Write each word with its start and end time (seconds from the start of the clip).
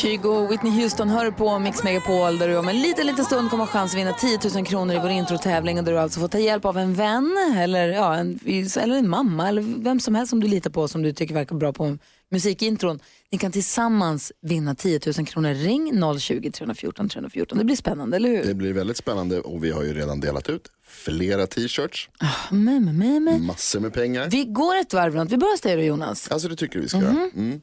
Kygo 0.00 0.28
och 0.28 0.52
Whitney 0.52 0.72
Houston 0.72 1.08
hör 1.08 1.30
på 1.30 1.58
Mix 1.58 1.82
Megapol 1.82 2.38
där 2.38 2.48
du 2.48 2.56
om 2.56 2.68
en 2.68 2.82
liten, 2.82 3.06
liten 3.06 3.24
stund 3.24 3.50
kommer 3.50 3.64
ha 3.64 3.72
chans 3.72 3.92
att 3.92 3.98
vinna 3.98 4.12
10 4.12 4.38
000 4.54 4.66
kronor 4.66 4.96
i 4.96 4.98
vår 4.98 5.10
introtävling 5.10 5.78
och 5.78 5.84
där 5.84 5.92
du 5.92 5.98
alltså 5.98 6.20
får 6.20 6.28
ta 6.28 6.38
hjälp 6.38 6.64
av 6.64 6.78
en 6.78 6.94
vän 6.94 7.54
eller, 7.56 7.88
ja, 7.88 8.14
en, 8.14 8.40
eller 8.76 8.94
en 8.94 9.08
mamma 9.08 9.48
eller 9.48 9.62
vem 9.62 10.00
som 10.00 10.14
helst 10.14 10.30
som 10.30 10.40
du 10.40 10.48
litar 10.48 10.70
på 10.70 10.88
som 10.88 11.02
du 11.02 11.12
tycker 11.12 11.34
verkar 11.34 11.56
bra 11.56 11.72
på 11.72 11.98
musikintron. 12.30 13.00
Ni 13.30 13.38
kan 13.38 13.52
tillsammans 13.52 14.32
vinna 14.42 14.74
10 14.74 15.00
000 15.18 15.26
kronor. 15.26 15.54
Ring 15.54 16.18
020 16.18 16.50
314 16.50 17.08
314. 17.08 17.58
Det 17.58 17.64
blir 17.64 17.76
spännande, 17.76 18.16
eller 18.16 18.28
hur? 18.28 18.44
Det 18.44 18.54
blir 18.54 18.72
väldigt 18.72 18.96
spännande 18.96 19.40
och 19.40 19.64
vi 19.64 19.70
har 19.70 19.82
ju 19.82 19.94
redan 19.94 20.20
delat 20.20 20.48
ut 20.48 20.68
flera 20.86 21.46
t-shirts. 21.46 22.08
Oh, 22.20 22.54
med, 22.54 22.82
med, 22.82 23.22
med. 23.22 23.40
Massor 23.40 23.80
med 23.80 23.92
pengar. 23.92 24.28
Vi 24.30 24.44
går 24.44 24.76
ett 24.76 24.94
varv 24.94 25.14
runt. 25.14 25.32
Vi 25.32 25.36
börjar 25.36 25.52
hos 25.52 25.60
dig 25.60 25.76
då 25.76 25.82
Jonas. 25.82 26.30
Alltså 26.30 26.48
det 26.48 26.56
tycker 26.56 26.74
du 26.74 26.82
vi 26.82 26.88
ska 26.88 26.98
mm 26.98 27.10
-hmm. 27.10 27.18
göra. 27.18 27.30
Mm. 27.34 27.60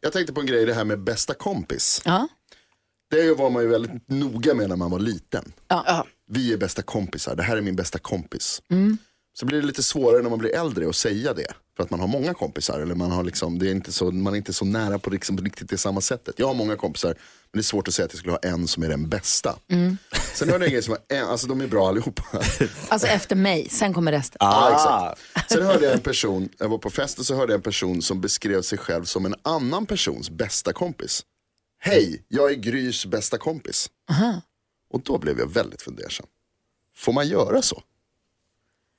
Jag 0.00 0.12
tänkte 0.12 0.32
på 0.32 0.40
en 0.40 0.46
grej, 0.46 0.66
det 0.66 0.74
här 0.74 0.84
med 0.84 1.00
bästa 1.00 1.34
kompis. 1.34 2.02
Ja. 2.04 2.28
Det 3.10 3.32
var 3.32 3.50
man 3.50 3.62
ju 3.62 3.68
väldigt 3.68 4.08
noga 4.08 4.54
med 4.54 4.68
när 4.68 4.76
man 4.76 4.90
var 4.90 4.98
liten. 4.98 5.52
Ja. 5.68 6.06
Vi 6.28 6.52
är 6.52 6.56
bästa 6.56 6.82
kompisar, 6.82 7.36
det 7.36 7.42
här 7.42 7.56
är 7.56 7.60
min 7.60 7.76
bästa 7.76 7.98
kompis. 7.98 8.62
Mm. 8.70 8.98
Så 9.32 9.46
blir 9.46 9.60
det 9.60 9.66
lite 9.66 9.82
svårare 9.82 10.22
när 10.22 10.30
man 10.30 10.38
blir 10.38 10.54
äldre 10.54 10.88
att 10.88 10.96
säga 10.96 11.34
det. 11.34 11.52
För 11.76 11.82
att 11.82 11.90
man 11.90 12.00
har 12.00 12.06
många 12.06 12.34
kompisar. 12.34 12.80
Eller 12.80 12.94
man, 12.94 13.10
har 13.10 13.24
liksom, 13.24 13.58
det 13.58 13.68
är 13.68 13.70
inte 13.70 13.92
så, 13.92 14.10
man 14.10 14.32
är 14.32 14.36
inte 14.36 14.52
så 14.52 14.64
nära 14.64 14.98
på 14.98 15.10
liksom, 15.10 15.38
riktigt 15.38 15.68
det 15.68 15.78
samma 15.78 16.00
sättet. 16.00 16.38
Jag 16.38 16.46
har 16.46 16.54
många 16.54 16.76
kompisar, 16.76 17.16
men 17.56 17.60
det 17.60 17.62
är 17.62 17.64
svårt 17.64 17.88
att 17.88 17.94
säga 17.94 18.06
att 18.06 18.12
jag 18.12 18.18
skulle 18.18 18.32
ha 18.32 18.38
en 18.38 18.68
som 18.68 18.82
är 18.82 18.88
den 18.88 19.08
bästa. 19.08 19.58
Mm. 19.68 19.96
Sen 20.34 20.48
hörde 20.48 20.64
jag 20.64 20.68
en 20.68 20.72
grej 20.72 20.82
som 20.82 20.90
var, 20.90 21.16
en, 21.16 21.28
alltså 21.28 21.46
de 21.46 21.60
är 21.60 21.66
bra 21.66 21.88
allihopa. 21.88 22.22
Alltså 22.88 23.06
efter 23.06 23.36
mig, 23.36 23.68
sen 23.68 23.94
kommer 23.94 24.12
resten. 24.12 24.36
Ah. 24.40 24.70
Ja, 24.70 25.14
exakt. 25.14 25.50
Sen 25.52 25.66
hörde 25.66 25.84
jag 25.84 25.94
en 25.94 26.00
person, 26.00 26.48
jag 26.58 26.68
var 26.68 26.78
på 26.78 26.90
fest 26.90 27.18
och 27.18 27.26
så 27.26 27.34
hörde 27.34 27.52
jag 27.52 27.58
en 27.58 27.62
person 27.62 28.02
som 28.02 28.20
beskrev 28.20 28.62
sig 28.62 28.78
själv 28.78 29.04
som 29.04 29.26
en 29.26 29.34
annan 29.42 29.86
persons 29.86 30.30
bästa 30.30 30.72
kompis. 30.72 31.22
Hej, 31.78 32.24
jag 32.28 32.50
är 32.50 32.54
Grys 32.54 33.06
bästa 33.06 33.38
kompis. 33.38 33.90
Aha. 34.10 34.40
Och 34.90 35.00
då 35.00 35.18
blev 35.18 35.38
jag 35.38 35.52
väldigt 35.52 35.82
fundersam. 35.82 36.26
Får 36.96 37.12
man 37.12 37.28
göra 37.28 37.62
så? 37.62 37.82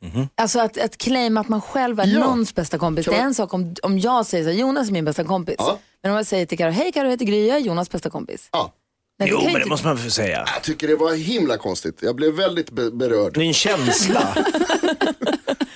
Mm-hmm. 0.03 0.27
Alltså 0.35 0.59
att, 0.59 0.77
att 0.77 0.97
claima 0.97 1.39
att 1.39 1.49
man 1.49 1.61
själv 1.61 1.99
är 1.99 2.07
ja. 2.07 2.19
någons 2.19 2.55
bästa 2.55 2.77
kompis. 2.77 3.05
Kan 3.05 3.13
det 3.13 3.19
är 3.19 3.23
en 3.23 3.33
sak 3.33 3.53
om, 3.53 3.75
om 3.83 3.99
jag 3.99 4.25
säger 4.25 4.43
så 4.43 4.51
Jonas 4.51 4.87
är 4.87 4.93
min 4.93 5.05
bästa 5.05 5.23
kompis. 5.23 5.55
Ja. 5.59 5.79
Men 6.01 6.11
om 6.11 6.17
jag 6.17 6.25
säger 6.25 6.45
till 6.45 6.57
Karo, 6.57 6.71
hej 6.71 6.91
Karo 6.91 7.09
heter 7.09 7.25
Gry, 7.25 7.47
jag 7.47 7.57
är 7.57 7.61
Jonas 7.61 7.89
bästa 7.89 8.09
kompis. 8.09 8.49
Ja. 8.51 8.73
Nej, 9.19 9.29
jo, 9.31 9.41
men 9.43 9.53
det 9.53 9.65
måste 9.65 9.87
man 9.87 9.97
få 9.97 10.09
säga. 10.09 10.45
Jag 10.53 10.63
tycker 10.63 10.87
det 10.87 10.95
var 10.95 11.13
himla 11.13 11.57
konstigt. 11.57 11.99
Jag 12.01 12.15
blev 12.15 12.33
väldigt 12.33 12.71
be 12.71 12.91
berörd. 12.91 13.33
Det 13.33 13.39
är 13.39 13.47
en 13.47 13.53
känsla. 13.53 14.37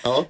ja. 0.04 0.26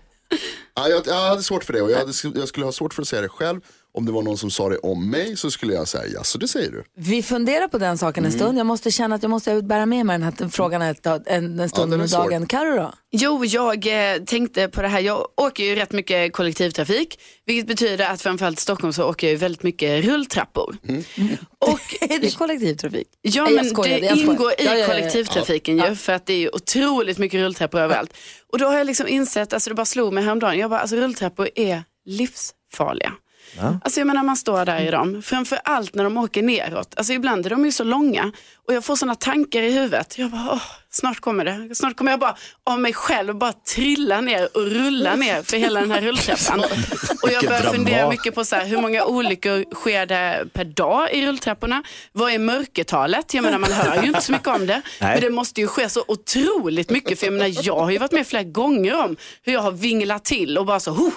ja 0.76 0.88
jag, 0.88 1.08
jag, 1.08 1.30
hade 1.30 1.44
svårt 1.44 1.64
för 1.64 1.74
det 1.74 1.82
och 1.82 1.92
jag, 1.92 1.98
hade, 1.98 2.40
jag 2.40 2.48
skulle 2.48 2.66
ha 2.66 2.72
svårt 2.72 2.94
för 2.94 3.02
att 3.02 3.08
säga 3.08 3.22
det 3.22 3.30
själv 3.30 3.62
om 3.94 4.06
det 4.06 4.12
var 4.12 4.22
någon 4.22 4.38
som 4.38 4.52
sa 4.52 4.70
det 4.70 4.78
om 4.78 5.10
mig 5.10 5.38
så 5.38 5.52
skulle 5.52 5.74
jag 5.74 5.88
säga 5.88 6.04
ja, 6.14 6.24
så 6.24 6.38
det 6.38 6.48
säger 6.48 6.72
du. 6.72 6.84
Vi 6.96 7.24
funderar 7.24 7.68
på 7.68 7.78
den 7.78 7.98
saken 7.98 8.26
en 8.26 8.32
mm. 8.32 8.40
stund. 8.40 8.58
Jag 8.60 8.66
måste 8.66 8.92
känna 8.92 9.16
att 9.16 9.24
jag 9.24 9.30
måste 9.30 9.62
bära 9.62 9.86
med 9.86 10.06
mig 10.06 10.20
den 10.20 10.24
här 10.24 10.50
frågan 10.50 10.82
en, 10.82 11.60
en 11.60 11.70
stund 11.70 11.94
ja, 11.94 11.96
under 11.96 12.08
dagen. 12.08 12.48
Carro 12.48 12.76
då? 12.76 12.94
Jo, 13.12 13.46
jag 13.46 13.88
eh, 13.88 14.24
tänkte 14.24 14.68
på 14.68 14.82
det 14.82 14.88
här. 14.88 15.00
Jag 15.00 15.28
åker 15.38 15.64
ju 15.64 15.76
rätt 15.76 15.92
mycket 15.92 16.34
kollektivtrafik, 16.34 17.20
vilket 17.46 17.68
betyder 17.68 18.10
att 18.10 18.22
framförallt 18.22 18.60
i 18.60 18.62
Stockholm 18.62 18.94
så 18.94 19.10
åker 19.10 19.30
jag 19.30 19.38
väldigt 19.38 19.64
mycket 19.64 20.06
rulltrappor. 20.06 20.78
Mm. 20.88 21.04
Och, 21.60 21.80
är 22.12 22.20
det 22.20 22.38
kollektivtrafik? 22.38 23.08
Ja, 23.22 23.50
men 23.50 23.66
skojade, 23.66 24.00
det 24.00 24.20
ingår 24.20 24.52
i 24.52 24.66
ja, 24.66 24.78
ja, 24.78 24.88
kollektivtrafiken 24.88 25.78
ju, 25.78 25.96
för 25.96 26.14
att 26.14 26.26
det 26.26 26.34
är 26.34 26.56
otroligt 26.56 27.18
mycket 27.18 27.40
rulltrappor 27.40 27.80
överallt. 27.80 28.14
Och 28.52 28.60
då 28.60 28.66
har 28.66 28.78
jag 28.78 28.88
liksom 28.88 29.08
insett, 29.08 29.54
alltså 29.54 29.70
det 29.70 29.74
bara 29.74 29.86
slog 29.86 30.14
mig 30.14 30.24
häromdagen, 30.24 30.60
jag 30.60 30.70
bara, 30.70 30.80
alltså 30.80 30.96
rulltrappor 30.96 31.50
är 31.56 31.84
livsfarliga. 32.06 33.14
Ja. 33.58 33.80
Alltså 33.84 34.00
jag 34.00 34.08
menar 34.08 34.24
man 34.24 34.38
står 34.38 34.66
där 34.66 34.82
i 34.82 34.92
dem, 34.92 35.22
framför 35.22 35.60
allt 35.64 35.96
när 35.96 36.04
de 36.04 36.18
åker 36.18 36.42
neråt. 36.44 36.94
Alltså 36.98 37.14
ibland 37.14 37.46
är 37.46 37.50
de 37.50 37.66
ju 37.66 37.72
så 37.72 37.84
långa 37.84 38.32
och 38.68 38.74
jag 38.74 38.84
får 38.86 38.96
sådana 38.96 39.16
tankar 39.16 39.62
i 39.62 39.72
huvudet. 39.72 40.18
Jag 40.18 40.32
bara, 40.32 40.50
åh, 40.52 40.62
snart 40.92 41.20
kommer 41.20 41.46
det. 41.46 41.76
Snart 41.76 41.98
kommer 41.98 42.12
jag 42.12 42.20
bara 42.20 42.36
av 42.64 42.80
mig 42.80 42.94
själv 42.94 43.36
bara 43.36 43.54
trilla 43.54 44.22
ner 44.22 44.58
och 44.58 44.62
rulla 44.62 45.16
ner 45.16 45.44
för 45.44 45.58
hela 45.58 45.80
den 45.80 45.92
här 45.92 46.02
rulltrappan. 46.02 46.60
och 47.24 47.32
jag 47.32 47.44
börjar 47.44 47.62
fundera 47.62 48.10
mycket 48.10 48.36
på 48.36 48.46
så 48.46 48.56
här, 48.56 48.66
hur 48.66 48.82
många 48.82 49.06
olyckor 49.06 49.76
sker 49.76 50.06
det 50.06 50.46
per 50.54 50.66
dag 50.66 51.14
i 51.14 51.28
rulltrapporna? 51.28 51.84
Vad 52.12 52.32
är 52.32 52.40
mörkertalet? 52.40 53.34
Jag 53.34 53.44
menar 53.44 53.58
man 53.58 53.72
hör 53.72 54.02
ju 54.02 54.08
inte 54.08 54.22
så 54.22 54.32
mycket 54.32 54.48
om 54.48 54.68
det. 54.68 54.82
Nej. 55.02 55.14
Men 55.14 55.22
det 55.22 55.30
måste 55.30 55.62
ju 55.62 55.68
ske 55.68 55.90
så 55.90 56.04
otroligt 56.08 56.90
mycket. 56.90 57.20
För 57.20 57.28
jag 57.28 57.34
menar 57.34 57.52
jag 57.64 57.80
har 57.80 57.92
ju 57.92 57.98
varit 57.98 58.12
med 58.12 58.28
flera 58.28 58.44
gånger 58.44 59.04
om 59.04 59.16
hur 59.44 59.54
jag 59.54 59.62
har 59.62 59.72
vinglat 59.72 60.26
till 60.26 60.58
och 60.58 60.66
bara 60.66 60.80
så, 60.80 60.92
oh, 60.92 61.14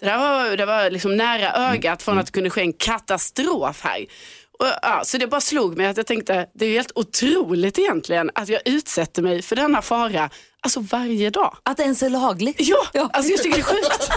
det 0.00 0.06
där 0.06 0.18
var, 0.18 0.56
det 0.56 0.66
var 0.66 0.90
liksom 0.90 1.16
nära 1.16 1.52
ögat 1.72 2.02
från 2.02 2.18
att 2.18 2.26
det 2.26 2.32
kunde 2.32 2.50
ske 2.50 2.60
en 2.60 2.72
katastrof 2.72 3.80
här. 3.82 4.06
Och, 4.58 4.66
ja, 4.82 5.02
så 5.04 5.18
det 5.18 5.26
bara 5.26 5.40
slog 5.40 5.76
mig 5.76 5.86
att 5.86 5.96
jag 5.96 6.06
tänkte, 6.06 6.46
det 6.54 6.66
är 6.66 6.70
helt 6.70 6.92
otroligt 6.94 7.78
egentligen 7.78 8.30
att 8.34 8.48
jag 8.48 8.60
utsätter 8.64 9.22
mig 9.22 9.42
för 9.42 9.56
denna 9.56 9.82
fara 9.82 10.30
Alltså 10.60 10.80
varje 10.80 11.30
dag. 11.30 11.56
Att 11.62 11.76
det 11.76 11.82
ens 11.82 12.02
är 12.02 12.10
lagligt? 12.10 12.56
Ja, 12.58 12.86
ja. 12.92 13.10
Alltså 13.12 13.32
jag 13.32 13.42
tycker 13.42 13.56
det 13.56 13.62
är 13.62 13.64
sjukt. 13.64 14.10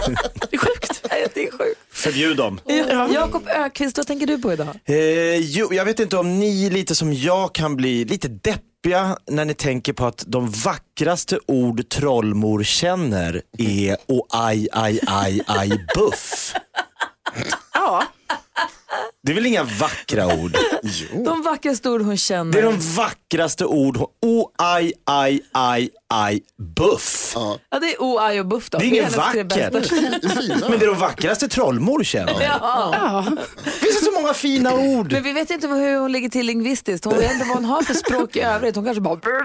Det 0.50 0.56
är 0.56 0.58
sjukt. 0.58 1.02
det 1.34 1.46
är 1.46 1.50
sjukt. 1.50 1.80
Förbjud 1.90 2.36
dem. 2.36 2.60
Ja. 2.66 3.08
Jakob 3.14 3.48
Ökvist, 3.48 3.96
vad 3.96 4.06
tänker 4.06 4.26
du 4.26 4.38
på 4.38 4.52
idag? 4.52 4.68
Eh, 4.84 5.36
jo, 5.36 5.74
jag 5.74 5.84
vet 5.84 6.00
inte 6.00 6.16
om 6.16 6.38
ni 6.38 6.70
lite 6.70 6.94
som 6.94 7.12
jag 7.12 7.54
kan 7.54 7.76
bli 7.76 8.04
lite 8.04 8.28
deppiga 8.28 9.16
när 9.30 9.44
ni 9.44 9.54
tänker 9.54 9.92
på 9.92 10.06
att 10.06 10.24
de 10.26 10.50
vackraste 10.50 11.38
ord 11.46 11.88
trollmor 11.88 12.62
känner 12.62 13.42
är 13.58 13.96
och 14.08 14.26
aj, 14.30 14.68
aj, 14.72 15.00
aj, 15.06 15.40
aj, 15.46 15.86
buff. 15.94 16.54
Det 19.24 19.32
är 19.32 19.34
väl 19.34 19.46
inga 19.46 19.64
vackra 19.64 20.26
ord? 20.26 20.56
Jo. 20.82 21.24
De 21.24 21.42
vackraste 21.42 21.90
ord 21.90 22.02
hon 22.02 22.16
känner. 22.16 22.52
Det 22.52 22.58
är 22.58 22.62
de 22.62 22.80
vackraste 22.80 23.64
ord 23.64 23.96
hon... 23.96 24.06
Oh, 24.22 24.48
aj, 24.58 24.92
aj, 25.04 25.40
aj, 25.52 25.90
aj, 26.08 26.40
buff. 26.76 27.32
Ja. 27.34 27.58
ja, 27.70 27.78
det 27.78 27.86
är 27.86 27.96
oh, 27.98 28.22
aj 28.22 28.40
och 28.40 28.46
buff 28.46 28.70
då. 28.70 28.78
Det 28.78 28.84
är 28.84 28.88
inget 28.88 29.16
vackert. 29.16 29.90
Men 30.60 30.78
det 30.78 30.84
är 30.84 30.86
de 30.86 30.98
vackraste 30.98 31.48
trollmor 31.48 32.04
känner. 32.04 32.32
Ja. 32.32 32.58
ja. 32.92 33.24
Finns 33.64 34.00
det 34.00 34.04
så 34.04 34.12
många 34.12 34.34
fina 34.34 34.74
ord? 34.74 35.12
Men 35.12 35.22
vi 35.22 35.32
vet 35.32 35.50
inte 35.50 35.66
hur 35.66 35.98
hon 35.98 36.12
ligger 36.12 36.28
till 36.28 36.46
lingvistiskt. 36.46 37.04
Hon 37.04 37.18
vet 37.18 37.32
inte 37.32 37.44
vad 37.44 37.56
hon 37.56 37.64
har 37.64 37.82
för 37.82 37.94
språk 37.94 38.36
i 38.36 38.40
övrigt. 38.40 38.76
Hon 38.76 38.84
kanske 38.84 39.00
bara... 39.00 39.14
Nej, 39.14 39.42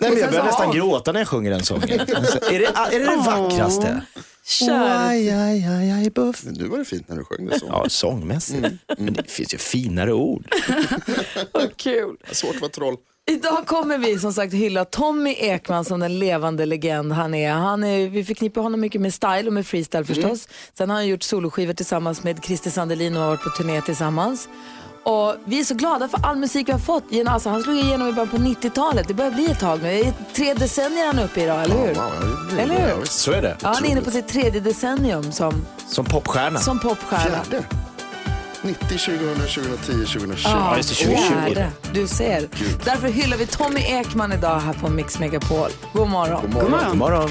men 0.00 0.18
jag 0.18 0.30
börjar 0.30 0.44
nästan 0.44 0.72
gråta 0.72 1.12
när 1.12 1.20
jag 1.20 1.28
sjunger 1.28 1.50
den 1.50 1.64
sången. 1.64 2.00
är, 2.00 2.58
det, 2.58 2.66
är 2.66 2.98
det 2.98 3.04
det 3.04 3.16
vackraste? 3.16 4.02
Kör. 4.44 4.74
Oh, 4.74 5.08
aj, 5.08 5.30
aj, 5.30 5.66
aj, 5.66 5.90
aj, 5.90 6.10
buff. 6.10 6.44
Nu 6.44 6.68
var 6.68 6.78
det 6.78 6.84
fint 6.84 7.08
när 7.08 7.16
du 7.16 7.24
sjöng 7.24 7.46
det 7.46 7.60
så. 7.60 7.66
Ja, 7.66 7.88
sångmässigt. 7.88 8.58
Mm. 8.58 8.78
Mm. 8.88 9.04
Men 9.04 9.14
det 9.14 9.30
finns 9.30 9.54
ju 9.54 9.58
finare 9.58 10.12
ord. 10.12 10.54
Vad 11.52 11.76
kul. 11.76 12.16
Svårt 12.32 12.54
att 12.54 12.60
vara 12.60 12.70
troll. 12.70 12.96
Idag 13.30 13.66
kommer 13.66 13.98
vi 13.98 14.18
som 14.18 14.32
sagt 14.32 14.54
hylla 14.54 14.84
Tommy 14.84 15.34
Ekman 15.38 15.84
som 15.84 16.00
den 16.00 16.18
levande 16.18 16.66
legend 16.66 17.12
han 17.12 17.34
är. 17.34 17.52
Han 17.52 17.84
är 17.84 18.08
vi 18.08 18.24
förknippar 18.24 18.62
honom 18.62 18.80
mycket 18.80 19.00
med 19.00 19.14
style 19.14 19.46
och 19.46 19.52
med 19.52 19.66
freestyle 19.66 20.04
förstås. 20.04 20.24
Mm. 20.24 20.54
Sen 20.78 20.90
har 20.90 20.96
han 20.96 21.06
gjort 21.06 21.22
soloskivor 21.22 21.72
tillsammans 21.72 22.24
med 22.24 22.44
Christer 22.44 22.70
Sandelin 22.70 23.16
och 23.16 23.22
varit 23.22 23.42
på 23.42 23.50
turné 23.50 23.80
tillsammans. 23.80 24.48
Och 25.04 25.36
vi 25.44 25.60
är 25.60 25.64
så 25.64 25.74
glada 25.74 26.08
för 26.08 26.20
all 26.26 26.36
musik 26.36 26.68
vi 26.68 26.72
har 26.72 26.78
fått. 26.78 27.04
Alltså, 27.26 27.48
han 27.48 27.62
slog 27.62 27.76
igenom 27.76 28.08
i 28.08 28.12
början 28.12 28.28
på 28.28 28.36
90-talet. 28.36 29.08
Det 29.08 29.14
börjar 29.14 29.30
bli 29.30 29.46
ett 29.46 29.60
tag 29.60 29.82
nu. 29.82 29.88
Det 29.88 30.00
är 30.00 30.12
tre 30.34 30.54
decennier 30.54 31.06
han 31.06 31.18
är 31.18 31.24
uppe 31.24 31.40
i 31.40 31.44
idag, 31.44 31.62
eller 31.64 31.74
hur? 31.74 31.94
Ja, 31.94 32.10
ja, 32.52 32.58
eller 32.62 32.96
hur? 32.96 33.04
Så 33.04 33.32
är 33.32 33.42
det. 33.42 33.56
Ja, 33.62 33.68
han 33.74 33.84
är 33.84 33.88
inne 33.90 34.00
på 34.00 34.10
sitt 34.10 34.28
tredje 34.28 34.60
decennium 34.60 35.32
som, 35.32 35.54
som 35.88 36.04
popstjärna. 36.04 36.58
Som 36.58 36.78
popstjärna. 36.78 37.44
Fjärde. 37.44 37.64
90, 38.62 38.86
2000, 38.88 39.36
2010, 39.36 39.92
2020. 39.92 40.48
Ja, 40.48 40.76
just 40.76 40.88
det, 40.98 41.06
2020. 41.06 41.62
Du 41.92 42.06
ser. 42.08 42.40
Gud. 42.40 42.80
Därför 42.84 43.08
hyllar 43.08 43.36
vi 43.36 43.46
Tommy 43.46 43.80
Ekman 43.80 44.32
idag 44.32 44.60
här 44.60 44.72
på 44.72 44.88
Mix 44.90 45.18
Megapol. 45.18 45.70
God 45.92 46.08
morgon. 46.08 46.40
God 46.42 46.52
morgon. 46.52 46.70
God 46.70 46.70
morgon. 46.70 46.88
God 46.88 46.98
morgon. 46.98 47.30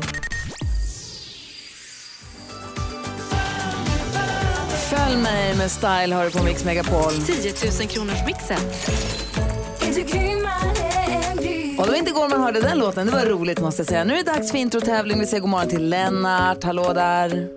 Följ 5.10 5.22
mig 5.22 5.58
med 5.58 5.72
Style 5.72 6.16
har 6.16 6.26
du 6.26 6.32
på 6.32 6.44
Mix 6.44 6.66
Megapol. 6.66 7.12
10 7.12 7.54
000 7.80 7.88
kronors 7.88 8.26
mixen. 8.26 8.58
Och 11.78 11.86
det 11.86 11.92
var 11.92 11.98
inte 11.98 12.10
igår 12.10 12.30
man 12.30 12.42
hörde 12.42 12.62
den 12.62 12.78
låten. 12.78 13.06
Det 13.08 13.12
var 13.12 13.26
roligt 13.26 13.62
måste 13.62 13.80
jag 13.80 13.88
säga. 13.88 14.04
Nu 14.04 14.14
är 14.14 14.18
det 14.18 14.32
dags 14.32 14.52
för 14.52 14.58
introtävling. 14.58 15.20
Vi 15.20 15.26
säger 15.26 15.42
god 15.42 15.50
morgon 15.50 15.68
till 15.68 15.90
Lennart. 15.90 16.64
Hallå 16.64 16.94
där. 16.94 17.48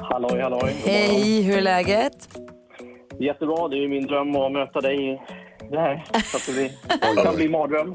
Halloj, 0.00 0.40
halloj. 0.40 0.76
Hej, 0.84 1.42
hur 1.42 1.56
är 1.56 1.60
läget? 1.60 2.28
Jättebra. 3.18 3.68
Det 3.68 3.76
är 3.76 3.80
ju 3.80 3.88
min 3.88 4.06
dröm 4.06 4.36
att 4.36 4.52
möta 4.52 4.80
dig 4.80 5.22
det 5.70 5.78
här. 5.78 6.04
Så 6.24 6.36
att 6.36 6.46
det, 6.46 6.52
blir, 6.52 6.70
det 7.16 7.22
kan 7.22 7.36
bli 7.36 7.48
mardröm. 7.48 7.94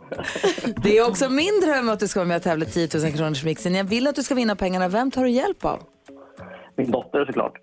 Det 0.83 0.97
är 0.97 1.07
också 1.09 1.29
min 1.29 1.61
dröm 1.61 1.89
att 1.89 1.99
du 1.99 2.07
ska 2.07 2.19
vara 2.19 2.27
med 2.27 2.37
och 2.37 2.43
tävla 2.43 2.65
10 2.65 2.89
000 2.93 3.11
kronors 3.11 3.43
mixen. 3.43 3.75
Jag 3.75 3.83
vill 3.83 4.07
att 4.07 4.15
du 4.15 4.23
ska 4.23 4.35
vinna 4.35 4.55
pengarna. 4.55 4.87
Vem 4.87 5.11
tar 5.11 5.23
du 5.23 5.29
hjälp 5.29 5.65
av? 5.65 5.79
Min 6.75 6.91
dotter 6.91 7.25
såklart. 7.25 7.59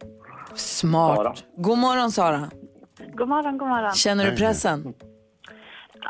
Smart. 0.57 1.17
Sara. 1.17 1.35
God 1.57 1.79
morgon 1.79 2.11
Sara. 2.13 2.51
God 3.15 3.29
morgon, 3.29 3.59
god 3.59 3.69
morgon. 3.69 3.93
Känner 3.95 4.31
du 4.31 4.37
pressen? 4.37 4.95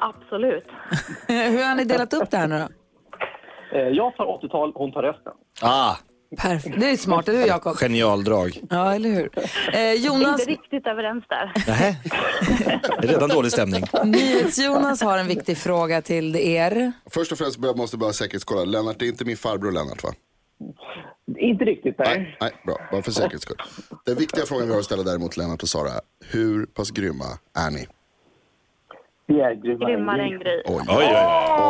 Absolut. 0.00 0.64
Hur 1.28 1.64
har 1.68 1.74
ni 1.74 1.84
delat 1.84 2.12
upp 2.14 2.30
det 2.30 2.36
här 2.36 2.48
nu 2.48 2.58
då? 2.58 2.68
Eh, 3.78 3.88
Jag 3.88 4.16
tar 4.16 4.24
80-tal, 4.24 4.72
hon 4.74 4.92
tar 4.92 5.02
resten. 5.02 5.32
Ah, 5.62 5.94
Perfekt. 6.36 6.80
Det 6.80 6.90
är 6.90 6.96
smart, 6.96 7.28
eller 7.28 7.38
hur 7.40 7.46
Jakob? 7.46 7.76
genialdrag. 7.76 8.60
Ja, 8.70 8.94
eller 8.94 9.08
hur? 9.10 9.30
Eh, 9.72 9.92
Jonas, 9.92 10.40
Inte 10.40 10.52
riktigt 10.52 10.86
överens 10.86 11.24
där. 11.28 11.52
Nähä. 11.66 11.96
Det 13.00 13.08
är 13.08 13.12
redan 13.12 13.28
dålig 13.28 13.52
stämning. 13.52 13.84
NyhetsJonas 14.04 15.02
har 15.02 15.18
en 15.18 15.26
viktig 15.26 15.58
fråga 15.58 16.02
till 16.02 16.36
er. 16.36 16.92
Först 17.10 17.32
och 17.32 17.38
främst 17.38 17.58
måste 17.58 17.94
jag 17.94 18.00
bara 18.00 18.12
säkerhetskolla. 18.12 18.64
Lennart, 18.64 18.98
det 18.98 19.04
är 19.04 19.08
inte 19.08 19.24
min 19.24 19.36
farbror 19.36 19.72
Lennart 19.72 20.02
va? 20.04 20.10
Inte 21.44 21.64
riktigt, 21.64 21.94
nej. 21.98 22.18
Nej, 22.18 22.36
nej, 22.40 22.50
bra. 22.66 22.76
Bara 22.92 23.02
för 23.02 23.10
säkerhets 23.10 23.42
skull. 23.42 23.56
Den 24.04 24.16
viktiga 24.16 24.46
frågan 24.46 24.66
vi 24.66 24.72
har 24.72 24.80
att 24.80 24.84
ställa 24.84 25.02
däremot 25.02 25.36
Lennart 25.36 25.62
och 25.62 25.68
Sara. 25.68 25.90
Hur 26.30 26.66
pass 26.66 26.90
grymma 26.90 27.24
är 27.58 27.70
ni? 27.70 27.86
Vi 29.26 29.40
är 29.40 29.54
grymma. 29.54 29.86
Grymmare 29.88 30.22
än 30.22 30.38
Gry. 30.38 30.62
Oj, 30.66 30.82
Oj, 30.88 31.06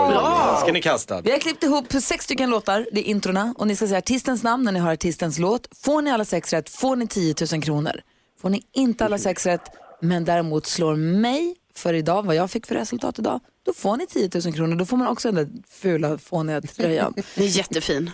oj. 0.08 0.60
Ska 0.62 0.72
ni 0.72 0.80
kasta? 0.80 1.20
Vi 1.20 1.30
har 1.30 1.38
klippt 1.38 1.62
ihop 1.62 1.92
sex 1.92 2.24
stycken 2.24 2.50
låtar, 2.50 2.86
det 2.92 3.00
är 3.00 3.04
introna. 3.04 3.54
Och 3.58 3.66
ni 3.66 3.76
ska 3.76 3.86
säga 3.86 3.98
artistens 3.98 4.42
namn 4.42 4.64
när 4.64 4.72
ni 4.72 4.78
har 4.78 4.92
artistens 4.92 5.38
låt. 5.38 5.68
Får 5.84 6.02
ni 6.02 6.10
alla 6.10 6.24
sex 6.24 6.52
rätt 6.52 6.68
får 6.68 6.96
ni 6.96 7.06
10 7.06 7.34
000 7.52 7.62
kronor. 7.62 8.00
Får 8.40 8.50
ni 8.50 8.62
inte 8.72 9.04
alla 9.04 9.18
sex 9.18 9.46
rätt, 9.46 9.62
men 10.00 10.24
däremot 10.24 10.66
slår 10.66 10.96
mig 10.96 11.56
för 11.76 11.94
idag, 11.94 12.22
vad 12.26 12.34
jag 12.36 12.50
fick 12.50 12.66
för 12.66 12.74
resultat 12.74 13.18
idag, 13.18 13.40
då 13.62 13.72
får 13.72 13.96
ni 13.96 14.06
10 14.06 14.30
000 14.44 14.54
kronor. 14.54 14.76
Då 14.76 14.84
får 14.86 14.96
man 14.96 15.08
också 15.08 15.32
den 15.32 15.34
där 15.34 15.48
fula 15.70 16.18
fåniga 16.18 16.60
tröjan. 16.60 17.14
Det 17.36 17.44
är 17.44 17.48
jättefin. 17.58 18.10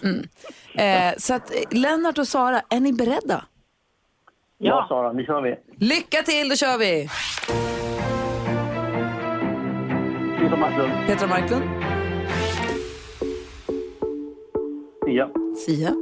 eh, 0.75 1.15
så 1.19 1.35
att 1.35 1.55
eh, 1.55 1.61
Lennart 1.79 2.19
och 2.19 2.29
Sara, 2.29 2.63
är 2.69 2.81
ni 2.81 2.93
beredda? 2.93 3.45
Ja, 4.59 4.87
Sara, 4.89 5.13
nu 5.13 5.25
kör 5.25 5.43
vi. 5.43 5.57
Lycka 5.87 6.23
till, 6.23 6.49
då 6.49 6.57
kör 6.57 6.79
vi! 6.79 7.09
Peter 10.41 10.57
Marklund, 10.57 10.93
Petra 11.07 11.27
Marklund, 11.27 11.63
Sia. 15.05 15.29
Sia, 15.67 15.95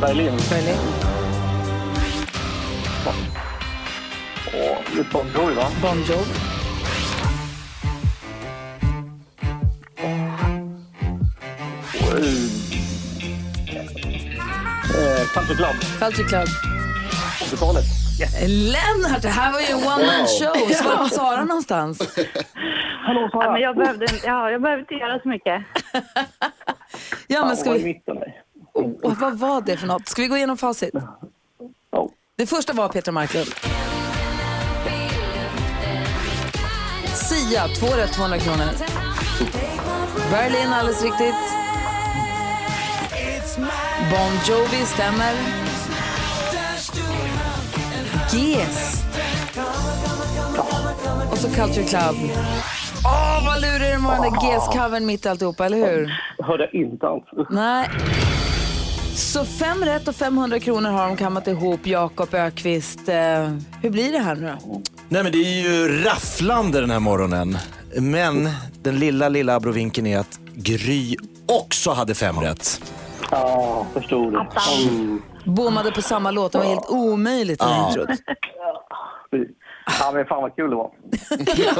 Berlin 0.00 0.36
Berlin, 0.50 0.76
och 4.46 5.04
Bon 5.12 5.26
Jovi, 5.34 5.54
va? 5.54 5.66
Bon 5.82 5.98
Jovi, 6.02 6.32
Eh, 14.94 15.26
Country 15.34 15.56
Club, 15.56 15.76
Culture 15.98 16.28
Club. 16.28 16.48
80-talet. 17.40 17.84
Lennart, 18.48 19.22
det 19.22 19.28
här 19.28 19.52
var 19.52 19.60
ju 19.60 19.66
en 19.66 19.76
one 19.78 20.06
man 20.06 20.26
show. 20.26 20.74
Så 20.74 20.84
var 20.84 20.96
var 20.96 21.08
Sara 21.08 21.44
någonstans? 21.44 21.98
Hallå 23.06 23.28
Sara! 23.32 23.44
Ja, 23.44 23.52
men 23.52 23.60
jag, 23.60 23.76
behövde, 23.76 24.06
ja, 24.24 24.50
jag 24.50 24.62
behövde 24.62 24.80
inte 24.80 24.94
göra 24.94 25.20
så 25.20 25.28
mycket. 25.28 25.62
Ja, 27.26 27.46
men 27.46 27.56
ska 27.56 27.72
vi... 27.72 28.02
Oh, 28.74 29.14
vad 29.20 29.38
var 29.38 29.60
det 29.60 29.76
för 29.76 29.86
något? 29.86 30.08
Ska 30.08 30.22
vi 30.22 30.28
gå 30.28 30.36
igenom 30.36 30.56
facit? 30.56 30.94
Det 32.36 32.46
första 32.46 32.72
var 32.72 32.88
Petra 32.88 33.12
Marklund. 33.12 33.46
Sia, 37.32 37.68
två 37.68 37.86
rätt, 37.86 38.12
200 38.12 38.38
kronor. 38.38 38.64
Berlin, 40.30 40.72
alldeles 40.72 41.02
riktigt. 41.02 41.34
Bon 44.10 44.32
Jovi, 44.48 44.84
stämmer. 44.86 45.32
GES. 48.32 49.02
Och 51.30 51.38
så 51.38 51.48
Culture 51.48 51.84
Club. 51.86 52.16
Åh, 53.04 53.46
vad 53.46 53.60
lurig 53.60 53.92
den 53.92 54.04
var, 54.04 54.12
den 54.12 54.22
där 54.22 54.30
GES-covern 54.30 55.04
mitt 55.04 55.26
i 55.26 55.28
alltihopa, 55.28 55.66
eller 55.66 55.76
hur? 55.76 56.12
Hörde 56.38 56.70
inte 56.72 57.06
alls. 57.06 57.24
Nej. 57.50 57.88
Så 59.14 59.44
fem 59.44 59.84
rätt 59.84 60.08
och 60.08 60.14
500 60.16 60.60
kronor 60.60 60.90
har 60.90 61.08
de 61.08 61.16
kammat 61.16 61.48
ihop, 61.48 61.86
Jakob 61.86 62.34
Ökvist. 62.34 63.08
Eh, 63.08 63.14
hur 63.82 63.90
blir 63.90 64.12
det 64.12 64.18
här 64.18 64.34
nu 64.34 64.52
då? 64.64 64.82
Nej 65.12 65.22
men 65.22 65.32
det 65.32 65.38
är 65.38 65.62
ju 65.62 66.02
rafflande 66.04 66.80
den 66.80 66.90
här 66.90 67.00
morgonen. 67.00 67.58
Men 67.96 68.48
den 68.82 68.98
lilla, 68.98 69.28
lilla 69.28 69.54
abrovinken 69.54 70.06
är 70.06 70.18
att 70.18 70.40
Gry 70.54 71.16
också 71.46 71.90
hade 71.90 72.14
fem 72.14 72.40
rätt. 72.40 72.82
Ja, 73.30 73.86
förstod 73.94 74.32
det. 74.32 74.46
Mm. 74.88 75.22
Bommade 75.44 75.92
på 75.92 76.02
samma 76.02 76.30
låt, 76.30 76.52
det 76.52 76.58
var 76.58 76.64
helt 76.64 76.88
omöjligt 76.90 77.62
i 77.62 77.64
Ja. 77.64 77.88
introt. 77.88 78.08
Ja, 80.00 80.12
men 80.14 80.24
fan 80.26 80.42
vad 80.42 80.56
kul 80.56 80.70
det 80.70 80.76
var. 80.76 80.90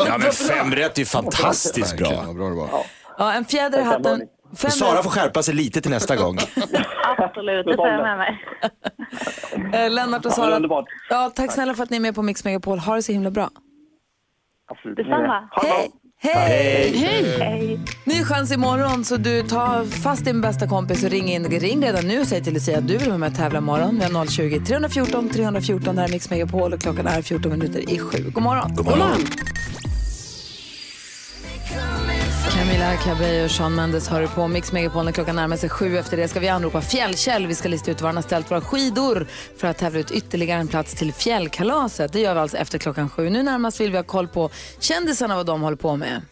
Ja 0.07 0.19
men 0.19 0.33
fem 0.33 0.73
rätt 0.75 0.95
är 0.95 0.99
ju 0.99 1.07
fantastiskt 1.07 1.97
bra. 1.97 2.23
vad 2.27 2.37
bra 2.37 2.49
det 2.49 2.55
var. 2.55 2.69
Ja, 3.19 3.33
en 3.33 3.45
fjäder 3.45 3.79
i 3.81 3.83
hatten. 3.83 4.23
Fem 4.57 4.71
Sara 4.71 5.03
får 5.03 5.11
skärpa 5.11 5.43
sig 5.43 5.55
lite 5.55 5.81
till 5.81 5.91
nästa 5.91 6.17
gång. 6.17 6.39
Absolut, 7.19 7.67
det 7.67 7.77
tar 7.77 7.87
jag 7.87 8.03
med 8.03 8.19
mig. 8.19 8.45
Eh, 9.75 9.91
Lennart 9.91 10.25
och 10.27 10.31
Ja, 10.33 10.37
Sara. 10.37 10.57
underbart. 10.57 10.85
Ja, 11.11 11.33
tack 11.37 11.53
snälla 11.53 11.75
för 11.75 11.83
att 11.83 11.91
ni 11.91 11.97
är 11.97 12.01
med 12.01 12.15
på 12.15 12.23
Mix 12.23 12.45
Megapol. 12.45 12.79
Ha 12.79 12.95
det 12.97 13.03
så 13.03 13.13
himla 13.13 13.31
bra. 13.31 13.51
Absolut. 14.71 14.97
Detsamma. 14.97 15.27
Bra. 15.27 15.49
Hej! 15.63 15.91
Hej! 16.19 17.37
Hej. 17.41 17.81
Ny 18.05 18.25
chans 18.25 18.53
imorgon 18.53 19.05
så 19.05 19.17
du 19.17 19.43
tar 19.43 19.85
fast 19.85 20.25
din 20.25 20.41
bästa 20.41 20.69
kompis 20.69 21.05
och 21.05 21.11
ring 21.11 21.29
in. 21.29 21.45
Ring 21.45 21.83
redan 21.83 22.09
nu 22.09 22.21
och 22.21 22.27
säg 22.27 22.45
till 22.45 22.55
Lucia 22.55 22.79
att 22.79 22.89
du 22.89 22.97
vill 22.99 23.09
vara 23.09 23.19
med 23.19 23.31
och 23.31 23.37
tävla 23.37 23.59
imorgon. 23.59 23.99
Vi 24.09 24.15
har 24.15 24.27
020 24.27 24.61
314 24.67 25.29
314. 25.31 25.95
Det 25.95 26.01
här 26.01 26.09
är 26.09 26.13
Mix 26.13 26.31
Megapol 26.31 26.73
och 26.73 26.81
klockan 26.81 27.07
är 27.07 27.23
14 27.23 27.51
minuter 27.53 27.91
i 27.93 27.99
sju. 27.99 28.19
God 28.31 28.43
morgon. 28.43 28.75
God 28.75 28.87
morgon. 28.87 29.19
Camilla 32.83 33.03
Cabello 33.03 33.45
och 33.45 33.51
Sean 33.51 33.75
Mendes 33.75 34.09
hör 34.09 34.27
på 34.27 34.49
Mix 34.49 34.73
Megapol 34.73 35.05
när 35.05 35.13
klockan 35.13 35.37
närmar 35.37 35.57
sig 35.57 35.69
sju. 35.69 35.99
Efter 35.99 36.17
det 36.17 36.29
ska 36.29 36.41
vi 36.41 36.49
anropa 36.49 36.81
Fjällkäll. 36.81 37.47
Vi 37.47 37.55
ska 37.55 37.69
lista 37.69 37.91
ut 37.91 38.01
var 38.01 38.09
han 38.09 38.17
har 38.17 38.23
ställt 38.23 38.51
våra 38.51 38.61
skidor 38.61 39.27
för 39.57 39.69
att 39.69 39.79
tävla 39.79 40.01
ut 40.01 40.11
ytterligare 40.11 40.61
en 40.61 40.69
plats 40.69 40.95
till 40.95 41.13
fjällkalaset. 41.13 42.13
Det 42.13 42.21
gör 42.21 42.35
vi 42.35 42.41
alltså 42.41 42.57
efter 42.57 42.79
klockan 42.79 43.11
sju. 43.11 43.31
Nu 43.31 43.43
närmast 43.43 43.81
vill 43.81 43.91
vi 43.91 43.97
ha 43.97 44.05
koll 44.05 44.29
på 44.29 44.51
kändisarna 44.79 45.37
vad 45.37 45.47
de 45.47 45.63
håller 45.63 45.77
på 45.77 45.97
med. 45.97 46.23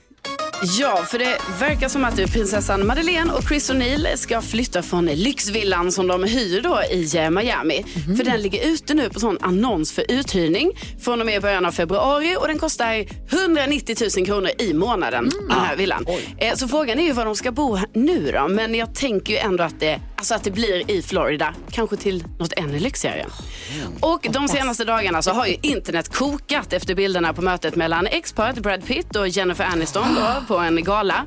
Ja, 0.62 0.96
för 1.10 1.18
det 1.18 1.38
verkar 1.60 1.88
som 1.88 2.04
att 2.04 2.16
prinsessan 2.32 2.86
Madeleine 2.86 3.32
och 3.32 3.42
Chris 3.48 3.70
O'Neill 3.70 4.16
ska 4.16 4.40
flytta 4.42 4.82
från 4.82 5.06
lyxvillan 5.06 5.92
som 5.92 6.06
de 6.06 6.24
hyr 6.24 6.60
då 6.62 6.80
i 6.92 7.16
eh, 7.16 7.30
Miami. 7.30 7.84
För 8.16 8.24
den 8.24 8.42
ligger 8.42 8.66
ute 8.66 8.94
nu 8.94 9.08
på 9.10 9.20
sån 9.20 9.38
annons 9.40 9.92
för 9.92 10.04
uthyrning 10.08 10.70
från 11.04 11.20
och 11.20 11.26
med 11.26 11.42
början 11.42 11.66
av 11.66 11.72
februari 11.72 12.36
och 12.40 12.48
den 12.48 12.58
kostar 12.58 13.04
190 13.32 13.96
000 14.16 14.26
kronor 14.26 14.50
i 14.58 14.74
månaden, 14.74 15.30
den 15.48 15.58
här 15.58 15.76
villan. 15.76 16.06
Eh, 16.38 16.54
Så 16.54 16.68
frågan 16.68 16.98
är 16.98 17.04
ju 17.04 17.12
var 17.12 17.24
de 17.24 17.36
ska 17.36 17.52
bo 17.52 17.78
nu 17.94 18.30
då, 18.32 18.48
men 18.48 18.74
jag 18.74 18.94
tänker 18.94 19.32
ju 19.32 19.38
ändå 19.38 19.64
att 19.64 19.80
det, 19.80 20.00
alltså 20.20 20.34
att 20.34 20.44
det 20.44 20.50
blir 20.50 20.90
i 20.90 21.02
Florida, 21.02 21.54
kanske 21.70 21.96
till 21.96 22.24
något 22.38 22.52
ännu 22.52 22.78
lyxigare. 22.78 23.26
Och 24.00 24.26
de 24.30 24.48
senaste 24.48 24.84
dagarna 24.84 25.22
så 25.22 25.30
har 25.30 25.46
ju 25.46 25.56
internet 25.62 26.08
kokat 26.08 26.72
efter 26.72 26.94
bilderna 26.94 27.32
på 27.32 27.42
mötet 27.42 27.76
mellan 27.76 28.06
exparet 28.06 28.58
Brad 28.58 28.84
Pitt 28.84 29.16
och 29.16 29.28
Jennifer 29.28 29.64
Aniston 29.64 30.14
då, 30.14 30.54
på 30.54 30.58
en 30.58 30.84
gala. 30.84 31.26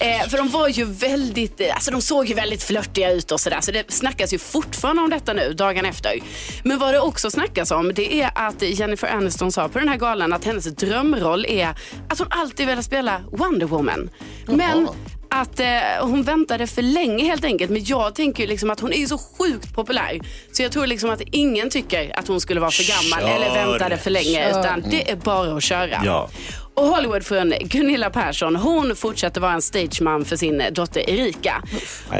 Eh, 0.00 0.28
för 0.28 0.38
de 0.38 0.48
var 0.48 0.68
ju 0.68 0.84
väldigt, 0.84 1.60
eh, 1.60 1.74
alltså 1.74 1.90
de 1.90 2.02
såg 2.02 2.26
ju 2.26 2.34
väldigt 2.34 2.62
flörtiga 2.62 3.12
ut 3.12 3.30
och 3.30 3.40
sådär. 3.40 3.60
Så 3.60 3.72
det 3.72 3.92
snackas 3.92 4.34
ju 4.34 4.38
fortfarande 4.38 5.02
om 5.02 5.10
detta 5.10 5.32
nu, 5.32 5.52
dagen 5.52 5.84
efter. 5.84 6.18
Men 6.62 6.78
vad 6.78 6.94
det 6.94 7.00
också 7.00 7.30
snackas 7.30 7.70
om 7.70 7.94
det 7.94 8.22
är 8.22 8.30
att 8.34 8.62
Jennifer 8.62 9.08
Aniston 9.08 9.52
sa 9.52 9.68
på 9.68 9.78
den 9.78 9.88
här 9.88 9.96
galan 9.96 10.32
att 10.32 10.44
hennes 10.44 10.64
drömroll 10.64 11.46
är 11.46 11.68
att 12.08 12.18
hon 12.18 12.28
alltid 12.30 12.66
velat 12.66 12.84
spela 12.84 13.20
Wonder 13.32 13.66
Woman. 13.66 14.10
Men 14.46 14.88
att 15.34 15.60
eh, 15.60 15.66
hon 16.00 16.22
väntade 16.22 16.66
för 16.66 16.82
länge 16.82 17.24
helt 17.24 17.44
enkelt. 17.44 17.70
Men 17.70 17.84
jag 17.84 18.14
tänker 18.14 18.42
ju 18.42 18.48
liksom 18.48 18.70
att 18.70 18.80
hon 18.80 18.92
är 18.92 19.06
så 19.06 19.18
sjukt 19.18 19.74
populär. 19.74 20.20
Så 20.52 20.62
jag 20.62 20.72
tror 20.72 20.86
liksom 20.86 21.10
att 21.10 21.20
ingen 21.20 21.70
tycker 21.70 22.18
att 22.18 22.28
hon 22.28 22.40
skulle 22.40 22.60
vara 22.60 22.70
för 22.70 22.84
gammal 22.88 23.30
Kör. 23.30 23.36
eller 23.36 23.66
väntade 23.66 23.96
för 23.96 24.10
länge. 24.10 24.52
Kör. 24.52 24.60
Utan 24.60 24.84
det 24.90 25.10
är 25.10 25.16
bara 25.16 25.56
att 25.56 25.62
köra. 25.62 26.02
Ja. 26.04 26.30
Och 26.74 26.86
Hollywoodfrun 26.86 27.54
Gunilla 27.60 28.10
Persson, 28.10 28.56
hon 28.56 28.96
fortsätter 28.96 29.40
vara 29.40 29.52
en 29.52 29.62
stageman 29.62 30.24
för 30.24 30.36
sin 30.36 30.62
dotter 30.72 31.10
Erika. 31.10 31.62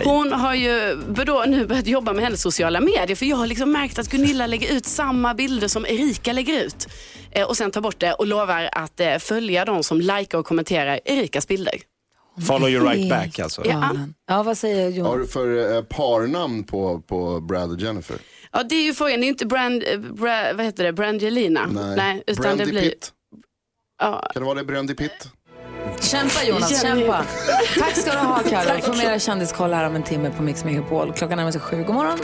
Hon 0.05 0.33
har 0.33 0.55
ju 0.55 0.97
då 1.27 1.45
nu 1.47 1.67
börjat 1.67 1.87
jobba 1.87 2.13
med 2.13 2.25
hennes 2.25 2.43
sociala 2.43 2.81
medier 2.81 3.17
för 3.17 3.27
jag 3.27 3.37
har 3.37 3.47
liksom 3.47 3.73
märkt 3.73 3.99
att 3.99 4.11
Gunilla 4.11 4.47
lägger 4.47 4.77
ut 4.77 4.87
samma 4.87 5.35
bilder 5.35 5.69
som 5.69 5.87
Erika 5.87 6.33
lägger 6.33 6.65
ut. 6.65 6.89
Eh, 7.31 7.49
och 7.49 7.57
sen 7.57 7.71
tar 7.71 7.81
bort 7.81 8.01
det 8.01 8.13
och 8.13 8.27
lovar 8.27 8.69
att 8.73 9.01
eh, 9.01 9.17
följa 9.19 9.65
de 9.65 9.83
som 9.83 10.01
likar 10.01 10.39
och 10.39 10.47
kommenterar 10.47 11.01
Erikas 11.05 11.49
bilder. 11.49 11.75
Follow 12.47 12.69
you 12.69 12.89
right 12.89 13.11
back 13.11 13.39
alltså. 13.39 13.63
Ja. 13.65 13.91
Ja, 14.29 14.43
vad 14.43 14.59
säger 14.59 14.85
Har 14.85 14.91
Jonas? 14.91 15.17
du 15.27 15.27
för 15.33 15.77
eh, 15.77 15.83
parnamn 15.83 16.65
på, 16.65 17.01
på 17.01 17.41
Brad 17.41 17.71
och 17.71 17.81
Jennifer? 17.81 18.17
Ja, 18.53 18.63
det 18.63 18.75
är 18.75 18.83
ju 18.83 18.95
frågan. 18.95 19.21
Det 19.21 19.27
är 19.27 19.29
inte 19.29 19.47
Brand, 19.47 19.85
eh, 19.87 19.99
Bra, 19.99 20.53
vad 20.55 20.65
heter 20.65 20.85
det? 20.85 20.93
Brangelina. 20.93 21.61
utan 22.27 22.43
Brandy 22.43 22.65
det 22.65 22.71
blir... 22.71 22.83
Pitt? 22.83 23.13
Ja, 23.99 24.29
Kan 24.33 24.43
det 24.43 24.47
vara 24.47 24.59
det, 24.59 24.65
Brandy 24.65 24.95
Pitt? 24.95 25.29
Kämpa 26.01 26.45
Jonas, 26.45 26.83
kämpa. 26.83 27.25
Tack 27.79 27.97
ska 27.97 28.13
du 28.13 28.19
ha 28.19 28.43
Carro. 28.51 28.81
Får 28.81 28.95
mera 28.97 29.19
kändiskoll 29.19 29.73
här 29.73 29.87
om 29.87 29.95
en 29.97 30.03
timme 30.03 30.31
på 30.37 30.43
Mix 30.43 30.65
Megapol. 30.65 31.13
Klockan 31.13 31.37
närmar 31.37 31.53
sig 31.53 31.61
sju. 31.61 31.85
God 31.87 31.95
morgon. 31.95 32.19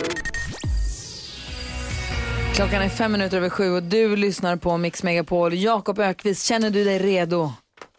Klockan 2.54 2.82
är 2.82 2.88
fem 2.88 3.12
minuter 3.12 3.36
över 3.36 3.50
sju 3.50 3.70
och 3.70 3.82
du 3.82 4.16
lyssnar 4.16 4.56
på 4.56 4.76
Mix 4.76 5.02
Megapol. 5.02 5.54
Jakob 5.54 5.98
Ökvist, 5.98 6.46
känner 6.46 6.70
du 6.70 6.84
dig 6.84 6.98
redo? 6.98 7.52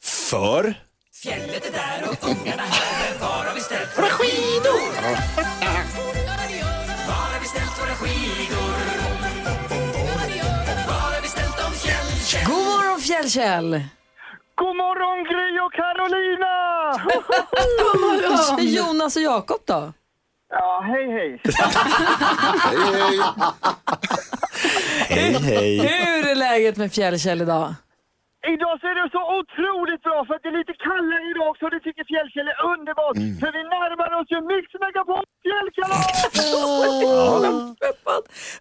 För? 0.04 0.74
God 12.46 12.66
morgon 12.66 13.00
Fjällkäll! 13.00 13.84
God 14.56 14.76
morgon 14.76 15.24
Gry 15.24 15.60
och 15.60 15.74
Carolina! 15.74 16.52
Jonas 18.62 19.16
och 19.16 19.22
Jakob 19.22 19.62
då? 19.66 19.94
Ja, 20.50 20.84
hej 20.86 21.12
hej. 21.12 21.42
Hej 25.10 25.34
hej. 25.34 25.78
Hur 25.78 26.28
är 26.28 26.36
läget 26.36 26.78
med 26.78 26.94
Fjällkäll 26.94 27.42
idag? 27.42 27.74
Idag 28.48 28.76
så 28.82 28.86
är 28.92 28.96
det 29.00 29.10
så 29.18 29.24
otroligt 29.40 30.02
bra 30.08 30.18
för 30.28 30.34
att 30.36 30.44
det 30.44 30.50
är 30.54 30.58
lite 30.62 30.76
kallare 30.88 31.24
idag 31.32 31.52
så 31.60 31.66
det 31.74 31.80
tycker 31.86 32.04
Fjällkäll 32.12 32.48
är 32.54 32.60
underbart. 32.74 33.18
För 33.42 33.50
vi 33.58 33.62
närmar 33.76 34.10
oss 34.20 34.30
ju 34.34 34.40
Mix 34.52 34.66
Megapol 34.84 35.26
fjällkalas! 35.46 36.06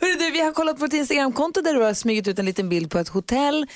Hörru 0.00 0.14
du, 0.18 0.30
vi 0.30 0.40
har 0.40 0.52
kollat 0.52 0.78
på 0.78 0.84
ett 0.84 0.92
Instagramkonto 0.92 1.60
där 1.60 1.74
du 1.74 1.80
har 1.82 1.94
smugit 1.94 2.28
ut 2.28 2.38
en 2.38 2.44
liten 2.46 2.68
bild 2.68 2.90
på 2.90 2.98
ett 2.98 3.08
hotell. 3.08 3.62
Eh, 3.62 3.66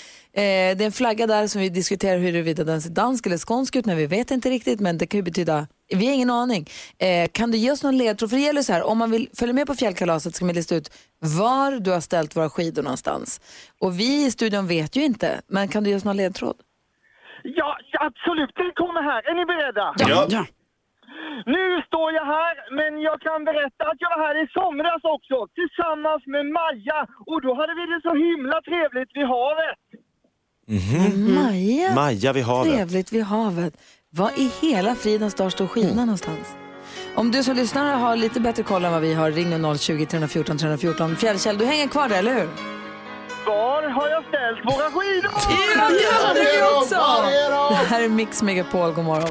det 0.77 0.81
är 0.81 0.83
en 0.83 0.93
flagga 0.93 1.27
där 1.27 1.47
som 1.47 1.61
vi 1.61 1.69
diskuterar 1.69 2.19
huruvida 2.19 2.65
den 2.65 2.83
ser 2.83 2.91
dansk 2.91 3.27
eller 3.27 3.39
skånsk 3.39 3.77
ut, 3.77 3.87
men 3.87 3.97
vi 3.97 4.07
vet 4.07 4.31
inte 4.31 4.51
riktigt. 4.51 4.81
Men 4.81 4.99
det 4.99 5.07
kan 5.07 5.19
ju 5.19 5.23
betyda, 5.23 5.67
vi 5.89 6.07
har 6.07 6.15
ingen 6.15 6.31
aning. 6.31 6.67
Eh, 6.99 7.29
kan 7.33 7.51
du 7.51 7.59
ge 7.59 7.71
oss 7.73 7.83
någon 7.83 7.99
ledtråd? 7.99 8.31
För 8.31 8.37
det 8.37 8.43
gäller 8.43 8.63
så 8.63 8.73
här, 8.73 8.83
om 8.87 8.99
man 8.99 9.11
vill 9.11 9.29
följa 9.39 9.55
med 9.55 9.67
på 9.67 9.75
fjällkalaset 9.75 10.35
ska 10.35 10.45
man 10.45 10.55
lista 10.55 10.75
ut 10.75 10.91
var 11.19 11.71
du 11.81 11.91
har 11.91 12.01
ställt 12.01 12.37
våra 12.37 12.51
skidor 12.51 12.83
någonstans. 12.83 13.41
Och 13.81 13.99
vi 14.01 14.27
i 14.27 14.31
studion 14.31 14.67
vet 14.67 14.97
ju 14.97 15.03
inte, 15.05 15.41
men 15.47 15.69
kan 15.69 15.85
du 15.85 15.91
ge 15.91 15.97
oss 15.97 16.05
någon 16.05 16.17
ledtråd? 16.17 16.57
Ja, 17.43 17.77
absolut. 18.01 18.51
Den 18.55 18.73
kommer 18.75 19.03
här. 19.03 19.31
Är 19.31 19.35
ni 19.35 19.45
beredda? 19.45 19.95
Ja. 19.99 20.27
Ja. 20.29 20.47
Nu 21.47 21.83
står 21.87 22.13
jag 22.13 22.25
här, 22.39 22.55
men 22.79 23.01
jag 23.09 23.21
kan 23.21 23.45
berätta 23.45 23.83
att 23.91 23.99
jag 24.05 24.11
var 24.17 24.21
här 24.27 24.37
i 24.45 24.47
somras 24.59 25.03
också 25.17 25.37
tillsammans 25.59 26.23
med 26.27 26.45
Maja 26.57 27.01
och 27.31 27.41
då 27.43 27.51
hade 27.61 27.75
vi 27.79 27.85
det 27.93 28.01
så 28.09 28.13
himla 28.27 28.57
trevligt 28.69 29.11
vid 29.17 29.27
havet. 29.37 29.79
Maja, 31.39 31.95
Maja 31.95 32.33
vid 32.33 32.45
havet. 32.45 32.73
trevligt 32.75 33.13
vid 33.13 33.25
havet. 33.25 33.75
Var 34.17 34.31
i 34.37 34.53
hela 34.61 34.95
fridens 34.95 35.35
dag 35.35 35.53
står 35.53 35.67
skidorna 35.67 36.05
någonstans? 36.05 36.57
Om 37.15 37.31
du 37.31 37.43
som 37.43 37.57
lyssnar 37.57 37.97
har 37.97 38.17
lite 38.17 38.41
bättre 38.41 38.63
koll 38.63 38.85
än 38.85 38.93
vad 38.93 39.03
vi 39.03 39.15
har, 39.15 39.31
ring 39.31 39.51
nu 39.51 39.79
020 39.79 40.07
314 40.07 40.59
314. 40.59 41.17
Fjällkäll, 41.17 41.59
du 41.59 41.65
hänger 41.65 41.89
kvar 41.89 42.09
där, 42.09 42.19
eller 42.19 42.35
hur? 42.35 42.49
Var 43.47 43.83
har 43.91 44.09
jag 44.09 44.25
ställt 44.25 44.65
våra 44.65 44.91
skidor? 44.91 45.31
Ja, 45.33 45.89
det 45.89 46.03
gör 46.03 46.35
vi 46.35 46.83
också! 46.83 46.95
Det 47.71 47.89
här 47.89 48.03
är 48.03 48.09
Mix 48.09 48.43
Megapol, 48.43 48.93
god 48.93 49.05
morgon. 49.05 49.31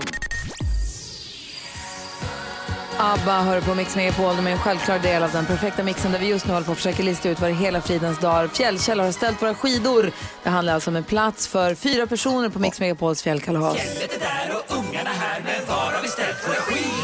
ABBA 3.04 3.42
hör 3.42 3.62
på 3.62 3.76
Mix 3.76 3.96
Megapol, 3.96 4.36
de 4.36 4.48
är 4.48 4.52
en 4.52 4.58
självklar 4.58 5.00
del 5.00 5.24
av 5.24 5.32
den 5.32 5.46
perfekta 5.46 5.84
mixen 5.84 6.12
där 6.12 6.20
vi 6.20 6.28
just 6.28 6.48
nu 6.48 6.54
håller 6.54 6.66
på 6.66 6.72
att 6.72 6.78
försöka 6.78 7.04
lista 7.04 7.30
ut 7.30 7.40
vad 7.40 7.50
det 7.50 7.54
hela 7.54 7.82
fridens 7.82 8.20
dag. 8.20 8.52
Fjällkäll 8.52 9.00
har 9.00 9.12
ställt 9.12 9.42
våra 9.42 9.54
skidor. 9.54 10.12
Det 10.44 10.50
handlar 10.50 10.74
alltså 10.74 10.90
om 10.90 10.96
en 10.96 11.04
plats 11.04 11.48
för 11.48 11.76
fyra 11.76 12.08
personer 12.08 12.50
på 12.50 12.60
Mix 12.60 12.80
Megapols 12.80 13.24
fjällkalas. 13.24 13.78
Fjället 13.78 14.16
är 14.16 14.20
där 14.20 14.56
och 14.56 14.78
ungarna 14.78 15.10
här, 15.10 15.42
men 15.46 15.68
var 15.68 15.76
har 15.76 16.02
vi 16.02 16.08
ställt 16.08 16.48
våra 16.48 16.56
skidor? 16.56 17.03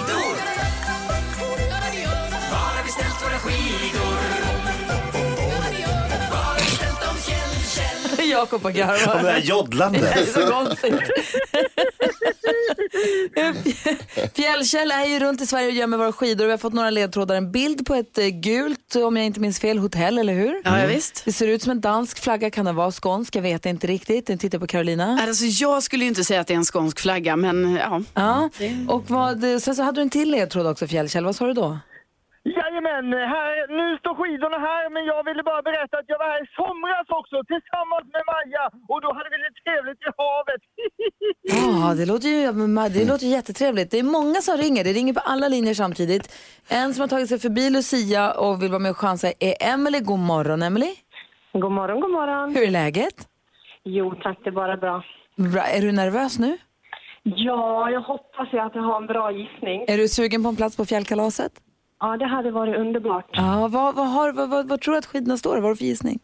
Jakob 8.29 8.59
och 8.61 8.65
Och 8.65 8.73
det 8.73 8.79
garvar. 8.79 9.23
där 9.23 9.91
Det 9.91 9.97
är 9.97 10.25
så 10.25 10.51
konstigt. 10.51 11.01
Fjällkäll 14.35 14.91
är 14.91 15.05
ju 15.05 15.19
runt 15.19 15.41
i 15.41 15.47
Sverige 15.47 15.67
och 15.67 15.73
gömmer 15.73 15.97
våra 15.97 16.11
skidor. 16.11 16.45
Vi 16.45 16.51
har 16.51 16.57
fått 16.57 16.73
några 16.73 16.89
ledtrådar. 16.89 17.35
En 17.35 17.51
bild 17.51 17.85
på 17.85 17.95
ett 17.95 18.17
eh, 18.17 18.27
gult, 18.27 18.95
om 18.95 19.17
jag 19.17 19.25
inte 19.25 19.39
minns 19.39 19.59
fel, 19.59 19.77
hotell, 19.77 20.17
eller 20.17 20.33
hur? 20.33 20.61
Ja, 20.63 20.81
ja, 20.81 20.87
visst. 20.87 21.21
Det 21.25 21.33
ser 21.33 21.47
ut 21.47 21.61
som 21.61 21.71
en 21.71 21.81
dansk 21.81 22.19
flagga, 22.19 22.49
kan 22.49 22.65
det 22.65 22.71
vara 22.71 22.91
skånsk? 22.91 23.35
Jag 23.35 23.41
vet 23.41 23.65
inte 23.65 23.87
riktigt. 23.87 24.29
Jag 24.29 24.39
tittar 24.39 24.59
på 24.59 24.67
Carolina. 24.67 25.19
Alltså, 25.21 25.45
jag 25.45 25.83
skulle 25.83 26.03
ju 26.03 26.09
inte 26.09 26.23
säga 26.23 26.41
att 26.41 26.47
det 26.47 26.53
är 26.53 26.57
en 26.57 26.65
skånsk 26.65 26.99
flagga, 26.99 27.35
men 27.35 27.75
ja. 27.75 28.01
Ja. 28.13 28.49
Och 28.87 29.03
vad, 29.09 29.41
sen 29.61 29.75
så 29.75 29.83
hade 29.83 29.97
du 29.97 30.01
en 30.01 30.09
till 30.09 30.31
ledtråd 30.31 30.67
också, 30.67 30.87
Fjällkäll. 30.87 31.25
Vad 31.25 31.35
sa 31.35 31.45
du 31.45 31.53
då? 31.53 31.77
Jajamän, 32.43 33.05
här, 33.35 33.53
nu 33.79 33.97
står 33.97 34.13
skidorna 34.19 34.57
här 34.69 34.89
men 34.89 35.05
jag 35.05 35.23
ville 35.27 35.43
bara 35.43 35.61
berätta 35.61 35.97
att 35.97 36.09
jag 36.11 36.17
var 36.23 36.29
här 36.33 36.43
i 36.45 36.47
somras 36.59 37.07
också 37.19 37.37
tillsammans 37.51 38.05
med 38.15 38.23
Maja 38.31 38.65
och 38.91 39.01
då 39.01 39.09
hade 39.17 39.29
vi 39.33 39.37
det 39.45 39.53
trevligt 39.63 40.01
i 40.07 40.09
havet. 40.21 40.61
Ja, 41.59 41.93
det 41.99 42.05
låter 42.05 42.27
ju 42.29 42.39
det 42.97 43.05
låter 43.11 43.25
jättetrevligt. 43.25 43.91
Det 43.91 43.99
är 43.99 44.03
många 44.03 44.39
som 44.47 44.57
ringer. 44.57 44.83
Det 44.83 44.93
ringer 44.93 45.13
på 45.13 45.19
alla 45.19 45.47
linjer 45.47 45.73
samtidigt. 45.73 46.25
En 46.69 46.93
som 46.93 47.01
har 47.01 47.07
tagit 47.07 47.29
sig 47.29 47.39
förbi 47.39 47.69
Lucia 47.69 48.31
och 48.31 48.63
vill 48.63 48.71
vara 48.71 48.79
med 48.79 48.91
och 48.91 48.97
chansa 48.97 49.27
är 49.39 49.53
Emily. 49.73 49.99
God 49.99 50.19
morgon, 50.19 50.61
Emily. 50.63 50.91
God 51.53 51.71
morgon, 51.71 51.99
god 52.01 52.11
morgon. 52.11 52.55
Hur 52.55 52.63
är 52.63 52.71
läget? 52.71 53.17
Jo 53.83 54.15
tack, 54.23 54.37
det 54.43 54.49
är 54.49 54.51
bara 54.51 54.77
bra. 54.77 55.03
Bra. 55.35 55.63
Är 55.63 55.81
du 55.81 55.91
nervös 55.91 56.39
nu? 56.39 56.57
Ja, 57.23 57.89
jag 57.89 58.01
hoppas 58.01 58.53
ju 58.53 58.59
att 58.59 58.75
jag 58.75 58.81
har 58.81 58.97
en 58.97 59.07
bra 59.07 59.31
gissning. 59.31 59.85
Är 59.87 59.97
du 59.97 60.07
sugen 60.07 60.43
på 60.43 60.49
en 60.49 60.55
plats 60.55 60.77
på 60.77 60.85
fjällkalaset? 60.85 61.51
Ja, 61.99 62.17
det 62.17 62.25
hade 62.25 62.51
varit 62.51 62.75
underbart. 62.77 63.25
Ja, 63.31 63.67
vad, 63.71 63.95
vad, 63.95 64.07
har, 64.07 64.31
vad, 64.31 64.49
vad, 64.49 64.67
vad 64.69 64.81
tror 64.81 64.91
du 64.93 64.97
att 64.97 65.05
skidorna 65.05 65.37
står? 65.37 65.53
Vad 65.55 65.63
har 65.63 65.69
du 65.69 65.75
för 65.75 65.85
gissning? 65.85 66.19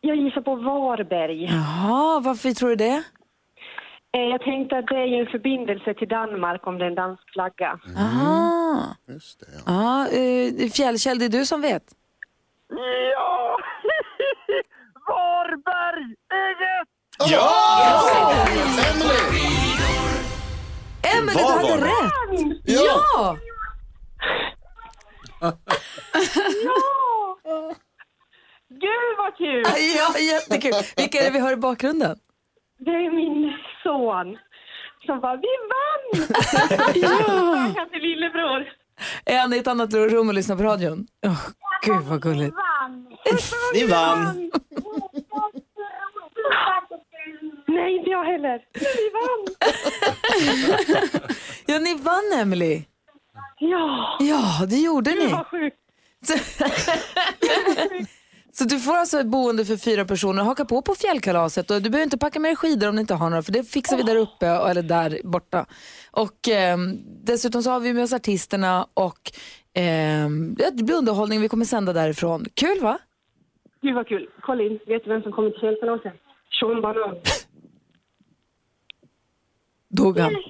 Jag 0.00 0.16
gissar 0.16 0.40
på 0.40 0.54
Varberg. 0.56 1.44
Jaha, 1.44 2.20
varför 2.20 2.50
tror 2.50 2.68
du 2.68 2.76
det? 2.76 3.02
Eh, 4.12 4.20
Jag 4.20 4.40
tänkte 4.40 4.78
att 4.78 4.86
det 4.86 4.96
är 4.96 5.04
ju 5.06 5.16
en 5.20 5.26
förbindelse 5.26 5.94
till 5.94 6.08
Danmark 6.08 6.66
om 6.66 6.78
det 6.78 6.84
är 6.84 6.88
en 6.88 6.94
dansk 6.94 7.22
flagga. 7.32 7.78
Aha. 7.98 8.96
Just 9.08 9.40
det, 9.40 9.46
ja. 9.66 9.72
Ja, 9.72 10.08
eh, 10.08 10.70
Fjällkäll, 10.70 11.18
det 11.18 11.24
är 11.24 11.28
du 11.28 11.46
som 11.46 11.60
vet. 11.60 11.82
Ja! 13.12 13.56
Varberg 15.08 16.14
är 16.30 16.54
rätt! 16.64 16.88
Emily! 18.92 19.36
Emelie, 21.18 21.34
du 21.36 21.42
Var 21.42 21.52
hade 21.52 21.68
var 21.70 21.78
det? 21.78 21.84
rätt! 21.84 22.60
Ja! 22.64 23.36
Ja! 25.40 25.52
Gud 28.68 29.16
vad 29.18 29.36
kul! 29.36 29.62
Ja, 29.96 30.18
jättekul. 30.18 30.72
Vilka 30.96 31.18
är 31.18 31.24
det 31.24 31.30
vi 31.30 31.40
hör 31.40 31.52
i 31.52 31.56
bakgrunden? 31.56 32.18
Det 32.78 32.90
är 32.90 33.10
min 33.10 33.52
son 33.82 34.38
som 35.06 35.20
bara, 35.20 35.36
vi 35.36 35.48
vann! 35.72 36.26
ja! 36.94 37.08
Han 37.76 37.90
till 37.90 38.02
lillebror. 38.02 38.72
Är 39.24 39.38
han 39.40 39.52
i 39.54 39.58
ett 39.58 39.66
annat 39.66 39.94
rum 39.94 40.28
och 40.28 40.34
lyssnar 40.34 40.56
på 40.56 40.62
radion? 40.62 41.06
Oh, 41.26 41.48
Gud 41.82 42.02
vad 42.02 42.22
gulligt. 42.22 42.56
Ni 43.74 43.86
vann. 43.86 44.50
Nej, 47.66 47.96
inte 47.96 48.10
jag 48.10 48.24
heller. 48.24 48.64
Vi 48.72 49.10
vann! 49.10 49.46
Ja, 51.68 51.78
ni 51.78 51.94
vann 51.94 52.32
Emily. 52.40 52.84
Ja, 53.58 54.16
Ja, 54.20 54.66
det 54.68 54.76
gjorde 54.76 55.10
gud 55.10 55.24
ni. 55.24 55.32
vad 55.32 55.46
sjukt. 55.46 55.76
Så 58.52 58.64
du 58.68 58.80
får 58.80 58.96
alltså 58.96 59.18
ett 59.20 59.26
boende 59.26 59.64
för 59.64 59.76
fyra 59.76 60.04
personer. 60.04 60.42
Haka 60.42 60.64
på 60.64 60.82
på 60.82 60.94
fjällkalaset 60.94 61.70
och 61.70 61.82
du 61.82 61.90
behöver 61.90 62.04
inte 62.04 62.18
packa 62.18 62.40
med 62.40 62.48
dig 62.48 62.56
skidor 62.56 62.88
om 62.88 62.94
du 62.94 63.00
inte 63.00 63.14
har 63.14 63.30
några 63.30 63.42
för 63.42 63.52
det 63.52 63.64
fixar 63.64 63.96
vi 63.96 64.02
där 64.02 64.16
uppe 64.16 64.46
eller 64.46 64.82
där 64.82 65.20
borta. 65.24 65.66
Och 66.10 66.48
ehm, 66.48 66.98
dessutom 67.24 67.62
så 67.62 67.70
har 67.70 67.80
vi 67.80 67.92
med 67.92 68.04
oss 68.04 68.12
artisterna 68.12 68.86
och 68.94 69.18
ja, 70.58 70.70
det 70.72 70.84
blir 70.84 70.96
underhållning. 70.96 71.40
Vi 71.40 71.48
kommer 71.48 71.64
sända 71.64 71.92
därifrån. 71.92 72.44
Kul 72.54 72.80
va? 72.80 72.98
Gud 73.82 73.94
vad 73.94 74.08
kul. 74.08 74.28
Kolla 74.42 74.62
in, 74.62 74.78
vet 74.86 75.04
du 75.04 75.10
vem 75.10 75.22
som 75.22 75.32
kommer 75.32 75.50
till 75.50 75.60
fjällkalaset? 75.60 76.12
Sean 76.60 76.80
Banan. 76.82 77.16
Dog 79.88 80.18
han? 80.18 80.32
Yay, 80.32 80.42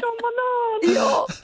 Sean 0.00 0.16
Banan! 0.22 0.79
Ja. 0.94 1.26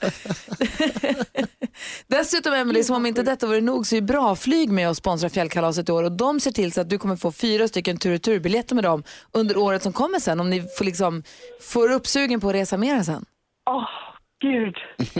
Dessutom 2.07 2.53
Emily, 2.53 2.83
som 2.83 2.95
om 2.95 3.05
inte 3.05 3.23
detta 3.23 3.47
vore 3.47 3.61
nog 3.61 3.87
så 3.87 3.95
är 3.95 4.01
Bra 4.01 4.35
Flyg 4.35 4.71
med 4.71 4.89
och 4.89 4.97
sponsrar 4.97 5.29
fjällkalaset 5.29 5.89
i 5.89 5.91
år 5.91 6.03
och 6.03 6.11
de 6.11 6.39
ser 6.39 6.51
till 6.51 6.71
så 6.71 6.81
att 6.81 6.89
du 6.89 6.97
kommer 6.97 7.15
få 7.15 7.31
fyra 7.31 7.67
stycken 7.67 7.97
tur 7.97 8.15
och 8.15 8.21
turbiljetter 8.21 8.75
med 8.75 8.83
dem 8.83 9.03
under 9.31 9.57
året 9.57 9.83
som 9.83 9.93
kommer 9.93 10.19
sen 10.19 10.39
om 10.39 10.49
ni 10.49 10.63
får 10.77 10.85
liksom 10.85 11.23
får 11.61 11.91
uppsugen 11.91 12.39
på 12.39 12.49
att 12.49 12.55
resa 12.55 12.77
mera 12.77 13.03
sen. 13.03 13.25
Åh, 13.69 13.83
gud. 14.41 14.75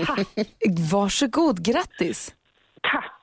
Tack, 0.05 0.27
Varsågod, 0.91 1.65
grattis! 1.65 2.33
tack. 2.81 3.13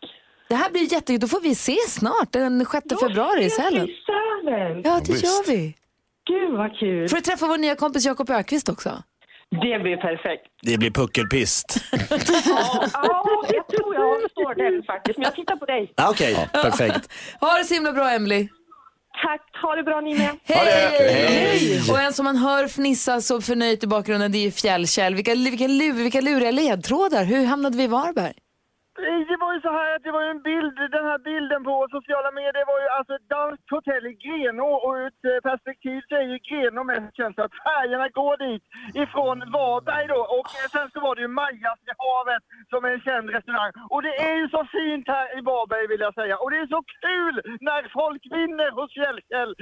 Det 0.49 0.55
här 0.55 0.71
blir 0.71 0.93
jättekul, 0.93 1.21
då 1.21 1.29
får 1.29 1.41
vi 1.41 1.55
se 1.55 1.77
snart 1.89 2.33
den 2.33 2.67
6 2.73 2.87
februari 3.01 3.45
i 3.45 3.51
Sälen. 3.51 3.89
I 3.89 3.97
Sälen. 4.07 4.83
Ja, 4.85 5.01
det 5.05 5.13
visst. 5.13 5.25
gör 5.25 5.47
vi. 5.47 5.77
Gud 6.29 6.53
vad 6.59 6.79
kul. 6.79 7.09
Får 7.09 7.17
du 7.17 7.23
träffa 7.23 7.47
vår 7.47 7.59
nya 7.59 7.75
kompis 7.77 8.05
Jakob 8.07 8.31
Ökvist 8.31 8.69
också? 8.69 9.03
Det 9.51 9.79
blir 9.83 9.97
perfekt. 9.97 10.43
Det 10.63 10.79
blir 10.79 10.91
puckelpist. 10.91 11.77
Ja, 12.93 13.25
jag 13.53 13.69
tror 13.69 13.95
jag 13.95 14.05
avstår 14.25 14.55
den 14.55 14.83
faktiskt, 14.83 15.19
men 15.19 15.25
jag 15.25 15.35
tittar 15.35 15.57
på 15.57 15.65
dig. 15.67 15.93
Ah, 15.97 16.11
Okej, 16.11 16.49
perfekt. 16.53 17.13
Ha 17.41 17.59
det 17.59 17.65
så 17.65 17.75
himla 17.75 17.93
bra 17.93 18.11
Emily. 18.11 18.49
Tack, 19.23 19.63
ha 19.63 19.75
det 19.75 19.83
bra 19.83 20.01
ni 20.01 20.19
med. 20.19 20.31
Hej! 20.45 20.91
Hej! 21.11 21.81
Och 21.91 22.01
en 22.01 22.13
som 22.13 22.25
man 22.25 22.37
hör 22.37 22.69
fnissa 22.69 23.21
så 23.21 23.41
förnöjt 23.41 23.85
i 23.85 23.87
bakgrunden 23.87 24.33
det 24.33 24.39
är 24.39 24.43
ju 24.43 24.51
Fjällkäll. 24.51 25.15
Vilka, 25.15 25.35
vilka, 25.35 25.67
lur, 25.67 25.93
vilka 25.93 26.21
luriga 26.21 26.51
ledtrådar. 26.51 27.25
Hur 27.25 27.45
hamnade 27.47 27.77
vi 27.77 27.85
i 27.85 27.87
Varberg? 27.87 28.33
Det 28.97 29.39
var 29.45 29.53
ju 29.57 29.61
så 29.67 29.73
här 29.79 29.89
att 29.95 30.05
det 30.07 30.13
var 30.17 30.23
ju 30.27 30.31
en 30.37 30.45
bild, 30.51 30.77
den 30.97 31.07
här 31.11 31.21
bilden 31.31 31.61
på 31.69 31.75
sociala 31.97 32.31
medier 32.41 32.67
var 32.73 32.81
ju 32.85 32.89
alltså 32.97 33.13
ett 33.19 33.29
danskt 33.37 33.69
hotell 33.75 34.05
i 34.13 34.15
Grenå 34.25 34.71
och 34.85 34.93
ur 34.99 35.07
ett 35.11 35.25
eh, 35.31 35.39
perspektiv 35.51 35.99
så 36.09 36.13
är 36.23 36.27
ju 36.33 36.39
Grenå 36.49 36.83
mest 36.91 37.11
känt 37.19 37.35
för 37.37 37.45
att 37.49 37.59
färgerna 37.69 38.09
går 38.21 38.37
dit 38.47 38.65
ifrån 39.03 39.37
Varberg 39.57 40.07
då 40.15 40.21
och 40.37 40.49
eh, 40.59 40.67
sen 40.75 40.89
så 40.93 40.99
var 41.07 41.13
det 41.15 41.23
ju 41.27 41.31
Majas 41.41 41.81
i 41.91 41.93
havet 42.05 42.43
som 42.73 42.81
är 42.87 42.91
en 42.97 43.05
känd 43.09 43.27
restaurang 43.37 43.73
och 43.93 44.03
det 44.07 44.15
är 44.29 44.37
ju 44.41 44.47
så 44.57 44.63
fint 44.77 45.07
här 45.15 45.27
i 45.39 45.41
Varberg 45.49 45.87
vill 45.93 46.03
jag 46.07 46.15
säga 46.21 46.35
och 46.43 46.51
det 46.53 46.59
är 46.65 46.69
så 46.77 46.83
kul 47.07 47.35
när 47.69 47.83
folk 47.99 48.23
vinner 48.37 48.71
hos 48.79 48.91
Fjällkäll. 48.99 49.53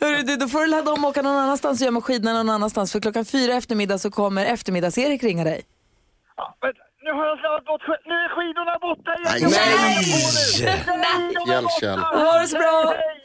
Hörru, 0.02 0.20
du, 0.28 0.32
då 0.42 0.46
får 0.52 0.60
du 0.64 0.68
ladda 0.74 0.90
om 0.92 1.04
och 1.04 1.10
åka 1.10 1.22
någon 1.22 1.40
annanstans 1.44 1.80
och 1.80 1.84
gömma 1.86 2.00
skidorna 2.06 2.32
någon 2.38 2.50
annanstans 2.56 2.88
för 2.92 3.00
klockan 3.00 3.24
fyra 3.24 3.52
eftermiddag 3.60 3.98
så 3.98 4.10
kommer 4.10 4.42
eftermiddags-Erik 4.54 5.22
ringa 5.22 5.44
dig. 5.44 5.77
Nu 7.06 7.10
har 7.18 7.24
jag 7.30 7.36
slarvat 7.40 7.64
bort 7.70 7.82
sk- 7.86 8.04
nu 8.10 8.14
är 8.24 8.28
skidorna 8.36 8.74
borta. 8.86 9.10
Nej. 9.24 9.40
Nej. 9.42 10.84
Nej. 11.04 11.34
Fjällkäll. 11.46 11.98
Ha 11.98 12.32
det 12.40 12.46
så 12.52 12.56
bra! 12.58 12.78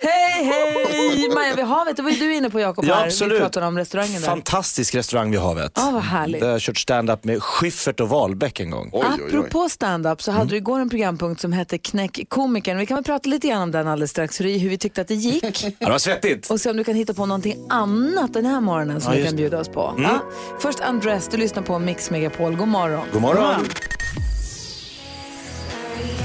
Hej, 0.08 0.23
hej! 0.44 1.30
Maja 1.36 1.56
vid 1.56 1.66
havet, 1.66 1.96
det 1.96 2.02
var 2.02 2.10
ju 2.10 2.18
du 2.20 2.34
inne 2.36 2.50
på 2.50 2.60
Jakob 2.60 2.86
Ja, 2.86 2.94
här. 2.96 3.02
Vi 3.02 3.08
absolut. 3.08 3.40
pratade 3.40 3.66
om 3.66 3.78
restaurangen 3.78 4.22
där. 4.22 4.28
Fantastisk 4.30 4.96
restaurang 4.96 5.32
vid 5.32 5.40
havet. 5.40 5.72
Ja, 5.76 5.90
vad 5.94 6.04
härligt. 6.04 6.42
Där 6.42 6.48
har 6.48 6.54
jag 6.54 6.62
kört 6.62 6.78
stand-up 6.78 7.24
med 7.24 7.44
Schyffert 7.44 8.00
och 8.00 8.10
Wahlbeck 8.10 8.60
en 8.60 8.70
gång. 8.70 8.90
Oj, 8.94 9.06
oj, 9.14 9.22
oj. 9.24 9.38
Apropå 9.38 9.70
stand-up 9.70 10.22
så 10.22 10.32
hade 10.32 10.50
du 10.50 10.56
igår 10.56 10.80
en 10.80 10.90
programpunkt 10.90 11.42
som 11.42 11.54
hette 11.54 11.78
Knäck 11.78 12.20
komikern. 12.30 12.78
Vi 12.78 12.86
kan 12.86 12.96
väl 12.96 13.04
prata 13.04 13.30
lite 13.30 13.48
grann 13.48 13.62
om 13.62 13.72
den 13.72 13.88
alldeles 13.88 14.12
strax, 14.12 14.42
hur, 14.42 14.70
vi 14.70 14.78
tyckte 14.78 15.02
att 15.02 15.08
det 15.08 15.16
gick. 15.16 15.44
Ja, 15.64 15.70
det 15.80 15.92
var 15.92 15.98
svettigt. 15.98 16.52
Och 16.52 16.62
se 16.62 16.70
om 16.70 16.78
du 16.78 16.84
kan 16.84 16.96
hitta 16.96 17.14
på 17.14 17.26
någonting 17.26 17.56
annat 17.70 18.34
den 18.34 18.46
här 18.46 18.62
morgonen 18.62 19.02
som 19.02 19.12
Ja, 19.12 19.16
du 19.16 19.20
just 19.20 19.30
kan 19.30 19.38
bjuda 19.38 19.60
oss 19.60 19.68
på. 19.70 19.94
Ja. 19.98 20.20
Först 20.60 20.80
Undress, 20.90 21.28
du 21.28 21.38
lyssnar 21.38 21.64
på 21.64 21.80
Mix 21.80 22.10
Megapol. 22.12 22.56
God 22.56 22.68
morgon. 22.68 23.06
God 23.14 23.22
morgon. 23.22 23.68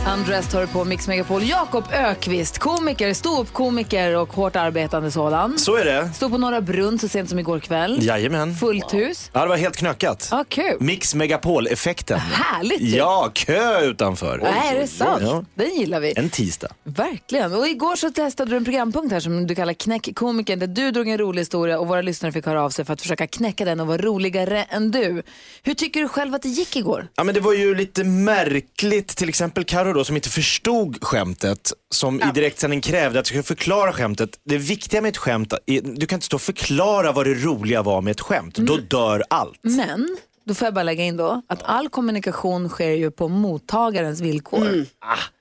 Undressed 0.06 0.52
hör 0.52 0.60
du 0.60 0.66
på 0.66 0.84
Mix 0.84 1.08
Megapol. 1.08 1.42
Jakob 1.42 1.84
Ökvist, 1.92 2.58
komiker, 2.58 3.14
ståuppkomiker 3.14 4.16
och 4.16 4.32
hårt 4.32 4.56
arbetande 4.56 5.10
sådan. 5.10 5.58
Så 5.58 5.76
är 5.76 5.84
det. 5.84 6.10
Stod 6.14 6.30
på 6.30 6.38
Norra 6.38 6.60
Brunn 6.60 6.98
så 6.98 7.08
sent 7.08 7.30
som 7.30 7.38
igår 7.38 7.60
kväll. 7.60 7.98
Jajamän. 8.02 8.54
Fullt 8.54 8.94
hus. 8.94 9.30
Ja, 9.32 9.42
det 9.42 9.48
var 9.48 9.56
helt 9.56 9.76
knökat. 9.76 10.28
Ja, 10.30 10.44
kul. 10.48 10.76
Mix 10.80 11.14
Megapol-effekten. 11.14 12.18
Härligt 12.18 12.80
ju. 12.80 12.96
Ja, 12.96 13.30
kö 13.34 13.80
utanför. 13.80 14.40
Nej, 14.42 14.76
är 14.76 14.80
det 14.80 14.86
sant? 14.86 15.22
Ja. 15.22 15.44
Den 15.54 15.74
gillar 15.74 16.00
vi. 16.00 16.12
En 16.16 16.30
tisdag. 16.30 16.68
Verkligen. 16.84 17.54
Och 17.54 17.68
igår 17.68 17.96
så 17.96 18.10
testade 18.10 18.50
du 18.50 18.56
en 18.56 18.64
programpunkt 18.64 19.12
här 19.12 19.20
som 19.20 19.46
du 19.46 19.54
kallar 19.54 19.72
Knäck 19.72 20.08
komikern 20.14 20.58
där 20.58 20.66
du 20.66 20.90
drog 20.90 21.08
en 21.08 21.18
rolig 21.18 21.40
historia 21.40 21.78
och 21.78 21.88
våra 21.88 22.02
lyssnare 22.02 22.32
fick 22.32 22.46
höra 22.46 22.62
av 22.62 22.70
sig 22.70 22.84
för 22.84 22.92
att 22.92 23.02
försöka 23.02 23.26
knäcka 23.26 23.64
den 23.64 23.80
och 23.80 23.86
vara 23.86 23.98
roligare 23.98 24.62
än 24.62 24.90
du. 24.90 25.22
Hur 25.62 25.74
tycker 25.74 26.00
du 26.00 26.08
själv 26.08 26.34
att 26.34 26.42
det 26.42 26.48
gick 26.48 26.76
igår? 26.76 27.08
Ja, 27.16 27.24
men 27.24 27.34
det 27.34 27.40
var 27.40 27.52
ju 27.52 27.74
lite 27.74 28.04
märkligt, 28.04 29.08
till 29.08 29.28
exempel 29.28 29.64
Karo 29.64 29.87
då 29.94 30.04
som 30.04 30.16
inte 30.16 30.28
förstod 30.28 31.04
skämtet, 31.04 31.72
som 31.94 32.20
i 32.20 32.24
direktsändning 32.34 32.80
krävde 32.80 33.08
att 33.08 33.14
jag 33.14 33.26
skulle 33.26 33.42
förklara 33.42 33.92
skämtet. 33.92 34.30
Det 34.44 34.58
viktiga 34.58 35.00
med 35.00 35.08
ett 35.08 35.16
skämt, 35.16 35.52
är, 35.66 35.80
du 35.82 36.06
kan 36.06 36.16
inte 36.16 36.26
stå 36.26 36.34
och 36.36 36.42
förklara 36.42 37.12
vad 37.12 37.26
det 37.26 37.34
roliga 37.34 37.82
var 37.82 38.00
med 38.00 38.10
ett 38.10 38.20
skämt, 38.20 38.54
då 38.54 38.76
dör 38.76 39.24
allt. 39.30 39.58
Men, 39.62 40.16
då 40.48 40.54
får 40.54 40.66
jag 40.66 40.74
bara 40.74 40.82
lägga 40.82 41.04
in 41.04 41.16
då, 41.16 41.42
att 41.48 41.62
all 41.62 41.88
kommunikation 41.88 42.68
sker 42.68 42.90
ju 42.90 43.10
på 43.10 43.28
mottagarens 43.28 44.20
villkor. 44.20 44.86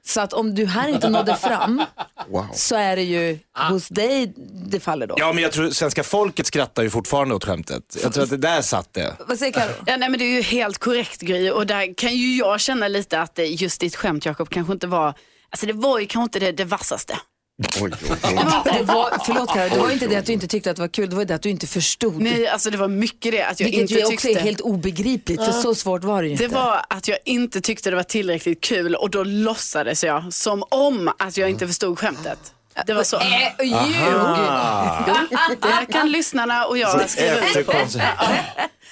Så 0.06 0.22
att 0.22 0.34
om 0.34 0.56
du 0.56 0.65
här 0.65 0.89
inte 0.89 1.10
nådde 1.10 1.36
fram 1.36 1.84
Wow. 2.30 2.46
så 2.54 2.76
är 2.76 2.96
det 2.96 3.02
ju 3.04 3.39
hos 3.54 3.88
dig 3.88 4.34
det 4.70 4.80
faller 4.80 5.08
då. 5.08 5.15
Ja 5.17 5.34
men 5.34 5.43
jag 5.43 5.52
tror 5.52 5.70
svenska 5.70 6.04
folket 6.04 6.48
skrattar 6.48 6.84
ju 6.84 6.89
fortfarande 6.89 7.36
åt 7.36 7.46
skämtet. 7.46 7.98
Jag 8.04 8.13
tror 8.13 8.24
att 8.24 8.30
det 8.30 8.38
där 8.38 8.62
satt 8.62 8.93
det. 8.93 9.15
Vad 9.28 9.39
säger 9.39 9.52
Karo? 9.52 9.72
Ja, 9.86 9.98
nej, 9.98 10.10
men 10.10 10.20
det 10.20 10.26
är 10.26 10.36
ju 10.36 10.41
helt 10.41 10.78
korrekt 10.78 11.22
Gry 11.22 11.50
och 11.50 11.67
där 11.67 11.93
kan 11.98 12.15
ju 12.15 12.38
jag 12.38 12.60
känna 12.60 12.88
lite 12.88 13.22
att 13.22 13.39
just 13.43 13.82
ditt 13.82 13.96
skämt 13.96 14.26
Jakob 14.26 14.50
kanske 14.50 14.74
inte 14.74 14.88
var, 14.88 15.13
alltså 15.50 15.65
det 15.65 15.74
var 15.74 16.00
ju 16.00 16.06
kanske 16.06 16.24
inte 16.24 16.39
det, 16.39 16.52
det 16.52 16.65
vassaste. 16.65 17.17
Oj, 17.60 17.67
oj, 17.82 17.91
oj. 18.12 18.20
Det 18.63 18.84
var, 18.84 19.26
förlåt 19.26 19.50
Karo, 19.54 19.70
det 19.70 19.78
var 19.80 19.91
inte 19.91 20.08
det 20.08 20.15
att 20.15 20.26
du 20.26 20.34
inte 20.34 20.48
tyckte 20.48 20.70
att 20.72 20.76
det 20.76 20.82
var 20.82 20.88
kul, 20.89 21.10
det 21.10 21.15
var 21.15 21.26
det 21.26 21.36
att 21.36 21.41
du 21.41 21.50
inte 21.50 21.67
förstod. 21.67 22.22
Nej, 22.22 22.48
alltså 22.48 22.70
det 22.70 22.78
var 22.78 22.88
mycket 22.88 23.32
det 23.32 23.43
att 23.43 23.60
jag 23.60 23.65
Vilket 23.67 23.82
inte 23.82 23.93
ju 23.93 24.00
också 24.06 24.28
tyckte. 24.28 24.39
är 24.39 24.43
helt 24.43 24.62
obegripligt, 24.62 25.46
för 25.46 25.52
så 25.52 25.76
svårt 25.76 26.04
var 26.04 26.22
det 26.22 26.28
ju 26.30 26.36
Det 26.36 26.43
inte. 26.43 26.56
var 26.56 26.82
att 26.89 27.08
jag 27.08 27.17
inte 27.26 27.62
tyckte 27.62 27.89
det 27.89 27.96
var 27.96 28.04
tillräckligt 28.04 28.62
kul 28.62 28.96
och 28.96 29.10
då 29.10 29.24
låtsades 29.24 30.04
jag 30.04 30.34
som 30.34 30.63
om 30.70 31.12
att 31.20 31.38
jag 31.38 31.50
inte 31.50 31.67
förstod 31.67 32.00
skämtet. 32.00 32.39
Det 32.86 32.93
var 32.93 33.04
så. 33.04 33.17
Äh, 33.17 33.24
ljug! 33.62 33.78
Det 35.62 35.93
kan 35.93 36.12
lyssnarna 36.12 36.65
och 36.65 36.78
jag 36.78 37.10
skriva 37.10 37.36
under 37.36 37.63
på. 37.63 37.74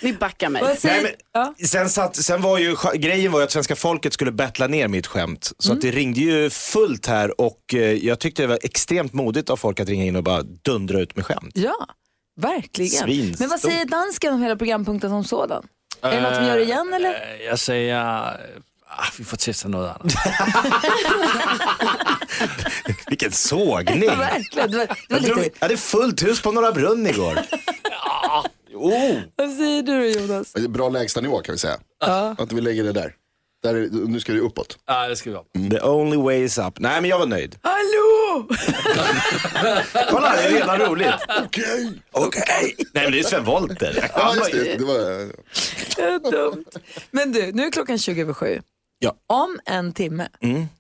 Ni 0.02 0.14
backar 0.14 0.50
mig. 0.50 0.78
Nej, 0.84 1.16
men, 1.34 1.68
sen, 1.68 1.90
satt, 1.90 2.16
sen 2.16 2.42
var 2.42 2.58
ju 2.58 2.76
grejen 2.96 3.32
var 3.32 3.40
ju 3.40 3.44
att 3.44 3.52
svenska 3.52 3.76
folket 3.76 4.14
skulle 4.14 4.32
battla 4.32 4.68
ner 4.68 4.88
mitt 4.88 5.08
skämt. 5.08 5.52
Så 5.60 5.74
att 5.74 5.82
det 5.82 5.92
ringde 5.92 6.20
ju 6.20 6.50
fullt 6.50 7.06
här 7.06 7.42
och 7.42 7.60
eh, 7.74 7.80
jag 7.80 8.20
tyckte 8.20 8.42
det 8.42 8.48
var 8.48 8.60
extremt 8.64 9.14
modigt 9.14 9.50
av 9.50 9.58
folk 9.58 9.80
att 9.80 9.90
ringa 9.90 10.06
in 10.06 10.16
och 10.16 10.24
bara 10.24 10.42
dundra 10.44 11.00
ut 11.00 11.16
med 11.16 11.26
skämt. 11.26 11.52
Ja, 11.54 11.88
verkligen. 12.42 13.04
Svinstort. 13.04 13.40
Men 13.40 13.50
vad 13.50 13.60
säger 13.60 13.86
dansken 13.86 14.34
om 14.34 14.42
hela 14.42 14.56
programpunkten 14.56 15.10
som 15.10 15.24
sådan? 15.24 15.68
Är 16.02 16.12
det 16.16 16.22
något 16.22 16.42
vi 16.42 16.46
gör 16.48 16.58
igen 16.58 16.94
eller? 16.94 17.10
Eh, 17.10 17.46
Jag 17.46 17.60
säger, 17.60 17.96
ah, 17.96 19.04
vi 19.18 19.24
får 19.24 19.38
testa 19.38 19.68
något 19.68 19.90
annat. 20.02 20.14
Vilken 23.08 23.32
sågning! 23.32 24.04
Ja, 24.04 24.16
verkligen. 24.16 24.72
Det 24.72 24.78
var, 24.78 24.86
det 25.10 25.14
var 25.14 25.20
lite... 25.20 25.42
jag 25.42 25.50
hade 25.60 25.78
fullt 25.78 26.24
hus 26.24 26.42
på 26.42 26.52
Norra 26.52 26.72
Brunn 26.72 27.08
igår. 27.08 27.40
ja, 27.92 28.46
oh. 28.76 29.20
Vad 29.36 29.52
säger 29.52 29.84
du 29.84 30.10
Jonas? 30.12 30.54
Bra 30.54 30.90
lägstanivå 30.90 31.40
kan 31.40 31.54
vi 31.54 31.60
säga. 31.60 31.78
Att 32.38 32.52
vi 32.52 32.62
lägger 32.62 32.84
det 32.84 32.92
där. 32.92 33.14
där 33.64 33.76
är, 33.76 33.90
nu 33.92 34.20
ska 34.20 34.34
det 34.34 34.40
uppåt. 34.40 34.78
ah, 34.86 35.08
det 35.08 35.16
ska 35.16 35.30
vi 35.30 35.36
ha. 35.36 35.46
The 35.70 35.82
only 35.82 36.18
way 36.18 36.44
is 36.44 36.58
up. 36.58 36.80
Nej 36.80 37.02
men 37.02 37.10
jag 37.10 37.20
var 37.20 37.26
nöjd. 37.26 37.60
Hallå! 37.62 38.48
Kolla, 40.10 40.36
det 40.36 40.44
är 40.44 40.52
redan 40.52 40.80
roligt. 40.80 41.14
Okej. 41.46 41.92
Okej. 42.12 42.76
Nej 42.94 43.04
men 43.04 43.12
det 43.12 43.20
är 43.20 43.24
Sven 43.24 43.44
Wollter. 43.44 44.10
Ja, 44.16 44.36
just 44.36 44.52
det. 44.52 44.76
det 44.78 44.86
var, 44.86 44.96
är 44.96 46.32
dumt. 46.32 46.66
Men 47.12 47.32
du, 47.32 47.52
nu 47.52 47.64
är 47.64 47.72
klockan 47.72 47.98
20 47.98 48.22
över 48.22 48.34
sju. 48.34 48.62
Ja. 49.00 49.16
Om 49.28 49.60
en 49.66 49.94
timme, 49.94 50.28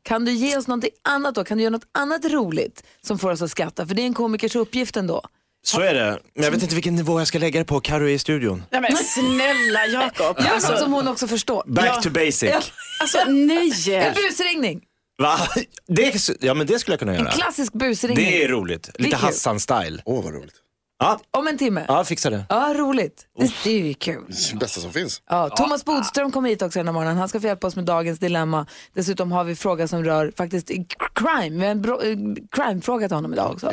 kan 0.01 0.25
du 0.25 0.31
ge 0.31 0.57
oss 0.57 0.67
något 0.67 0.83
annat 1.03 1.35
då? 1.35 1.43
Kan 1.43 1.57
du 1.57 1.63
göra 1.63 1.71
något 1.71 1.87
annat 1.91 2.25
roligt 2.25 2.83
som 3.01 3.19
får 3.19 3.31
oss 3.31 3.41
att 3.41 3.51
skratta? 3.51 3.87
För 3.87 3.95
det 3.95 4.01
är 4.01 4.05
en 4.05 4.13
komikers 4.13 4.55
uppgift 4.55 4.97
ändå. 4.97 5.21
Så 5.65 5.81
är 5.81 5.93
det. 5.93 6.19
Men 6.35 6.43
jag 6.43 6.51
vet 6.51 6.63
inte 6.63 6.75
vilken 6.75 6.95
nivå 6.95 7.19
jag 7.19 7.27
ska 7.27 7.39
lägga 7.39 7.59
det 7.59 7.65
på. 7.65 7.79
Karo 7.79 8.03
är 8.03 8.09
i 8.09 8.19
studion. 8.19 8.63
Nej, 8.71 8.81
men 8.81 8.95
snälla 8.97 9.85
Jakob. 9.85 10.35
Ja, 10.39 10.49
Alltså, 10.53 10.77
som 10.77 10.93
hon 10.93 11.07
också 11.07 11.27
förstår. 11.27 11.63
Back 11.67 11.85
Ja. 11.87 12.01
to 12.01 12.09
basic. 12.09 12.43
Ja. 12.43 12.61
alltså 13.01 13.17
nej. 13.27 13.71
En 13.95 14.13
busringning. 14.13 14.81
Va? 15.21 15.39
Det, 15.87 16.29
ja 16.41 16.53
men 16.53 16.67
det 16.67 16.79
skulle 16.79 16.93
jag 16.93 16.99
kunna 16.99 17.13
En 17.15 17.19
göra. 17.19 17.31
klassisk 17.31 17.73
busringning. 17.73 18.25
Det 18.25 18.43
är 18.43 18.47
roligt. 18.47 18.87
är 18.93 19.03
Lite 19.03 19.15
kul. 19.17 19.25
Hassan-style. 19.25 19.99
åh 20.05 20.23
vad 20.23 20.33
roligt. 20.33 20.53
Ja, 20.99 21.19
Om 21.31 21.47
en 21.47 21.57
timme. 21.57 21.85
ja, 21.87 22.03
fixa 22.03 22.29
det. 22.29 22.45
Ja, 22.49 22.73
roligt. 22.77 23.25
Det, 23.39 23.51
det 23.63 23.69
är 23.69 23.83
ju 23.85 23.93
kul. 23.93 24.25
Det 24.51 24.57
bästa 24.59 24.81
som 24.81 24.91
finns. 24.93 25.21
Ja, 25.29 25.49
Thomas 25.49 25.85
Bodström 25.85 26.31
kommer 26.31 26.49
hit 26.49 26.61
också 26.61 26.79
den 26.79 26.87
här 26.87 26.93
morgonen. 26.93 27.17
Han 27.17 27.29
ska 27.29 27.39
få 27.39 27.47
hjälpa 27.47 27.67
oss 27.67 27.75
med 27.75 27.85
dagens 27.85 28.19
dilemma. 28.19 28.65
Dessutom 28.93 29.31
har 29.31 29.43
vi 29.43 29.55
fråga 29.55 29.87
som 29.87 30.03
rör 30.03 30.33
faktiskt 30.37 30.67
crime. 31.13 31.49
Vi 31.83 31.89
har 31.89 32.03
en 32.03 32.31
eh, 32.31 32.43
crime-fråga 32.51 33.07
till 33.07 33.15
honom 33.15 33.33
idag 33.33 33.51
också. 33.51 33.71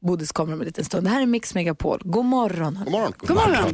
Bodis 0.00 0.32
kommer 0.32 0.52
om 0.52 0.60
en 0.60 0.66
liten 0.66 0.84
stund. 0.84 1.06
Det 1.06 1.10
här 1.10 1.22
är 1.22 1.26
Mix 1.26 1.54
Megapol. 1.54 2.00
God 2.04 2.24
morgon. 2.24 2.78
God 2.84 2.92
morgon. 2.92 3.12
God 3.18 3.36
morgon. 3.36 3.72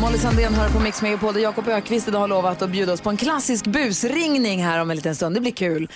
Molly 0.00 0.18
Sandén 0.18 0.54
hör 0.54 0.68
på 0.68 0.80
Mix 0.80 1.02
Megapol 1.02 1.34
där 1.34 1.40
Jakob 1.40 1.68
Ökvist 1.68 2.08
idag 2.08 2.18
har 2.20 2.28
lovat 2.28 2.62
att 2.62 2.70
bjuda 2.70 2.92
oss 2.92 3.00
på 3.00 3.10
en 3.10 3.16
klassisk 3.16 3.66
busringning 3.66 4.64
här 4.64 4.80
om 4.80 4.90
en 4.90 4.96
liten 4.96 5.16
stund. 5.16 5.36
Det 5.36 5.40
blir 5.40 5.52
kul. 5.52 5.88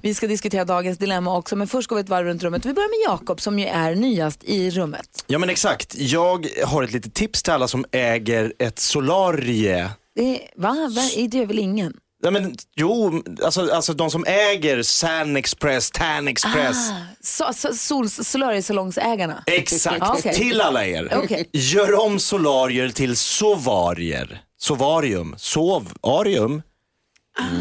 Vi 0.00 0.14
ska 0.14 0.26
diskutera 0.26 0.64
dagens 0.64 0.98
dilemma 0.98 1.36
också, 1.36 1.56
men 1.56 1.66
först 1.66 1.88
går 1.88 1.96
vi 1.96 2.02
ett 2.02 2.08
varv 2.08 2.26
runt 2.26 2.42
rummet. 2.42 2.66
Vi 2.66 2.72
börjar 2.72 2.88
med 2.88 3.12
Jakob 3.12 3.40
som 3.40 3.58
ju 3.58 3.66
är 3.66 3.94
nyast 3.94 4.44
i 4.44 4.70
rummet. 4.70 5.24
Ja 5.26 5.38
men 5.38 5.50
exakt. 5.50 5.94
Jag 5.98 6.46
har 6.66 6.82
ett 6.82 6.92
litet 6.92 7.14
tips 7.14 7.42
till 7.42 7.52
alla 7.52 7.68
som 7.68 7.84
äger 7.92 8.52
ett 8.58 8.78
solarie. 8.78 9.90
Det, 10.16 10.22
är- 10.36 10.60
va? 10.62 10.68
va? 10.96 11.02
Det 11.30 11.38
gör 11.38 11.46
väl 11.46 11.58
ingen? 11.58 11.94
Ja, 12.24 12.30
men, 12.30 12.54
jo, 12.76 13.22
alltså, 13.44 13.70
alltså 13.72 13.92
de 13.94 14.10
som 14.10 14.24
äger 14.26 14.82
San 14.82 15.36
Express, 15.36 15.90
Tan 15.90 16.28
Express. 16.28 16.76
So, 17.20 17.44
so, 17.54 17.72
sol, 17.74 18.10
solariesalongsägarna? 18.10 19.42
Exakt, 19.46 20.02
Ah, 20.02 20.14
okej. 20.18 20.34
till 20.34 20.60
alla 20.60 20.86
er. 20.86 21.12
Okej. 21.16 21.48
Gör 21.52 22.00
om 22.00 22.18
solarier 22.18 22.88
till 22.88 23.16
sovarier. 23.16 24.42
Sovarium, 24.58 25.34
sovarium. 25.38 26.62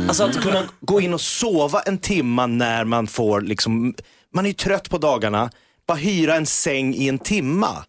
Alltså 0.07 0.23
att 0.23 0.41
kunna 0.41 0.63
gå 0.81 1.01
in 1.01 1.13
och 1.13 1.21
sova 1.21 1.81
en 1.81 1.97
timma 1.97 2.47
när 2.47 2.85
man 2.85 3.07
får 3.07 3.41
liksom, 3.41 3.95
man 4.33 4.45
är 4.45 4.49
ju 4.49 4.53
trött 4.53 4.89
på 4.89 4.97
dagarna, 4.97 5.49
bara 5.87 5.97
hyra 5.97 6.35
en 6.35 6.45
säng 6.45 6.93
i 6.95 7.07
en 7.09 7.19
timma. 7.19 7.85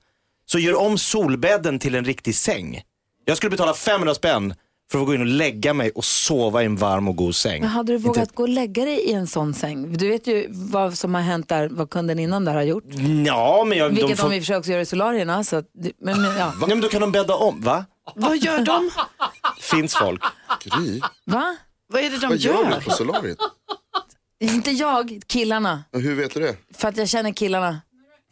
Så 0.47 0.59
gör 0.59 0.75
om 0.81 0.99
solbädden 0.99 1.79
till 1.79 1.95
en 1.95 2.05
riktig 2.05 2.35
säng. 2.35 2.83
Jag 3.25 3.37
skulle 3.37 3.51
betala 3.51 3.75
500 3.75 4.15
spänn 4.15 4.55
för 4.95 5.01
att 5.01 5.07
gå 5.07 5.15
in 5.15 5.21
och 5.21 5.27
lägga 5.27 5.75
mig 5.75 5.91
och 5.91 6.05
sova 6.05 6.63
i 6.63 6.67
en 6.67 6.77
varm 6.77 7.09
och 7.09 7.17
god 7.17 7.35
säng. 7.37 7.61
Men 7.61 7.71
hade 7.71 7.93
du 7.93 7.97
Inte- 7.97 8.09
vågat 8.09 8.35
gå 8.35 8.43
och 8.43 8.49
lägga 8.49 8.85
dig 8.85 9.01
i 9.01 9.13
en 9.13 9.27
sån 9.27 9.55
säng? 9.55 9.97
Du 9.97 10.09
vet 10.09 10.27
ju 10.27 10.47
vad 10.51 10.99
som 10.99 11.15
har 11.15 11.23
hänt 11.23 11.49
där, 11.49 11.69
vad 11.69 11.91
kunden 11.91 12.19
innan 12.19 12.45
där 12.45 12.55
har 12.55 12.63
gjort. 12.63 12.85
Ja, 13.27 13.65
men 13.67 13.79
jag, 13.79 13.89
Vilket 13.89 14.09
de 14.09 14.17
får... 14.17 14.29
de 14.31 14.37
i 14.37 14.39
och 14.39 14.43
för 14.43 14.47
sig 14.47 14.57
också 14.57 14.71
gör 14.71 14.79
i 14.79 14.87
solarierna. 14.87 15.45
Så 15.45 15.57
att, 15.57 15.65
men, 16.01 16.23
men, 16.23 16.37
ja. 16.39 16.53
Nej, 16.61 16.69
men 16.69 16.81
då 16.81 16.89
kan 16.89 17.01
de 17.01 17.13
bädda 17.13 17.35
om, 17.37 17.61
va? 17.61 17.85
Vad 18.15 18.37
gör 18.39 18.59
de? 18.65 18.91
Finns 19.61 19.95
folk. 19.97 20.23
Gry, 20.65 21.01
Va? 21.27 21.57
Vad 21.93 22.03
är 22.03 22.11
det 22.11 22.19
de 22.19 22.27
vad 22.27 22.39
gör 22.39 22.55
gör? 22.55 22.75
du 22.79 22.85
på 22.85 22.91
solariet? 22.91 23.39
Inte 24.41 24.71
jag, 24.71 25.21
killarna. 25.27 25.85
Och 25.95 26.01
hur 26.01 26.15
vet 26.15 26.35
du 26.35 26.41
det? 26.41 26.57
För 26.75 26.89
att 26.89 26.97
jag 26.97 27.09
känner 27.09 27.33
killarna. 27.33 27.81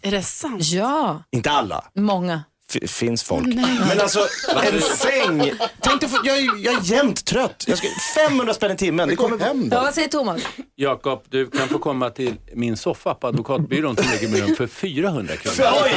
Är 0.03 0.11
det 0.11 0.23
sant? 0.23 0.63
Ja, 0.65 1.23
Inte 1.31 1.51
alla. 1.51 1.85
många. 1.95 2.43
Finns 2.87 3.23
folk. 3.23 3.47
Men 3.89 4.01
alltså 4.01 4.27
en 4.73 4.81
säng. 4.83 5.53
Tänk 5.81 6.01
dig, 6.01 6.11
jag, 6.25 6.39
är, 6.39 6.65
jag 6.65 6.75
är 6.75 6.81
jämt 6.83 7.25
trött. 7.25 7.65
Jag 7.67 7.79
ska, 7.79 7.89
500 8.29 8.55
spänn 8.55 8.71
i 8.73 8.77
timmen. 8.77 9.09
Det 9.09 9.17
Kom 9.17 9.31
kommer... 9.31 9.45
hem 9.45 9.69
Ja, 9.73 9.77
då. 9.79 9.83
vad 9.85 9.95
säger 9.95 10.09
Thomas? 10.09 10.43
Jakob, 10.77 11.25
du 11.29 11.47
kan 11.51 11.69
få 11.69 11.79
komma 11.79 12.11
till 12.11 12.35
min 12.55 12.77
soffa 12.77 13.15
på 13.15 13.27
advokatbyrån 13.27 13.97
som 13.97 14.05
ligger 14.13 14.29
med 14.29 14.41
rum 14.41 14.57
för 14.57 14.67
400 14.67 15.37
kronor. 15.37 15.71
Oj! 15.85 15.91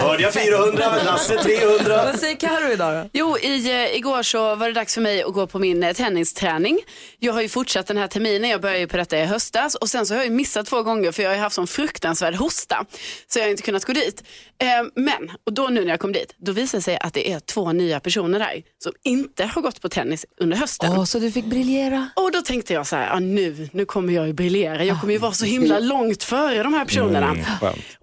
Hörde 0.00 0.22
jag 0.22 0.32
400, 0.34 0.92
Lasse 1.04 1.36
300. 1.42 2.04
Vad 2.04 2.18
säger 2.20 2.36
Carro 2.36 2.72
idag 2.72 3.04
då? 3.04 3.10
Jo, 3.12 3.38
i, 3.38 3.70
eh, 3.70 3.96
igår 3.96 4.22
så 4.22 4.54
var 4.54 4.66
det 4.66 4.72
dags 4.72 4.94
för 4.94 5.00
mig 5.00 5.22
att 5.22 5.32
gå 5.32 5.46
på 5.46 5.58
min 5.58 5.82
eh, 5.82 5.92
tennisträning. 5.92 6.78
Jag 7.18 7.32
har 7.32 7.42
ju 7.42 7.48
fortsatt 7.48 7.86
den 7.86 7.96
här 7.96 8.06
terminen, 8.06 8.50
jag 8.50 8.60
började 8.60 8.80
ju 8.80 8.86
på 8.86 8.96
detta 8.96 9.18
i 9.18 9.24
höstas 9.24 9.74
och 9.74 9.88
sen 9.90 10.06
så 10.06 10.14
har 10.14 10.18
jag 10.18 10.24
ju 10.26 10.32
missat 10.32 10.66
två 10.66 10.82
gånger 10.82 11.12
för 11.12 11.22
jag 11.22 11.30
har 11.30 11.36
haft 11.36 11.54
sån 11.54 11.66
fruktansvärd 11.66 12.34
hosta. 12.34 12.84
Så 13.26 13.38
jag 13.38 13.44
har 13.44 13.50
inte 13.50 13.62
kunnat 13.62 13.84
gå 13.84 13.92
dit. 13.92 14.22
Eh, 14.62 14.68
men, 14.94 15.30
och 15.46 15.52
då 15.52 15.68
nu 15.68 15.80
när 15.84 15.90
jag 15.90 15.99
kom 16.00 16.12
dit, 16.12 16.34
då 16.38 16.52
visade 16.52 16.78
det 16.78 16.82
sig 16.82 16.98
att 17.00 17.14
det 17.14 17.32
är 17.32 17.40
två 17.40 17.72
nya 17.72 18.00
personer 18.00 18.38
där 18.38 18.62
som 18.82 18.92
inte 19.02 19.44
har 19.44 19.62
gått 19.62 19.80
på 19.80 19.88
tennis 19.88 20.26
under 20.40 20.56
hösten. 20.56 20.92
Åh, 20.92 21.04
så 21.04 21.18
du 21.18 21.32
fick 21.32 21.44
briljera. 21.44 22.10
Och 22.16 22.32
då 22.32 22.42
tänkte 22.42 22.72
jag 22.72 22.86
så 22.86 22.96
här, 22.96 23.06
ja, 23.06 23.18
nu, 23.18 23.68
nu 23.72 23.84
kommer 23.84 24.12
jag 24.12 24.26
ju 24.26 24.32
briljera. 24.32 24.84
Jag 24.84 25.00
kommer 25.00 25.12
ju 25.12 25.18
vara 25.18 25.32
så 25.32 25.44
himla 25.44 25.78
långt 25.78 26.22
före 26.22 26.62
de 26.62 26.74
här 26.74 26.84
personerna. 26.84 27.36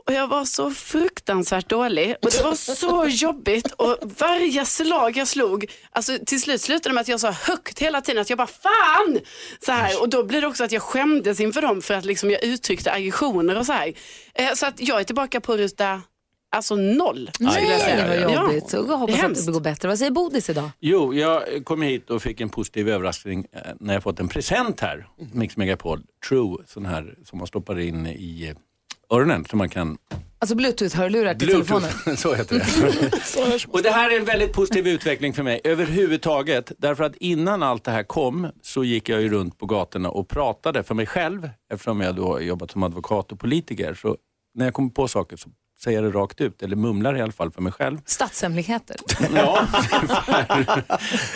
och 0.06 0.14
jag 0.14 0.28
var 0.28 0.46
så 0.46 0.72
fruktansvärt 0.72 1.70
dålig 1.70 2.16
och 2.22 2.32
det 2.32 2.44
var 2.44 2.56
så 2.56 3.08
jobbigt. 3.10 3.72
Och 3.72 3.98
varje 4.18 4.66
slag 4.66 5.18
jag 5.18 5.28
slog, 5.28 5.66
alltså 5.92 6.18
till 6.26 6.42
slut 6.42 6.62
slutade 6.62 6.90
det 6.90 6.94
med 6.94 7.02
att 7.02 7.08
jag 7.08 7.20
sa 7.20 7.32
högt 7.32 7.80
hela 7.80 8.02
tiden 8.02 8.22
att 8.22 8.30
jag 8.30 8.38
bara 8.38 8.48
fan! 8.48 9.20
Så 9.66 9.72
här. 9.72 10.02
Och 10.02 10.10
då 10.10 10.24
blir 10.24 10.42
det 10.42 10.48
också 10.48 10.64
att 10.64 10.72
jag 10.72 10.82
skämdes 10.82 11.40
inför 11.40 11.62
dem 11.62 11.82
för 11.82 11.94
att 11.94 12.06
liksom 12.06 12.32
jag 12.32 12.44
uttryckte 12.44 12.92
aggressioner 12.92 13.58
och 13.58 13.66
så 13.66 13.74
här. 13.74 13.94
Eh, 14.34 14.54
så 14.54 14.66
att 14.66 14.80
jag 14.80 15.00
är 15.00 15.04
tillbaka 15.04 15.42
på 15.42 15.58
ruta 15.58 16.02
Alltså 16.50 16.76
noll 16.76 17.30
skulle 17.34 17.50
jag 17.50 17.70
Nej, 17.70 17.80
säga. 17.80 18.08
vad 18.08 18.18
Ja. 18.36 18.44
jobbigt. 18.48 18.70
Så 18.70 18.78
jag 18.78 18.88
Det 18.88 18.94
hoppas 18.96 19.24
att 19.24 19.46
det 19.46 19.52
går 19.52 19.60
bättre. 19.62 19.88
Vad 19.88 20.00
säger 20.00 20.12
Bodis 20.12 20.50
idag? 20.50 20.70
Jo, 20.80 21.14
jag 21.14 21.44
kom 21.66 21.82
hit 21.82 22.10
och 22.10 22.22
fick 22.22 22.42
en 22.42 22.50
positiv 22.50 22.90
överraskning 22.90 23.46
eh, 23.52 23.62
när 23.80 23.94
jag 23.94 24.04
fått 24.04 24.20
en 24.20 24.28
present 24.28 24.80
här. 24.80 25.08
Mix 25.34 25.58
Megapol 25.58 26.02
True, 26.30 26.58
sån 26.68 26.86
här 26.86 27.16
som 27.26 27.38
man 27.38 27.48
stoppar 27.48 27.80
in 27.80 28.08
i 28.08 28.48
eh, 28.50 29.18
öronen 29.18 29.46
så 29.46 29.58
man 29.58 29.70
kan 29.70 29.98
Alltså 30.40 30.56
bluetooth-hörlurar 30.56 31.34
till 31.36 31.48
telefonen. 31.48 31.90
Bluetooth, 32.06 32.16
så 32.22 32.34
heter 32.36 32.56
det. 32.56 33.66
och 33.74 33.82
det 33.82 33.90
här 33.90 34.12
är 34.12 34.20
en 34.20 34.26
väldigt 34.26 34.54
positiv 34.54 34.88
utveckling 34.88 35.34
för 35.34 35.44
mig 35.44 35.62
överhuvudtaget. 35.64 36.72
Därför 36.78 37.04
att 37.04 37.16
innan 37.16 37.64
allt 37.64 37.84
det 37.84 37.92
här 37.92 38.04
kom 38.04 38.48
så 38.62 38.84
gick 38.84 39.10
jag 39.10 39.22
ju 39.22 39.30
runt 39.30 39.58
på 39.58 39.66
gatorna 39.66 40.10
och 40.10 40.28
pratade 40.30 40.84
för 40.84 40.96
mig 40.96 41.06
själv. 41.06 41.50
Eftersom 41.74 42.02
jag 42.02 42.16
då 42.16 42.26
har 42.28 42.40
jobbat 42.40 42.72
som 42.72 42.84
advokat 42.84 43.32
och 43.32 43.40
politiker. 43.40 43.94
Så 43.94 44.18
när 44.56 44.66
jag 44.66 44.74
kommer 44.74 44.90
på 44.90 45.08
saker 45.08 45.38
så 45.38 45.50
säger 45.84 46.02
jag 46.04 46.14
det 46.14 46.20
rakt 46.20 46.42
ut, 46.42 46.62
eller 46.64 46.76
mumlar 46.76 47.18
i 47.18 47.22
alla 47.22 47.32
fall 47.32 47.52
för 47.52 47.62
mig 47.62 47.72
själv. 47.74 47.98
Statshemligheter. 48.06 48.96
Ja, 49.36 49.68
ungefär. 50.02 50.84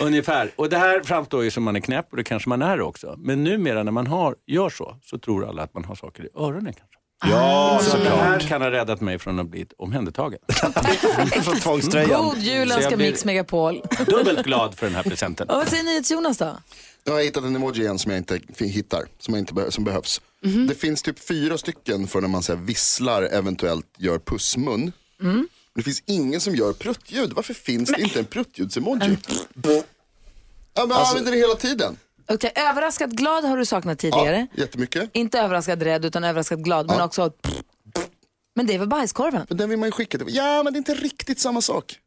ungefär. 0.00 0.50
Och 0.56 0.68
det 0.68 0.78
här 0.78 1.00
framstår 1.00 1.44
ju 1.44 1.50
som 1.50 1.62
man 1.62 1.76
är 1.76 1.80
knäpp 1.80 2.06
och 2.10 2.16
det 2.16 2.24
kanske 2.24 2.48
man 2.48 2.62
är 2.62 2.80
också. 2.80 3.14
Men 3.18 3.44
numera 3.44 3.82
när 3.82 3.92
man 3.92 4.06
har, 4.06 4.34
gör 4.46 4.70
så, 4.70 4.96
så 5.02 5.18
tror 5.18 5.48
alla 5.48 5.62
att 5.62 5.74
man 5.74 5.84
har 5.84 5.94
saker 5.94 6.24
i 6.24 6.28
öronen 6.36 6.72
kanske. 6.72 6.86
Ja, 7.24 7.80
Så 7.82 7.96
det 7.96 8.04
här 8.08 8.32
såklart. 8.32 8.48
kan 8.48 8.62
ha 8.62 8.70
räddat 8.70 9.00
mig 9.00 9.18
från 9.18 9.38
att 9.40 9.48
bli 9.48 9.66
omhändertagen. 9.78 10.38
Från 11.42 11.56
tvångströjan. 11.56 12.22
God 12.24 12.38
jul 12.38 12.72
önskar 12.72 12.96
Mix 12.96 13.24
Megapol. 13.24 13.82
Dubbelt 14.06 14.44
glad 14.46 14.74
för 14.74 14.86
den 14.86 14.94
här 14.94 15.02
presenten. 15.02 15.48
Och 15.48 15.56
vad 15.56 15.68
säger 15.68 15.84
NyhetsJonas 15.84 16.38
då? 16.38 16.56
Jag 17.04 17.12
har 17.12 17.20
hittat 17.20 17.44
en 17.44 17.56
emoji 17.56 17.80
igen 17.82 17.98
som 17.98 18.10
jag 18.12 18.18
inte 18.18 18.40
hittar, 18.58 19.04
som, 19.18 19.34
jag 19.34 19.38
inte 19.42 19.54
be- 19.54 19.70
som 19.70 19.84
behövs. 19.84 20.20
Det 20.68 20.74
finns 20.74 21.02
typ 21.02 21.18
fyra 21.18 21.58
stycken 21.58 22.08
för 22.08 22.20
när 22.20 22.28
man 22.28 22.42
så 22.42 22.54
här, 22.54 22.60
visslar, 22.62 23.22
eventuellt 23.22 23.86
gör 23.98 24.18
pussmun. 24.18 24.92
Men 25.18 25.48
Det 25.74 25.82
finns 25.82 26.02
ingen 26.06 26.40
som 26.40 26.54
gör 26.56 26.72
pruttljud. 26.72 27.32
Varför 27.32 27.54
finns 27.54 27.90
det 27.90 28.00
inte 28.00 28.18
en 28.18 28.24
pruttljudsemoji? 28.24 29.18
Ja, 29.62 30.86
men 30.86 30.90
jag 30.90 31.06
använder 31.08 31.32
det 31.32 31.38
hela 31.38 31.54
tiden. 31.54 31.96
Okej, 32.28 32.52
överraskad 32.56 33.16
glad 33.16 33.44
har 33.44 33.56
du 33.56 33.64
saknat 33.66 33.98
tidigare. 33.98 34.46
Ja, 34.54 34.62
jättemycket. 34.62 35.10
Inte 35.12 35.38
överraskad 35.38 35.82
rädd 35.82 36.04
utan 36.04 36.24
överraskad 36.24 36.64
glad. 36.64 36.86
Men 36.86 37.00
också... 37.00 37.32
Men 38.54 38.66
det 38.66 38.74
är 38.74 38.78
väl 38.78 38.88
bajskorven? 38.88 39.46
Men 39.48 39.58
den 39.58 39.70
vill 39.70 39.78
man 39.78 39.88
ju 39.88 39.92
skicka 39.92 40.18
till. 40.18 40.26
Ja, 40.30 40.62
men 40.62 40.72
det 40.72 40.76
är 40.76 40.78
inte 40.78 40.94
riktigt 40.94 41.40
samma 41.40 41.60
sak. 41.60 41.98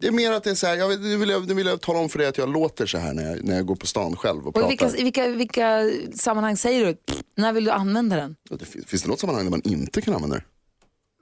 Det 0.00 0.06
är 0.06 0.10
mer 0.10 0.32
att 0.32 0.44
det 0.44 0.50
är 0.50 0.54
så 0.54 0.66
här, 0.66 0.76
jag 0.76 0.88
vill, 0.88 1.00
nu, 1.00 1.16
vill 1.16 1.28
jag, 1.30 1.48
nu 1.48 1.54
vill 1.54 1.66
jag 1.66 1.80
tala 1.80 1.98
om 1.98 2.08
för 2.08 2.18
dig 2.18 2.28
att 2.28 2.38
jag 2.38 2.52
låter 2.52 2.86
så 2.86 2.98
här 2.98 3.12
när 3.14 3.30
jag, 3.30 3.44
när 3.44 3.56
jag 3.56 3.66
går 3.66 3.76
på 3.76 3.86
stan 3.86 4.16
själv 4.16 4.40
och 4.40 4.46
Och 4.46 4.54
pratar. 4.54 4.68
vilka, 4.68 4.86
i 4.96 5.02
vilka, 5.02 5.28
vilka 5.28 5.90
sammanhang 6.16 6.56
säger 6.56 6.86
du? 6.86 6.96
När 7.36 7.52
vill 7.52 7.64
du 7.64 7.70
använda 7.70 8.16
den? 8.16 8.36
Ja, 8.50 8.56
det 8.56 8.64
finns, 8.64 8.86
finns 8.86 9.02
det 9.02 9.08
något 9.08 9.20
sammanhang 9.20 9.44
där 9.44 9.50
man 9.50 9.62
inte 9.64 10.00
kan 10.00 10.14
använda 10.14 10.36
det? 10.36 10.42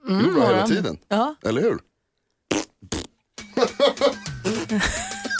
det 0.07 0.13
är 0.13 0.33
bra 0.33 0.45
hela 0.47 0.67
tiden. 0.67 0.97
Ja. 1.07 1.35
Eller 1.45 1.61
hur? 1.61 1.77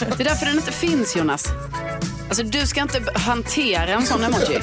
Det 0.00 0.20
är 0.22 0.24
därför 0.24 0.46
den 0.46 0.56
inte 0.56 0.72
finns 0.72 1.16
Jonas. 1.16 1.46
Alltså 2.28 2.42
du 2.42 2.66
ska 2.66 2.82
inte 2.82 3.02
hantera 3.14 3.86
en 3.92 4.06
sån 4.06 4.24
emoji. 4.24 4.46
Det 4.48 4.60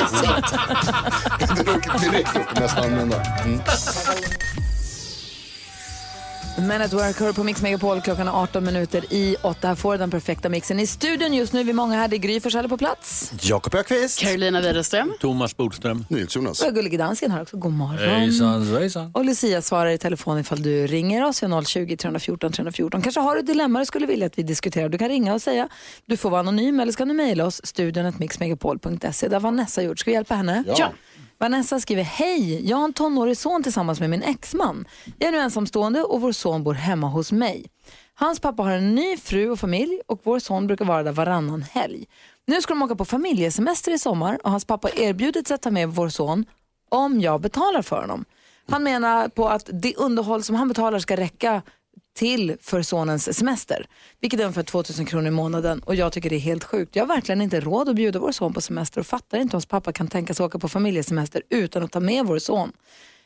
är 0.00 0.06
sant. 0.06 0.54
det 1.56 1.72
råkar 1.72 1.98
direkt 1.98 2.36
upp 2.36 2.58
mest 2.60 2.76
använda. 2.78 3.22
Mm. 3.44 3.60
Men 6.68 6.82
at 6.82 6.92
Work 6.92 7.20
hör 7.20 7.32
på 7.32 7.44
Mix 7.44 7.62
Megapol 7.62 8.00
klockan 8.00 8.28
är 8.28 8.42
18 8.42 8.64
minuter 8.64 9.04
i 9.12 9.36
8. 9.42 9.68
Här 9.68 9.74
får 9.74 9.98
den 9.98 10.10
perfekta 10.10 10.48
mixen. 10.48 10.80
I 10.80 10.86
studion 10.86 11.34
just 11.34 11.52
nu 11.52 11.60
är 11.60 11.64
vi 11.64 11.72
många 11.72 11.96
här. 11.96 12.08
Det 12.08 12.16
är 12.16 12.18
Gry 12.18 12.40
Forssell 12.40 12.68
på 12.68 12.76
plats. 12.76 13.32
Jakob 13.40 13.74
Ökvist. 13.74 14.20
Carolina 14.20 14.60
Widerström. 14.60 15.14
Thomas 15.20 15.56
Bodström. 15.56 16.04
NyhetsJonas. 16.08 16.62
Och 16.62 16.74
Gullige 16.74 16.96
Dansken 16.96 17.30
här 17.30 17.42
också. 17.42 17.56
God 17.56 17.72
morgon. 17.72 17.98
Hejsan 17.98 18.66
svejsan. 18.66 19.10
Och 19.14 19.24
Lucia 19.24 19.62
svarar 19.62 19.90
i 19.90 19.98
telefon 19.98 20.38
ifall 20.38 20.62
du 20.62 20.86
ringer 20.86 21.24
oss. 21.24 21.42
020 21.66 21.96
314 21.96 22.52
314. 22.52 23.02
Kanske 23.02 23.20
har 23.20 23.34
du 23.34 23.40
ett 23.40 23.46
dilemma 23.46 23.78
du 23.78 23.84
skulle 23.84 24.06
vilja 24.06 24.26
att 24.26 24.38
vi 24.38 24.42
diskuterar. 24.42 24.88
Du 24.88 24.98
kan 24.98 25.08
ringa 25.08 25.34
och 25.34 25.42
säga. 25.42 25.68
Du 26.06 26.16
får 26.16 26.30
vara 26.30 26.40
anonym 26.40 26.80
eller 26.80 26.92
så 26.92 26.98
kan 26.98 27.08
du 27.08 27.14
mejla 27.14 27.46
oss. 27.46 27.60
Studion 27.64 28.12
mixmegapol.se. 28.18 29.28
Det 29.28 29.36
har 29.36 29.40
Vanessa 29.40 29.82
gjort. 29.82 29.98
Ska 29.98 30.10
vi 30.10 30.14
hjälpa 30.14 30.34
henne? 30.34 30.64
Ja. 30.66 30.92
Vanessa 31.42 31.80
skriver, 31.80 32.02
hej, 32.02 32.68
jag 32.68 32.76
har 32.76 32.84
en 32.84 32.92
tonårig 32.92 33.36
son 33.36 33.62
tillsammans 33.62 34.00
med 34.00 34.10
min 34.10 34.22
exman. 34.22 34.84
Jag 35.18 35.28
är 35.28 35.32
nu 35.32 35.38
ensamstående 35.38 36.02
och 36.02 36.20
vår 36.20 36.32
son 36.32 36.64
bor 36.64 36.74
hemma 36.74 37.06
hos 37.06 37.32
mig. 37.32 37.66
Hans 38.14 38.40
pappa 38.40 38.62
har 38.62 38.70
en 38.70 38.94
ny 38.94 39.16
fru 39.16 39.50
och 39.50 39.58
familj 39.60 40.00
och 40.06 40.20
vår 40.22 40.38
son 40.38 40.66
brukar 40.66 40.84
vara 40.84 41.02
där 41.02 41.12
varannan 41.12 41.62
helg. 41.62 42.06
Nu 42.46 42.60
ska 42.60 42.74
de 42.74 42.82
åka 42.82 42.94
på 42.94 43.04
familjesemester 43.04 43.92
i 43.92 43.98
sommar 43.98 44.38
och 44.44 44.50
hans 44.50 44.64
pappa 44.64 44.88
har 44.88 45.02
erbjudit 45.02 45.48
sig 45.48 45.54
att 45.54 45.62
ta 45.62 45.70
med 45.70 45.88
vår 45.88 46.08
son 46.08 46.44
om 46.88 47.20
jag 47.20 47.40
betalar 47.40 47.82
för 47.82 48.00
honom. 48.00 48.24
Han 48.70 48.82
menar 48.82 49.28
på 49.28 49.48
att 49.48 49.70
det 49.72 49.96
underhåll 49.96 50.42
som 50.42 50.56
han 50.56 50.68
betalar 50.68 50.98
ska 50.98 51.16
räcka 51.16 51.62
till 52.14 52.56
för 52.60 52.82
sonens 52.82 53.36
semester, 53.36 53.86
vilket 54.20 54.40
är 54.40 54.44
ungefär 54.44 54.62
2000 54.62 55.06
kronor 55.06 55.26
i 55.26 55.30
månaden 55.30 55.80
och 55.80 55.94
jag 55.94 56.12
tycker 56.12 56.30
det 56.30 56.36
är 56.36 56.40
helt 56.40 56.64
sjukt. 56.64 56.96
Jag 56.96 57.02
har 57.02 57.14
verkligen 57.14 57.40
inte 57.40 57.60
råd 57.60 57.88
att 57.88 57.94
bjuda 57.94 58.18
vår 58.18 58.32
son 58.32 58.52
på 58.52 58.60
semester 58.60 59.00
och 59.00 59.06
fattar 59.06 59.38
inte 59.38 59.50
hur 59.50 59.52
hans 59.52 59.66
pappa 59.66 59.92
kan 59.92 60.08
tänka 60.08 60.34
sig 60.34 60.46
åka 60.46 60.58
på 60.58 60.68
familjesemester 60.68 61.42
utan 61.50 61.82
att 61.82 61.92
ta 61.92 62.00
med 62.00 62.26
vår 62.26 62.38
son. 62.38 62.72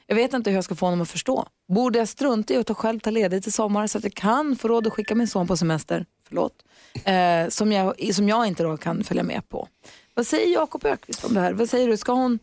Jag 0.06 0.16
vet 0.16 0.32
inte 0.32 0.50
hur 0.50 0.56
jag 0.56 0.64
ska 0.64 0.74
få 0.74 0.86
honom 0.86 1.00
att 1.00 1.10
förstå. 1.10 1.46
Borde 1.68 1.98
jag 1.98 2.08
strunta 2.08 2.54
i 2.54 2.56
att 2.56 2.66
ta 2.66 2.74
själv 2.74 3.00
ta 3.00 3.10
ledigt 3.10 3.46
i 3.46 3.50
sommar 3.50 3.86
så 3.86 3.98
att 3.98 4.04
jag 4.04 4.14
kan 4.14 4.56
få 4.56 4.68
råd 4.68 4.86
att 4.86 4.92
skicka 4.92 5.14
min 5.14 5.28
son 5.28 5.46
på 5.46 5.56
semester, 5.56 6.06
förlåt, 6.28 6.52
eh, 7.04 7.48
som, 7.48 7.72
jag, 7.72 8.14
som 8.14 8.28
jag 8.28 8.46
inte 8.46 8.62
då 8.62 8.76
kan 8.76 9.04
följa 9.04 9.22
med 9.22 9.48
på. 9.48 9.68
Vad 10.14 10.26
säger 10.26 10.52
Jakob 10.52 10.84
Ökvist 10.84 11.24
om 11.24 11.34
det 11.34 11.40
här? 11.40 11.52
Vad 11.52 11.70
säger 11.70 11.88
du? 11.88 11.96
Ska 11.96 12.12
hon, 12.12 12.38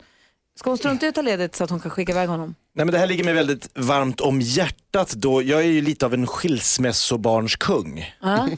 ska 0.58 0.70
hon 0.70 0.78
strunta 0.78 1.06
i 1.06 1.08
att 1.08 1.14
ta 1.14 1.22
ledigt 1.22 1.56
så 1.56 1.64
att 1.64 1.70
hon 1.70 1.80
kan 1.80 1.90
skicka 1.90 2.12
iväg 2.12 2.28
honom? 2.28 2.54
Nej, 2.74 2.86
men 2.86 2.92
det 2.92 2.98
här 2.98 3.06
ligger 3.06 3.24
mig 3.24 3.34
väldigt 3.34 3.68
varmt 3.74 4.20
om 4.20 4.40
hjärtat. 4.40 5.12
Då. 5.12 5.42
Jag 5.42 5.60
är 5.60 5.66
ju 5.66 5.80
lite 5.80 6.06
av 6.06 6.14
en 6.14 6.26
skilsmässobarnskung. 6.26 8.04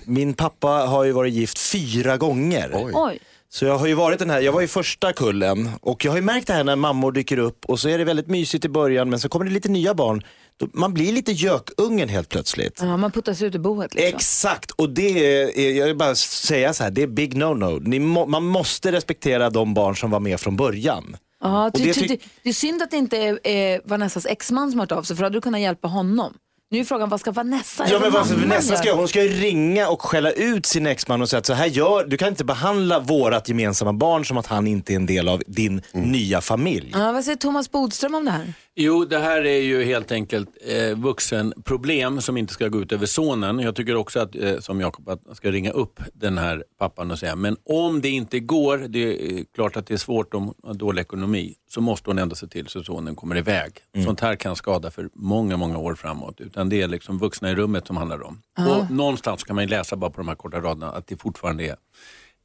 Min 0.05 0.35
pappa 0.35 0.69
har 0.69 1.05
ju 1.05 1.13
varit 1.13 1.33
gift 1.35 1.59
fyra 1.59 2.17
gånger. 2.17 2.71
Oj. 2.75 2.93
Oj. 2.95 3.19
Så 3.49 3.65
jag 3.65 3.79
har 3.79 3.87
ju 3.87 3.95
varit 3.95 4.19
den 4.19 4.31
här, 4.31 4.41
jag 4.41 4.53
var 4.53 4.63
i 4.63 4.67
första 4.67 5.13
kullen 5.13 5.71
och 5.81 6.05
jag 6.05 6.13
har 6.13 6.17
ju 6.17 6.23
märkt 6.23 6.47
det 6.47 6.53
här 6.53 6.65
när 6.65 6.77
mammor 6.77 7.13
dyker 7.13 7.39
upp 7.39 7.65
och 7.65 7.81
så 7.81 7.89
är 7.89 7.99
det 7.99 8.05
väldigt 8.05 8.27
mysigt 8.27 8.65
i 8.65 8.69
början 8.69 9.11
men 9.11 9.21
så 9.21 9.29
kommer 9.29 9.45
det 9.45 9.51
lite 9.51 9.69
nya 9.69 9.95
barn. 9.95 10.23
Då, 10.57 10.69
man 10.73 10.95
blir 10.95 11.13
lite 11.13 11.33
gökungen 11.33 12.09
helt 12.09 12.29
plötsligt. 12.29 12.81
Ja, 12.83 12.97
man 12.97 13.13
puttas 13.13 13.43
ut 13.43 13.55
ur 13.55 13.59
boet. 13.59 13.95
Liksom. 13.95 14.17
Exakt, 14.17 14.71
och 14.71 14.91
det 14.91 15.27
är, 15.27 15.71
jag 15.71 15.87
vill 15.87 15.97
bara 15.97 16.15
säga 16.15 16.75
så 16.75 16.85
här, 16.85 16.91
det 16.91 17.03
är 17.03 17.07
big 17.07 17.35
no-no. 17.35 17.81
Ni 17.81 17.99
må, 17.99 18.27
man 18.27 18.45
måste 18.45 18.93
respektera 18.93 19.51
de 19.51 19.75
barn 19.75 19.97
som 19.97 20.11
var 20.11 20.21
med 20.21 20.41
från 20.41 20.57
början. 20.57 21.17
Ja, 21.45 21.71
det 21.75 21.93
tyck- 21.93 22.09
ty, 22.09 22.19
det 22.43 22.49
är 22.49 22.53
synd 22.53 22.83
att 22.83 22.91
det 22.91 22.97
inte 22.97 23.17
är, 23.19 23.39
är 23.47 23.81
Vanessas 23.85 24.27
exman 24.27 24.71
som 24.71 24.79
har 24.81 24.87
hört 24.87 24.93
av 24.93 25.03
sig 25.03 25.17
för 25.17 25.23
då 25.23 25.27
hade 25.27 25.37
du 25.37 25.41
kunnat 25.41 25.61
hjälpa 25.61 25.89
honom. 25.89 26.35
Nu 26.71 26.81
är 26.81 26.85
frågan, 26.85 27.09
vad 27.09 27.21
ska 27.21 27.31
Vanessa 27.33 27.87
Ja 27.91 27.99
men 28.01 28.13
vad 28.13 28.27
Vanessa 28.27 28.77
ska 28.77 28.89
gör? 28.89 28.97
hon 28.97 29.09
ska 29.09 29.23
ju 29.23 29.29
ringa 29.29 29.89
och 29.89 30.03
skälla 30.03 30.31
ut 30.31 30.67
sin 30.67 30.87
exman 30.87 31.23
och 31.23 31.29
säga 31.29 31.39
att 31.39 31.47
så 31.47 31.53
här 31.53 31.67
gör, 31.67 32.05
du 32.07 32.17
kan 32.17 32.29
inte 32.29 32.45
behandla 32.45 32.99
vårat 33.01 33.49
gemensamma 33.49 33.93
barn 33.93 34.25
som 34.25 34.37
att 34.39 34.47
han 34.47 34.67
inte 34.67 34.93
är 34.93 34.97
en 34.97 35.07
del 35.07 35.29
av 35.29 35.43
din 35.47 35.83
nya 35.93 36.41
familj. 36.41 36.91
Ja, 36.95 37.13
vad 37.13 37.25
säger 37.25 37.37
Thomas 37.37 37.71
Bodström 37.71 38.15
om 38.15 38.25
det 38.25 38.31
här? 38.31 38.53
Jo, 38.77 39.05
det 39.05 39.19
här 39.19 39.47
är 39.47 39.61
ju 39.61 39.85
helt 39.85 40.13
enkelt 40.13 40.49
eh, 40.67 40.99
vuxenproblem 40.99 42.21
som 42.21 42.37
inte 42.37 42.53
ska 42.53 42.69
gå 42.69 42.81
ut 42.83 42.93
över 42.93 43.07
sonen. 43.07 43.59
Jag 43.59 43.75
tycker 43.77 43.97
också 43.97 44.21
att, 44.21 44.35
eh, 44.37 44.59
som 44.59 44.81
Jakob, 44.81 45.09
att 45.09 45.27
man 45.27 45.35
ska 45.35 45.51
ringa 45.51 45.71
upp 45.71 46.01
den 46.13 46.39
här 46.39 46.65
pappan 46.79 47.11
och 47.11 47.19
säga, 47.19 47.37
men 47.37 47.57
om 47.65 48.01
det 48.01 48.09
inte 48.09 48.41
går, 48.41 48.79
det 48.79 48.99
är 49.39 49.45
klart 49.55 49.77
att 49.77 49.87
det 49.87 49.95
är 49.95 49.99
svårt 49.99 50.35
om 50.35 50.45
man 50.45 50.55
har 50.65 50.75
dålig 50.75 51.03
ekonomi, 51.03 51.55
så 51.71 51.81
måste 51.81 52.11
hon 52.11 52.19
ändå 52.19 52.37
se 52.37 52.47
till 52.47 52.67
så 52.69 52.83
sonen 52.85 53.15
kommer 53.17 53.37
iväg. 53.37 53.73
Sånt 54.05 54.21
här 54.21 54.37
kan 54.37 54.57
skada 54.57 54.91
för 54.91 55.09
många, 55.15 55.57
många 55.57 55.79
år 55.79 55.95
framåt. 55.95 56.41
Utan 56.41 56.69
det 56.69 56.83
är 56.83 56.89
liksom 56.89 57.19
vuxna 57.19 57.51
i 57.51 57.55
rummet 57.55 57.87
som 57.87 57.97
handlar 57.97 58.23
om. 58.23 58.43
Och 58.69 58.91
någonstans 58.91 59.45
kan 59.45 59.57
man 59.57 59.67
läsa 59.67 59.97
bara 59.97 60.11
på 60.11 60.17
de 60.17 60.29
här 60.29 60.35
korta 60.35 60.61
raderna 60.61 60.91
att 60.93 61.07
det 61.07 61.17
fortfarande 61.17 61.65
är 61.65 61.77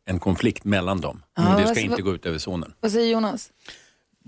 en 0.05 0.19
konflikt 0.19 0.63
mellan 0.65 1.01
dem. 1.01 1.21
Men 1.37 1.61
det 1.61 1.67
ska 1.67 1.79
inte 1.79 1.89
vad- 1.95 2.03
gå 2.03 2.13
ut 2.13 2.25
över 2.25 2.37
sonen. 2.37 2.73
Vad 2.79 2.91
säger 2.91 3.11
Jonas? 3.13 3.51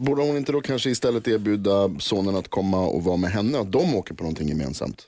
Borde 0.02 0.22
hon 0.22 0.38
inte 0.38 0.52
då 0.52 0.62
kanske 0.62 0.90
istället 0.90 1.28
erbjuda 1.28 2.00
sonen 2.00 2.36
att 2.36 2.48
komma 2.48 2.88
och 2.88 3.04
vara 3.04 3.18
med 3.18 3.32
henne? 3.32 3.60
Att 3.60 3.72
de 3.72 3.96
åker 3.96 4.14
på 4.14 4.24
någonting 4.24 4.48
gemensamt? 4.48 5.08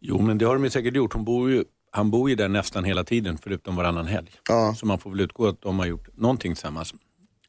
Jo, 0.00 0.22
men 0.22 0.38
det 0.38 0.44
har 0.44 0.54
de 0.54 0.64
ju 0.64 0.70
säkert 0.70 0.94
gjort. 0.94 1.12
Hon 1.12 1.24
bor 1.24 1.50
ju, 1.50 1.64
han 1.90 2.10
bor 2.10 2.30
ju 2.30 2.36
där 2.36 2.48
nästan 2.48 2.84
hela 2.84 3.04
tiden, 3.04 3.38
förutom 3.42 3.76
varannan 3.76 4.06
helg. 4.06 4.30
Ja. 4.48 4.74
Så 4.74 4.86
man 4.86 4.98
får 4.98 5.10
väl 5.10 5.20
utgå 5.20 5.46
att 5.48 5.62
de 5.62 5.78
har 5.78 5.86
gjort 5.86 6.08
någonting 6.16 6.54
tillsammans. 6.54 6.94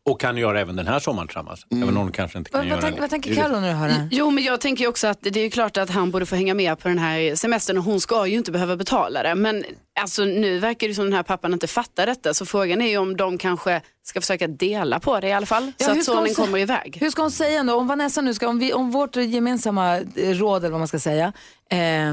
Och 0.10 0.22
kan 0.22 0.38
göra 0.38 0.60
även 0.62 0.76
den 0.76 0.88
här 0.88 1.00
sommaren 1.00 1.28
tillsammans. 1.28 1.65
Även 1.72 1.88
om 1.88 1.93
de 1.93 2.12
kanske 2.12 2.38
inte 2.38 2.52
kan 2.52 2.60
Vad, 2.60 2.67
göra 2.67 2.76
vad, 2.76 2.84
tänk, 2.84 2.96
det. 2.96 3.02
vad 3.02 3.10
tänker 3.10 3.36
Carro 3.36 3.60
när 3.60 3.67
du 3.67 3.74
hör 3.74 3.88
det 3.88 3.93
här? 3.93 4.08
Jo, 4.12 4.32
men 4.32 4.43
jag 4.43 4.62
tänker 4.62 4.88
också 4.88 5.08
att 5.08 5.17
det 5.22 5.39
är 5.39 5.50
klart 5.50 5.78
att 5.78 5.89
han 5.89 6.12
borde 6.12 6.26
få 6.26 6.36
hänga 6.36 6.54
med 6.54 6.80
på 6.80 6.88
den 6.88 7.00
här 7.00 7.36
semestern 7.36 7.78
och 7.78 7.84
hon 7.84 8.02
ska 8.02 8.28
ju 8.28 8.38
inte 8.38 8.52
behöva 8.52 8.76
betala 8.76 9.24
det. 9.24 9.36
Men 9.36 9.63
alltså, 10.00 10.26
nu 10.26 10.60
verkar 10.60 10.88
det 10.88 10.93
som 10.93 11.04
den 11.04 11.13
här 11.13 11.24
pappan 11.24 11.54
inte 11.54 11.67
fattar 11.67 12.06
detta. 12.06 12.34
Så 12.34 12.46
frågan 12.46 12.82
är 12.82 12.88
ju 12.88 12.98
om 12.98 13.17
de 13.17 13.38
kanske 13.38 13.82
ska 14.04 14.22
försöka 14.22 14.48
dela 14.48 15.00
på 15.00 15.20
det 15.20 15.28
i 15.28 15.34
alla 15.34 15.46
fall. 15.46 15.72
Ja, 15.78 15.86
så 15.86 15.91
hur 15.91 16.00
att 16.00 16.04
ska 16.04 16.13
hon 16.13 16.28
sonen 16.28 16.36
kommer 16.46 16.60
iväg. 16.60 16.98
Hur 17.02 17.10
ska 17.10 17.22
hon 17.22 17.32
säga 17.32 17.63
då? 17.63 17.76
Om 17.76 17.88
Vanessa 17.88 18.22
nu 18.22 18.34
ska, 18.34 18.48
om, 18.48 18.60
vi, 18.60 18.74
om 18.74 18.91
vårt 18.91 19.15
gemensamma 19.15 19.98
eh, 19.98 20.04
råd 20.15 20.62
eller 20.63 20.72
vad 20.72 20.80
man 20.80 20.88
ska 20.88 21.00
säga 21.00 21.34
eh, 21.72 22.10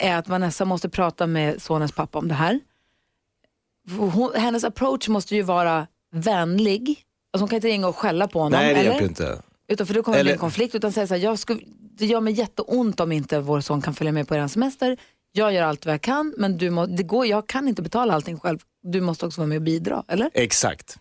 är 0.00 0.16
att 0.16 0.28
Vanessa 0.28 0.64
måste 0.64 0.88
prata 0.88 1.26
med 1.26 1.62
sonens 1.62 1.92
pappa 1.92 2.18
om 2.18 2.28
det 2.28 2.34
här. 2.34 2.60
Hon, 3.98 4.30
hennes 4.34 4.64
approach 4.64 5.08
måste 5.08 5.34
ju 5.36 5.42
vara 5.42 5.86
vänlig. 6.12 7.02
Alltså 7.36 7.42
hon 7.42 7.48
kan 7.48 7.56
inte 7.56 7.68
ringa 7.68 7.88
och 7.88 7.96
skälla 7.96 8.28
på 8.28 8.38
honom. 8.38 8.60
Nej 8.60 8.74
det 8.74 8.80
eller? 8.80 8.90
hjälper 8.90 9.04
inte. 9.08 9.42
Utan 9.68 9.86
för 9.86 9.94
då 9.94 10.02
kommer 10.02 10.18
det 10.18 10.24
bli 10.24 10.30
Eller- 10.30 10.36
en 10.36 10.38
konflikt. 10.40 10.74
Utan 10.74 10.92
säga 10.92 11.06
så 11.06 11.14
här, 11.14 11.20
jag 11.20 11.38
skulle, 11.38 11.60
det 11.98 12.06
gör 12.06 12.20
mig 12.20 12.32
jätteont 12.34 13.00
om 13.00 13.12
inte 13.12 13.40
vår 13.40 13.60
son 13.60 13.82
kan 13.82 13.94
följa 13.94 14.12
med 14.12 14.28
på 14.28 14.34
er 14.34 14.48
semester. 14.48 14.96
Jag 15.32 15.52
gör 15.52 15.62
allt 15.62 15.86
vad 15.86 15.94
jag 15.94 16.00
kan, 16.02 16.34
men 16.38 16.58
du 16.58 16.70
må, 16.70 16.86
det 16.86 17.02
går, 17.02 17.26
jag 17.26 17.46
kan 17.46 17.68
inte 17.68 17.82
betala 17.82 18.14
allting 18.14 18.38
själv. 18.40 18.58
Du 18.82 19.00
måste 19.00 19.26
också 19.26 19.40
vara 19.40 19.48
med 19.48 19.56
och 19.56 19.62
bidra, 19.62 20.04
eller? 20.08 20.30
Exakt. 20.34 20.98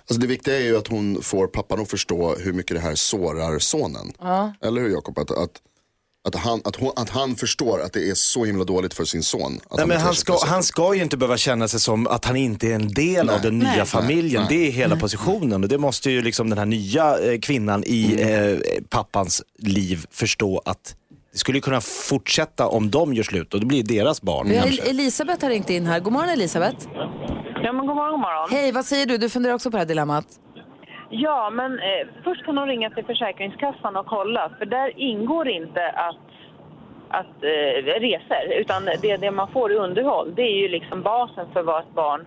Alltså 0.00 0.20
det 0.20 0.26
viktiga 0.26 0.56
är 0.56 0.62
ju 0.64 0.76
att 0.76 0.88
hon 0.88 1.22
får 1.22 1.46
pappan 1.46 1.80
att 1.80 1.90
förstå 1.90 2.34
hur 2.34 2.52
mycket 2.52 2.76
det 2.76 2.80
här 2.80 2.94
sårar 2.94 3.58
sonen. 3.58 4.12
Eller 4.60 4.80
hur 4.80 4.88
Jakob? 4.90 5.18
Att, 5.18 5.30
att, 5.30 5.62
att, 6.28 6.34
han, 6.34 6.60
att, 6.64 6.76
hon, 6.76 6.92
att 6.96 7.10
han 7.10 7.36
förstår 7.36 7.80
att 7.82 7.92
det 7.92 8.10
är 8.10 8.14
så 8.14 8.44
himla 8.44 8.64
dåligt 8.64 8.94
för 8.94 9.04
sin 9.04 9.22
son. 9.22 9.60
Att 9.70 9.76
Nej, 9.78 9.86
men 9.86 10.00
han, 10.00 10.14
ska, 10.14 10.38
han 10.46 10.62
ska 10.62 10.94
ju 10.94 11.02
inte 11.02 11.16
behöva 11.16 11.36
känna 11.36 11.68
sig 11.68 11.80
som 11.80 12.06
att 12.06 12.24
han 12.24 12.36
inte 12.36 12.66
är 12.70 12.74
en 12.74 12.88
del 12.88 13.30
av 13.30 13.40
den 13.40 13.58
nya 13.58 13.70
Nej. 13.76 13.84
familjen. 13.86 14.42
Nej. 14.50 14.58
Det 14.58 14.68
är 14.68 14.70
hela 14.72 14.96
positionen 14.96 15.62
och 15.62 15.68
det 15.68 15.78
måste 15.78 16.10
ju 16.10 16.22
liksom 16.22 16.48
den 16.50 16.58
här 16.58 16.66
nya 16.66 17.18
eh, 17.32 17.38
kvinnan 17.40 17.84
i 17.86 18.22
Mm. 18.22 18.52
eh, 18.54 18.58
pappans 18.88 19.42
liv 19.58 20.06
förstå 20.10 20.62
att 20.64 20.96
det 21.32 21.38
skulle 21.38 21.60
kunna 21.60 21.80
fortsätta 21.80 22.66
om 22.66 22.90
de 22.90 23.14
gör 23.14 23.22
slut 23.22 23.54
och 23.54 23.60
det 23.60 23.66
blir 23.66 23.82
deras 23.82 24.22
barn. 24.22 24.48
Vi 24.48 24.56
har 24.56 24.64
kanske. 24.66 24.82
El- 24.82 24.88
Elisabeth 24.88 25.42
har 25.44 25.50
ringt 25.50 25.70
in 25.70 25.86
här. 25.86 26.00
God 26.00 26.12
morgon 26.12 26.28
Elisabeth. 26.28 26.76
Ja, 27.62 27.72
men 27.72 27.86
god 27.86 27.96
morgon, 27.96 28.10
god 28.10 28.20
morgon. 28.20 28.48
Hej, 28.50 28.72
vad 28.72 28.86
säger 28.86 29.06
du? 29.06 29.18
Du 29.18 29.28
funderar 29.30 29.54
också 29.54 29.70
på 29.70 29.76
det 29.76 29.80
här 29.80 29.86
dilemmat. 29.88 30.26
Ja, 31.10 31.50
men 31.50 31.78
eh, 31.78 32.06
först 32.24 32.44
kan 32.44 32.58
hon 32.58 32.68
ringa 32.68 32.90
till 32.90 33.04
Försäkringskassan 33.04 33.96
och 33.96 34.06
kolla, 34.06 34.50
för 34.58 34.66
där 34.66 34.92
ingår 34.96 35.48
inte 35.48 35.88
att, 35.90 36.16
att 37.08 37.42
eh, 37.42 38.00
resor, 38.00 38.52
utan 38.60 38.84
det, 39.02 39.16
det 39.16 39.30
man 39.30 39.48
får 39.52 39.72
i 39.72 39.74
underhåll, 39.76 40.34
det 40.34 40.42
är 40.42 40.56
ju 40.62 40.68
liksom 40.68 41.02
basen 41.02 41.46
för 41.52 41.62
vad 41.62 41.80
ett 41.80 41.94
barn 41.94 42.26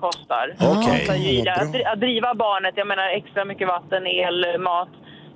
kostar. 0.00 0.54
Okej. 0.54 1.42
Så 1.44 1.50
att, 1.50 1.92
att 1.92 2.00
driva 2.00 2.34
barnet, 2.34 2.74
jag 2.76 2.86
menar 2.86 3.08
extra 3.08 3.44
mycket 3.44 3.68
vatten, 3.68 4.06
el, 4.06 4.58
mat, 4.60 4.88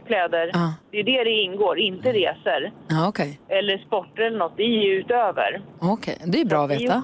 kläder. 0.07 0.51
Ja. 0.53 0.75
Det 0.91 0.99
är 0.99 1.05
det 1.05 1.25
det 1.25 1.31
ingår, 1.31 1.79
inte 1.79 2.13
resor. 2.13 2.71
Ja, 2.89 3.09
okej. 3.09 3.41
Eller 3.49 3.79
sporter 3.79 4.23
eller 4.23 4.39
något, 4.39 4.57
det 4.57 4.63
är 4.63 4.83
ju 4.85 4.93
utöver. 4.95 5.61
Okej, 5.81 6.17
det 6.27 6.41
är 6.41 6.45
bra 6.45 6.65
att 6.65 6.71
veta. 6.71 7.03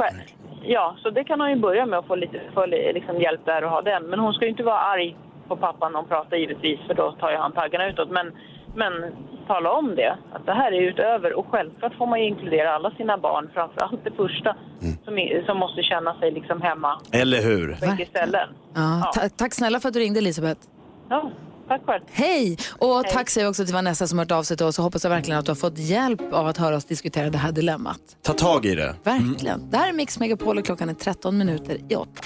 Ja, 0.66 0.97
så 1.03 1.11
det 1.11 1.25
kan 1.25 1.40
hon 1.40 1.51
ju 1.51 1.57
börja 1.57 1.87
med 1.87 1.99
att 1.99 2.07
få 2.07 2.14
lite 2.14 2.40
få 2.55 2.66
li- 2.66 2.92
liksom 2.92 3.20
hjälp 3.20 3.40
där 3.44 3.64
och 3.64 3.70
ha 3.70 3.83
den. 3.83 4.03
Men 4.03 4.18
hon 4.18 4.33
ska 4.33 4.44
ju 4.44 4.51
inte 4.51 4.62
vara 4.62 4.79
arg 4.79 5.16
på 5.48 5.57
pappan 5.57 5.92
när 5.92 5.98
hon 6.00 6.09
pratar 6.09 6.37
givetvis, 6.37 6.80
för 6.87 6.94
då 6.94 7.12
tar 7.12 7.30
ju 7.30 7.37
han 7.37 7.52
taggarna 7.52 7.88
utåt. 7.88 8.11
Men, 8.11 8.33
men 8.74 8.92
tala 9.46 9.72
om 9.72 9.94
det, 9.96 10.16
att 10.33 10.46
det 10.46 10.52
här 10.52 10.72
är 10.72 10.80
utöver. 10.80 11.33
Och 11.38 11.46
självklart 11.50 11.94
får 11.94 12.07
man 12.07 12.20
ju 12.20 12.26
inkludera 12.26 12.74
alla 12.74 12.90
sina 12.90 13.18
barn, 13.18 13.50
framförallt 13.54 14.04
det 14.04 14.11
första, 14.11 14.57
som, 15.04 15.18
är- 15.18 15.42
som 15.46 15.59
måste 15.59 15.83
känna 15.83 16.18
sig 16.18 16.30
liksom 16.30 16.62
hemma 16.62 17.00
Eller 17.12 17.42
hur? 17.42 17.72
på 17.80 17.87
bägge 17.87 18.07
ställen. 18.07 18.48
Ja, 18.74 19.12
ta- 19.14 19.28
tack 19.28 19.54
snälla 19.54 19.80
för 19.80 19.88
att 19.88 19.94
du 19.94 20.00
ringde 20.00 20.18
Elisabeth. 20.18 20.61
Ja, 21.09 21.30
tack 21.68 21.80
själv. 21.87 22.02
Hej! 22.12 22.57
Och 22.78 23.04
tack 23.04 23.30
säger 23.30 23.48
också 23.48 23.64
till 23.64 23.74
Vanessa 23.74 24.07
som 24.07 24.18
har 24.18 24.24
hört 24.24 24.33
av 24.33 24.42
sig 24.42 24.57
till 24.57 24.66
oss 24.66 24.78
och 24.78 24.85
hoppas 24.85 25.04
jag 25.04 25.11
verkligen 25.11 25.38
att 25.38 25.44
du 25.46 25.50
har 25.50 25.57
fått 25.57 25.78
hjälp 25.78 26.33
av 26.33 26.46
att 26.46 26.59
höra 26.59 26.76
oss 26.76 26.85
diskutera 26.85 27.30
det 27.30 27.38
här 27.38 27.52
dilemmat. 27.52 28.00
Ta 28.22 28.33
tag 28.33 28.64
i 28.66 28.74
det. 28.74 28.94
Verkligen. 29.04 29.70
Det 29.70 29.76
här 29.76 29.88
är 29.88 29.92
Mix 29.92 30.18
Megapol 30.20 30.59
och 30.59 30.64
klockan 30.64 30.88
är 30.88 30.94
13 30.94 31.38
minuter 31.38 31.76
i 31.88 31.94
åtta. 31.96 32.22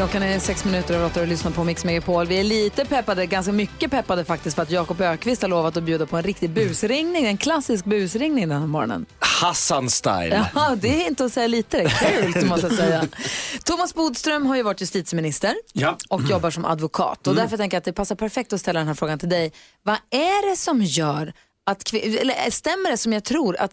Klockan 0.00 0.22
är 0.22 0.38
sex 0.38 0.64
minuter 0.64 0.94
över 0.94 1.06
åtta 1.06 1.20
och 1.20 1.26
lyssnar 1.26 1.50
på 1.50 1.64
Mix 1.64 1.84
Megapol. 1.84 2.26
Vi 2.26 2.40
är 2.40 2.44
lite 2.44 2.84
peppade, 2.84 3.26
ganska 3.26 3.52
mycket 3.52 3.90
peppade 3.90 4.24
faktiskt 4.24 4.56
för 4.56 4.62
att 4.62 4.70
Jakob 4.70 5.00
Ökvist 5.00 5.42
har 5.42 5.48
lovat 5.48 5.76
att 5.76 5.82
bjuda 5.82 6.06
på 6.06 6.16
en 6.16 6.22
riktig 6.22 6.50
busringning, 6.50 7.26
en 7.26 7.36
klassisk 7.36 7.84
busringning 7.84 8.48
den 8.48 8.60
här 8.60 8.66
morgonen. 8.66 9.06
Hassan-style. 9.18 10.46
Ja, 10.54 10.76
det 10.80 11.02
är 11.04 11.08
inte 11.08 11.24
att 11.24 11.32
säga 11.32 11.46
lite, 11.46 11.76
det 11.76 11.84
är 11.84 12.32
kul 12.32 12.44
måste 12.48 12.66
jag 12.66 12.76
säga. 12.76 13.04
Thomas 13.64 13.94
Bodström 13.94 14.46
har 14.46 14.56
ju 14.56 14.62
varit 14.62 14.80
justitieminister 14.80 15.54
Ja. 15.72 15.96
och 16.08 16.22
jobbar 16.22 16.50
som 16.50 16.64
advokat. 16.64 17.26
Och 17.26 17.34
därför 17.34 17.56
tänker 17.56 17.74
jag 17.74 17.80
att 17.80 17.84
det 17.84 17.92
passar 17.92 18.14
perfekt 18.14 18.52
att 18.52 18.60
ställa 18.60 18.80
den 18.80 18.86
här 18.88 18.94
frågan 18.94 19.18
till 19.18 19.28
dig. 19.28 19.52
Vad 19.82 19.96
är 20.10 20.50
det 20.50 20.56
som 20.56 20.82
gör 20.82 21.32
att, 21.66 21.94
eller 21.94 22.50
stämmer 22.50 22.90
det 22.90 22.96
som 22.96 23.12
jag 23.12 23.24
tror, 23.24 23.56
att 23.56 23.72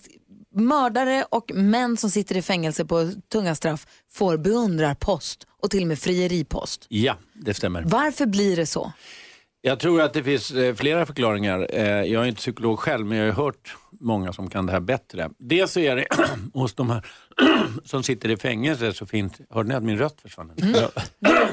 mördare 0.57 1.25
och 1.29 1.51
män 1.53 1.97
som 1.97 2.09
sitter 2.09 2.37
i 2.37 2.41
fängelse 2.41 2.85
på 2.85 3.11
tunga 3.31 3.55
straff 3.55 3.87
får 4.11 4.37
beundrarpost 4.37 5.47
och 5.61 5.71
till 5.71 5.81
och 5.81 5.87
med 5.87 5.99
frieripost? 5.99 6.85
Ja, 6.89 7.15
det 7.33 7.53
stämmer. 7.53 7.83
Varför 7.85 8.25
blir 8.25 8.55
det 8.55 8.65
så? 8.65 8.91
Jag 9.61 9.79
tror 9.79 10.01
att 10.01 10.13
det 10.13 10.23
finns 10.23 10.51
eh, 10.51 10.75
flera 10.75 11.05
förklaringar. 11.05 11.67
Eh, 11.73 11.85
jag 11.85 12.23
är 12.23 12.27
inte 12.27 12.39
psykolog 12.39 12.79
själv, 12.79 13.05
men 13.05 13.17
jag 13.17 13.33
har 13.33 13.43
hört 13.43 13.75
många 13.99 14.33
som 14.33 14.49
kan 14.49 14.65
det 14.65 14.71
här 14.71 14.79
bättre. 14.79 15.29
Dels 15.37 15.71
så 15.71 15.79
är 15.79 15.95
det 15.95 16.05
hos 16.53 16.75
de 16.75 16.89
här 16.89 17.05
som 17.85 18.03
sitter 18.03 18.29
i 18.29 18.37
fängelse 18.37 18.93
så 18.93 19.05
finns... 19.05 19.33
Hörde 19.49 19.69
ni 19.69 19.75
att 19.75 19.83
min 19.83 19.97
röst 19.97 20.21
försvann? 20.21 20.51
Ja. 20.57 20.89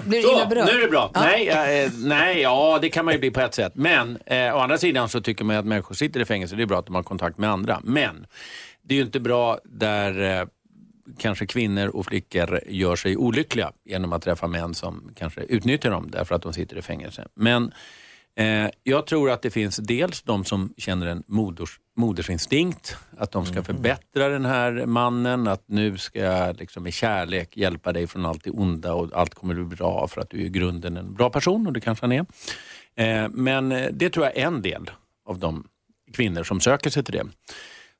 Blir 0.05 0.23
du 0.23 0.33
illa 0.33 0.47
berörd? 0.47 0.67
nu 0.67 0.73
är 0.73 0.81
det 0.81 0.91
bra. 0.91 1.11
Nej, 1.15 1.49
eh, 1.49 1.91
nej, 1.97 2.41
ja 2.41 2.79
det 2.83 2.89
kan 2.89 3.05
man 3.05 3.15
ju 3.15 3.21
bli 3.21 3.31
på 3.31 3.41
ett 3.41 3.55
sätt. 3.55 3.73
Men 3.75 4.19
eh, 4.27 4.57
å 4.57 4.59
andra 4.59 4.79
sidan 4.79 5.09
så 5.09 5.21
tycker 5.21 5.45
man 5.45 5.57
att 5.57 5.67
människor 5.67 5.95
sitter 5.95 6.21
i 6.21 6.25
fängelse, 6.25 6.57
det 6.57 6.63
är 6.63 6.67
bra 6.67 6.79
att 6.79 6.87
de 6.87 6.95
har 6.95 7.03
kontakt 7.03 7.39
med 7.39 7.51
andra. 7.51 7.81
Men 7.85 8.27
det 8.85 8.95
är 8.95 8.97
ju 8.97 9.05
inte 9.05 9.21
bra 9.21 9.59
där 9.65 10.41
eh, 10.41 10.47
kanske 11.19 11.47
kvinnor 11.47 11.89
och 11.89 12.07
flickor 12.07 12.61
gör 12.67 12.97
sig 12.97 13.17
olyckliga 13.17 13.73
genom 13.85 14.13
att 14.13 14.23
träffa 14.23 14.47
män 14.47 14.75
som 14.75 15.11
kanske 15.17 15.41
utnyttjar 15.41 15.91
dem 15.91 16.11
därför 16.11 16.35
att 16.35 16.43
de 16.43 16.53
sitter 16.53 16.77
i 16.77 16.83
fängelse. 16.83 17.29
Men 17.35 17.73
eh, 18.37 18.71
jag 18.83 19.07
tror 19.07 19.31
att 19.31 19.43
det 19.43 19.51
finns 19.51 19.77
dels 19.77 20.23
de 20.23 20.45
som 20.45 20.75
känner 20.77 21.07
en 21.07 21.23
moders, 21.27 21.81
modersinstinkt, 21.97 22.97
att 23.19 23.33
de 23.33 23.47
ska 23.47 23.63
förbättra 23.63 24.29
den 24.29 24.45
här 24.45 24.87
mannen, 24.87 25.49
att 25.49 25.63
nu 25.67 25.99
ska 25.99 26.19
jag 26.19 26.61
liksom 26.61 26.83
med 26.83 26.95
kärlek 26.95 27.57
hjälpa 27.57 27.93
dig 27.93 28.07
från 28.07 28.27
allt 28.27 28.45
det 28.45 28.51
onda 28.51 28.95
och 28.95 29.11
allt 29.13 29.35
kommer 29.35 29.55
bli 29.55 29.77
bra 29.77 30.09
för 30.09 30.21
att 30.21 30.31
du 30.31 30.41
är 30.41 30.45
i 30.45 30.49
grunden 30.49 30.97
en 30.97 31.15
bra 31.15 31.31
person 31.31 31.67
och 31.67 31.73
det 31.73 31.81
kanske 31.81 32.07
han 32.07 32.13
är. 32.13 32.27
Eh, 32.95 33.29
men 33.29 33.73
eh, 33.73 33.89
det 33.93 34.11
tror 34.11 34.27
jag 34.27 34.37
är 34.37 34.47
en 34.47 34.63
del 34.63 34.91
av 35.27 35.39
de 35.39 35.69
kvinnor 36.13 36.45
som 36.45 36.61
söker 36.61 36.91
sig 36.91 37.05
till 37.05 37.15
det. 37.15 37.27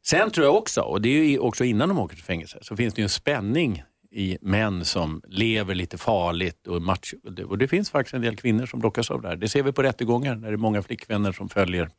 Sen 0.07 0.31
tror 0.31 0.47
jag 0.47 0.57
också, 0.57 0.81
och 0.81 1.01
det 1.01 1.09
är 1.09 1.43
också 1.43 1.65
innan 1.65 1.89
de 1.89 1.99
åker 1.99 2.17
till 2.17 2.25
fängelse, 2.25 2.59
så 2.63 2.77
finns 2.77 2.95
det 2.95 3.03
en 3.03 3.09
spänning 3.09 3.83
i 4.11 4.39
män 4.41 4.85
som 4.85 5.23
lever 5.29 5.75
lite 5.75 5.99
farligt 5.99 6.67
och 6.67 6.83
macho. 6.83 7.17
Och 7.49 7.59
det 7.59 7.69
finns 7.69 7.91
faktiskt 7.91 8.15
en 8.15 8.21
del 8.23 8.37
kvinnor 8.37 8.67
som 8.67 8.83
lockas 8.83 9.11
av 9.11 9.23
det 9.23 9.29
här. 9.29 9.37
Det 9.37 9.49
ser 9.49 9.63
vi 9.63 9.73
på 9.73 9.83
rättegångar, 9.83 10.35
när 10.35 10.49
det 10.49 10.55
är 10.55 10.57
många 10.57 10.83
flickvänner 10.83 11.33
som 11.33 11.49
följer 11.49 11.91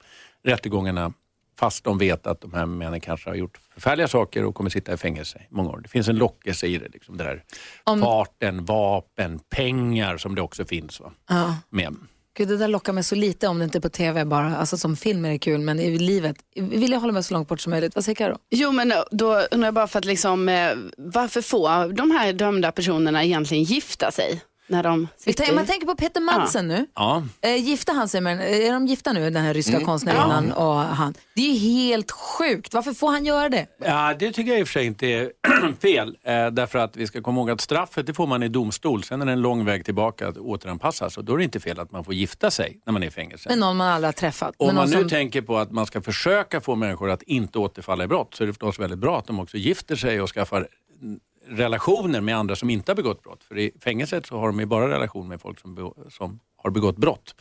rättegångarna 0.44 1.14
fast 1.60 1.84
de 1.84 1.98
vet 1.98 2.28
att 2.28 2.42
de 2.42 2.54
här 2.54 2.66
männen 2.66 3.00
kanske 3.02 3.30
har 3.30 3.36
gjort 3.36 3.58
förfärliga 3.74 4.08
saker 4.08 4.46
och 4.46 4.56
kommer 4.56 4.70
sitta 4.70 4.94
i 4.94 4.98
fängelse 4.98 5.38
i 5.40 5.54
många 5.56 5.70
år. 5.70 5.80
Det 5.84 5.90
finns 5.90 6.08
en 6.08 6.16
lockelse 6.16 6.68
i 6.68 6.78
det. 6.78 6.88
Liksom 6.94 7.18
det 7.18 7.24
där 7.24 7.44
Om- 7.84 8.02
farten, 8.02 8.66
vapen, 8.66 9.40
pengar 9.50 10.18
som 10.18 10.36
det 10.36 10.42
också 10.42 10.66
finns. 10.66 11.00
Va? 11.00 11.12
Ja. 11.30 11.58
Med. 11.70 11.96
Gud, 12.38 12.48
det 12.48 12.58
där 12.58 12.68
lockar 12.68 12.94
mig 12.94 13.04
så 13.04 13.16
lite 13.16 13.48
om 13.48 13.60
det 13.60 13.66
inte 13.66 13.78
är 13.78 13.82
på 13.82 13.90
tv 13.90 14.26
bara. 14.26 14.58
Alltså 14.58 14.78
som 14.78 14.96
film 14.96 15.26
är 15.26 15.30
det 15.30 15.40
kul, 15.40 15.62
men 15.62 15.80
i 15.80 15.98
livet 15.98 16.36
vill 16.56 16.92
jag 16.92 17.00
hålla 17.00 17.14
mig 17.14 17.24
så 17.24 17.34
långt 17.34 17.48
bort 17.48 17.62
som 17.62 17.72
möjligt. 17.72 17.96
Vad 17.96 18.06
säger 18.06 18.16
Karo? 18.16 18.38
Jo 18.50 18.72
men 18.72 18.92
eh, 18.92 18.98
då 19.12 19.40
undrar 19.52 19.68
jag 19.68 19.74
bara 19.74 19.88
för 19.88 20.00
att 20.00 20.06
liksom, 20.06 20.50
eh, 20.50 20.70
varför 20.98 21.42
får 21.42 21.94
de 21.94 22.12
här 22.12 22.34
dömda 22.34 22.72
personerna 22.72 23.24
egentligen 23.24 23.64
gifta 23.64 24.12
sig? 24.12 24.42
När 24.68 24.84
de 24.84 25.08
sitter 25.18 25.54
man 25.54 25.66
tänker 25.66 25.88
på 25.88 25.96
Peter 25.96 26.22
Madsen 26.22 26.68
nu. 26.68 26.86
Ja. 26.96 27.24
Eh, 27.42 27.56
gifta 27.56 27.94
han 27.94 28.10
sig 28.10 28.22
med, 28.22 28.66
är 28.68 28.74
de 28.74 28.88
gifta 28.88 29.14
nu, 29.14 29.30
den 29.30 29.44
här 29.44 29.54
ryska 29.54 29.80
konstnärinnan 29.80 30.52
och 30.52 30.76
han? 30.76 31.14
Det 31.36 31.42
är 31.42 31.54
ju 31.54 31.60
helt 31.60 32.12
sjukt. 32.12 32.74
Varför 32.74 32.94
får 32.94 33.12
han 33.12 33.26
göra 33.26 33.50
det? 33.50 33.68
Ja, 33.86 34.14
det 34.20 34.32
tycker 34.32 34.52
jag 34.52 34.60
i 34.60 34.64
och 34.64 34.68
för 34.68 34.74
sig 34.74 34.86
inte 34.86 35.08
är 35.08 35.32
fel. 35.82 36.18
Eh, 36.24 36.48
därför 36.48 36.80
att 36.80 36.98
vi 36.98 37.08
ska 37.08 37.22
komma 37.22 37.40
ihåg 37.40 37.52
att 37.52 37.62
straffet 37.62 38.08
det 38.08 38.14
får 38.14 38.28
man 38.28 38.44
i 38.44 38.48
domstol. 38.48 39.04
Sen 39.04 39.22
är 39.22 39.26
det 39.26 39.32
en 39.32 39.42
lång 39.42 39.66
väg 39.66 39.86
tillbaka 39.86 40.28
att 40.28 40.38
återanpassas. 40.38 41.18
Och 41.18 41.26
då 41.26 41.34
är 41.34 41.38
det 41.38 41.44
inte 41.44 41.60
fel 41.60 41.80
att 41.80 41.92
man 41.92 42.04
får 42.04 42.14
gifta 42.14 42.52
sig 42.52 42.80
när 42.86 42.94
man 42.94 43.04
är 43.04 43.08
i 43.08 43.12
fängelse. 43.12 43.50
Med 43.50 43.58
någon 43.58 43.78
man 43.78 43.88
aldrig 43.88 44.08
har 44.08 44.14
träffat. 44.14 44.56
Om 44.58 44.76
man 44.76 44.90
nu 44.90 45.00
som... 45.00 45.10
tänker 45.10 45.42
på 45.42 45.58
att 45.58 45.72
man 45.72 45.86
ska 45.86 46.02
försöka 46.02 46.62
få 46.62 46.76
människor 46.76 47.10
att 47.10 47.22
inte 47.22 47.60
återfalla 47.60 48.04
i 48.04 48.08
brott 48.08 48.36
så 48.36 48.44
är 48.44 48.48
det 48.48 48.54
förstås 48.54 48.80
väldigt 48.80 49.00
bra 49.00 49.20
att 49.20 49.28
de 49.28 49.40
också 49.40 49.58
gifter 49.58 49.96
sig 49.96 50.22
och 50.22 50.30
skaffar 50.30 50.68
mm, 51.02 51.20
relationer 51.48 52.22
med 52.22 52.38
andra 52.38 52.56
som 52.56 52.70
inte 52.70 52.92
har 52.92 52.96
begått 52.96 53.24
brott. 53.24 53.44
För 53.44 53.58
i 53.58 53.72
fängelset 53.84 54.26
så 54.26 54.38
har 54.38 54.48
de 54.48 54.60
ju 54.60 54.66
bara 54.66 54.90
relation 54.90 55.28
med 55.28 55.42
folk 55.42 55.60
som, 55.60 55.94
som 56.10 56.40
har 56.58 56.70
begått 56.70 56.98
brott. 56.98 57.36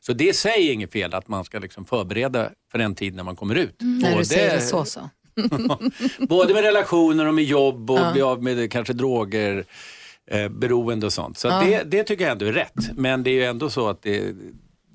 Så 0.00 0.12
det 0.12 0.36
säger 0.36 0.72
inget 0.72 0.92
fel 0.92 1.14
att 1.14 1.28
man 1.28 1.44
ska 1.44 1.58
liksom 1.58 1.84
förbereda 1.84 2.50
för 2.72 2.78
den 2.78 2.94
tid 2.94 3.14
när 3.14 3.22
man 3.24 3.36
kommer 3.36 3.54
ut. 3.54 3.76
När 3.80 4.18
du 4.18 4.24
säger 4.24 4.54
det 4.54 4.60
så 4.60 4.84
så. 4.84 5.00
Både 6.28 6.54
med 6.54 6.62
relationer 6.62 7.26
och 7.26 7.34
med 7.34 7.44
jobb 7.44 7.90
och 7.90 7.98
Ja. 7.98 8.12
bli 8.12 8.22
av 8.22 8.42
med 8.42 8.72
kanske 8.72 8.92
droger, 8.92 9.64
eh, 10.30 10.48
beroende 10.48 11.06
och 11.06 11.12
sånt. 11.12 11.38
Så 11.38 11.48
Ja. 11.48 11.60
det, 11.64 11.82
det 11.82 12.04
tycker 12.04 12.24
jag 12.24 12.32
ändå 12.32 12.46
är 12.46 12.52
rätt. 12.52 12.90
Men 12.96 13.22
det 13.22 13.30
är 13.30 13.34
ju 13.34 13.44
ändå 13.44 13.70
så 13.70 13.88
att 13.88 14.02
det, 14.02 14.34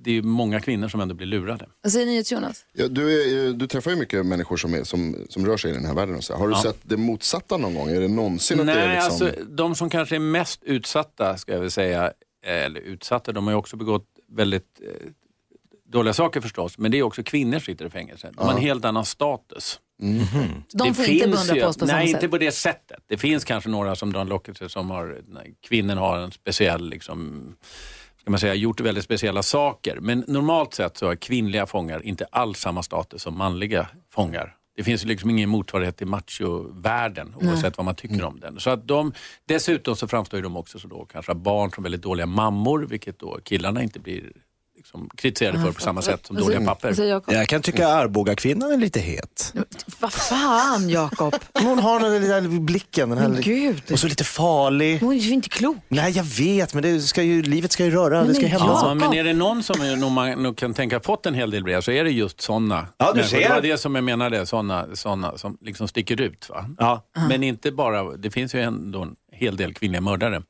det 0.06 0.12
är 0.12 0.13
ju 0.15 0.22
många 0.22 0.60
kvinnor 0.60 0.88
som 0.88 1.02
ändå 1.02 1.15
blir 1.15 1.28
lurade. 1.28 1.65
Vad 1.82 1.91
säger 1.91 2.06
ni 2.06 2.24
Jonas? 2.28 2.65
Ja, 2.74 2.88
du, 2.88 3.22
är, 3.50 3.54
du 3.54 3.68
träffar 3.68 3.91
ju 3.91 3.98
mycket 3.98 4.26
människor 4.26 4.58
som, 4.58 4.74
är, 4.74 4.84
som, 4.84 5.15
som 5.30 5.46
rör 5.46 5.58
sig 5.58 5.72
i 5.72 5.74
den 5.74 5.86
här 5.86 5.94
världen. 5.94 6.15
Och 6.15 6.24
så. 6.24 6.36
Har 6.36 6.48
du 6.48 6.54
Ja. 6.54 6.62
sett 6.62 6.78
det 6.84 6.98
motsatta 6.98 7.58
någon 7.58 7.76
gång? 7.76 7.89
Är 7.89 8.02
det 8.02 8.08
någonsin 8.08 8.60
att 8.60 8.65
det 8.65 8.72
är 8.72 8.88
Nej, 8.88 8.96
liksom... 9.08 9.28
alltså 9.28 9.44
de 9.50 9.76
som 9.76 9.89
kanske 9.89 10.15
är 10.15 10.20
mest 10.20 10.63
utsatta, 10.63 11.38
ska 11.38 11.54
jag 11.54 11.60
väl 11.60 11.72
säga, 11.72 12.06
eh, 12.46 12.65
eller 12.65 12.80
utsatta, 12.82 13.32
de 13.32 13.44
har 13.48 13.52
ju 13.54 13.58
också 13.58 13.78
begått 13.78 14.06
väldigt 14.32 14.82
eh, 14.82 15.08
dåliga 15.91 16.13
saker 16.13 16.41
förstås, 16.41 16.78
men 16.78 16.91
det 16.91 16.98
är 16.98 17.04
också 17.04 17.24
kvinnor 17.24 17.60
som 17.60 17.65
sitter 17.65 17.86
i 17.86 17.89
fängelse. 17.89 18.32
De 18.38 18.46
har 18.48 18.54
en 18.54 18.62
helt 18.62 18.86
annan 18.86 19.06
status. 19.06 19.80
De 19.98 20.88
Det 20.88 20.94
får 20.94 21.06
inte 21.10 21.28
beundra 21.28 21.56
på 21.56 21.68
oss 21.68 21.78
på 21.78 21.88
samma 21.88 21.98
Nej, 22.00 22.08
sätt. 22.08 22.15
inte 22.15 22.30
på 22.30 22.38
det 22.38 22.52
sättet. 22.52 23.00
Det 23.08 23.18
finns 23.18 23.44
kanske 23.44 23.70
några 23.70 23.96
som 23.96 24.13
drar 24.13 24.22
en 24.22 24.28
lockelse 24.28 24.70
som 24.70 24.89
har, 24.89 25.22
nej, 25.28 25.56
kvinnor 25.62 25.96
har 25.96 26.18
en 26.20 26.32
speciell, 26.32 26.89
liksom, 26.89 27.56
ska 28.25 28.31
man 28.31 28.39
säga, 28.39 28.53
gjort 28.53 28.79
väldigt 28.79 29.03
speciella 29.03 29.43
saker. 29.43 29.99
Men 30.01 30.23
normalt 30.27 30.73
sett 30.73 30.97
så 30.97 31.05
har 31.05 31.15
kvinnliga 31.15 31.65
fångar 31.65 32.05
inte 32.05 32.25
alls 32.31 32.59
samma 32.59 32.83
status 32.83 33.21
som 33.21 33.38
manliga 33.38 33.88
fångar. 34.09 34.55
Det 34.75 34.83
finns 34.83 35.05
liksom 35.05 35.29
ingen 35.29 35.49
motsvarighet 35.49 35.97
till 35.97 36.07
machovärlden 36.07 37.33
oavsett 37.41 37.77
vad 37.77 37.85
man 37.85 37.95
tycker 37.95 38.23
om 38.23 38.39
den. 38.39 38.59
Så 38.59 38.69
att 38.69 38.88
de, 38.88 39.13
dessutom 39.47 39.95
så 39.95 40.07
framstår 40.07 40.41
de 40.41 40.57
också 40.57 40.79
som 40.79 40.89
då 40.89 41.05
kanske 41.05 41.33
barn 41.33 41.71
som 41.71 41.83
väldigt 41.83 42.01
dåliga 42.01 42.25
mammor, 42.25 42.88
vilket 42.89 43.19
då 43.19 43.39
killarna 43.43 43.83
inte 43.83 43.99
blir 43.99 44.31
liksom, 44.86 45.10
kritiserade 45.15 45.60
för 45.60 45.71
på 45.71 45.82
samma 45.82 46.02
sätt 46.02 46.26
som 46.26 46.36
dåliga 46.36 46.76
Jakob? 46.98 47.34
Jag 47.34 47.48
kan 47.48 47.62
tycka 47.62 47.88
Arboga-kvinnan 47.88 48.71
är 48.71 48.78
lite 48.78 49.00
het. 49.00 49.54
Vad 50.00 50.13
fan 50.13 50.89
Jakob? 50.89 51.36
Hon 51.54 51.80
har 51.80 52.00
den 52.00 52.21
där 52.21 52.60
blicken. 52.60 53.10
Den 53.10 53.17
här, 53.17 53.30
Men 53.30 53.41
gud. 53.41 53.82
Och 53.91 54.00
så 54.00 54.08
lite 54.08 54.24
farlig. 54.24 55.00
Hon 55.00 55.13
är 55.13 55.17
ju 55.17 55.34
inte 55.34 55.50
klok. 55.50 55.78
Nej, 55.88 56.12
jag 56.12 56.24
vet, 56.24 56.74
men 56.74 56.84
det 56.84 57.00
ska 57.00 57.24
ju, 57.24 57.41
livet 57.41 57.71
ska 57.71 57.86
ju 57.86 57.91
röra, 57.91 58.24
det 58.24 58.34
ska 58.34 58.41
men 58.41 58.52
hända 58.52 58.65
ja. 58.67 58.93
men 58.93 59.13
är 59.13 59.24
det 59.24 59.34
någon 59.34 59.63
som 59.63 59.82
är, 59.82 59.95
nog 59.95 60.12
man 60.12 60.43
nog 60.43 60.58
kan 60.58 60.74
tänka 60.74 61.00
fått 61.00 61.26
en 61.26 61.34
hel 61.34 61.52
del 61.52 61.63
brev 61.63 61.82
så 61.82 61.91
är 61.91 62.04
det 62.04 62.12
just 62.12 62.41
sådana. 62.41 62.88
Ja, 62.98 63.06
du 63.08 63.13
människor. 63.13 63.38
ser. 63.38 63.48
Det 63.48 63.54
var 63.54 63.62
det 63.62 63.78
som 63.78 63.95
jag 63.95 64.04
menade, 64.04 64.45
sådana, 64.45 64.88
såna 64.93 65.38
som 65.38 65.58
liksom 65.62 65.88
sticker 65.88 66.21
ut. 66.21 66.50
Va? 66.50 66.65
Ja. 66.80 67.06
Men 67.30 67.43
inte 67.43 67.71
bara, 67.71 68.17
det 68.17 68.32
finns 68.32 68.56
ju 68.56 68.62
ändå 68.62 69.02
en 69.02 69.15
hel 69.32 69.58
del 69.58 69.74
kvinnliga 69.74 70.02
mördare. 70.02 70.41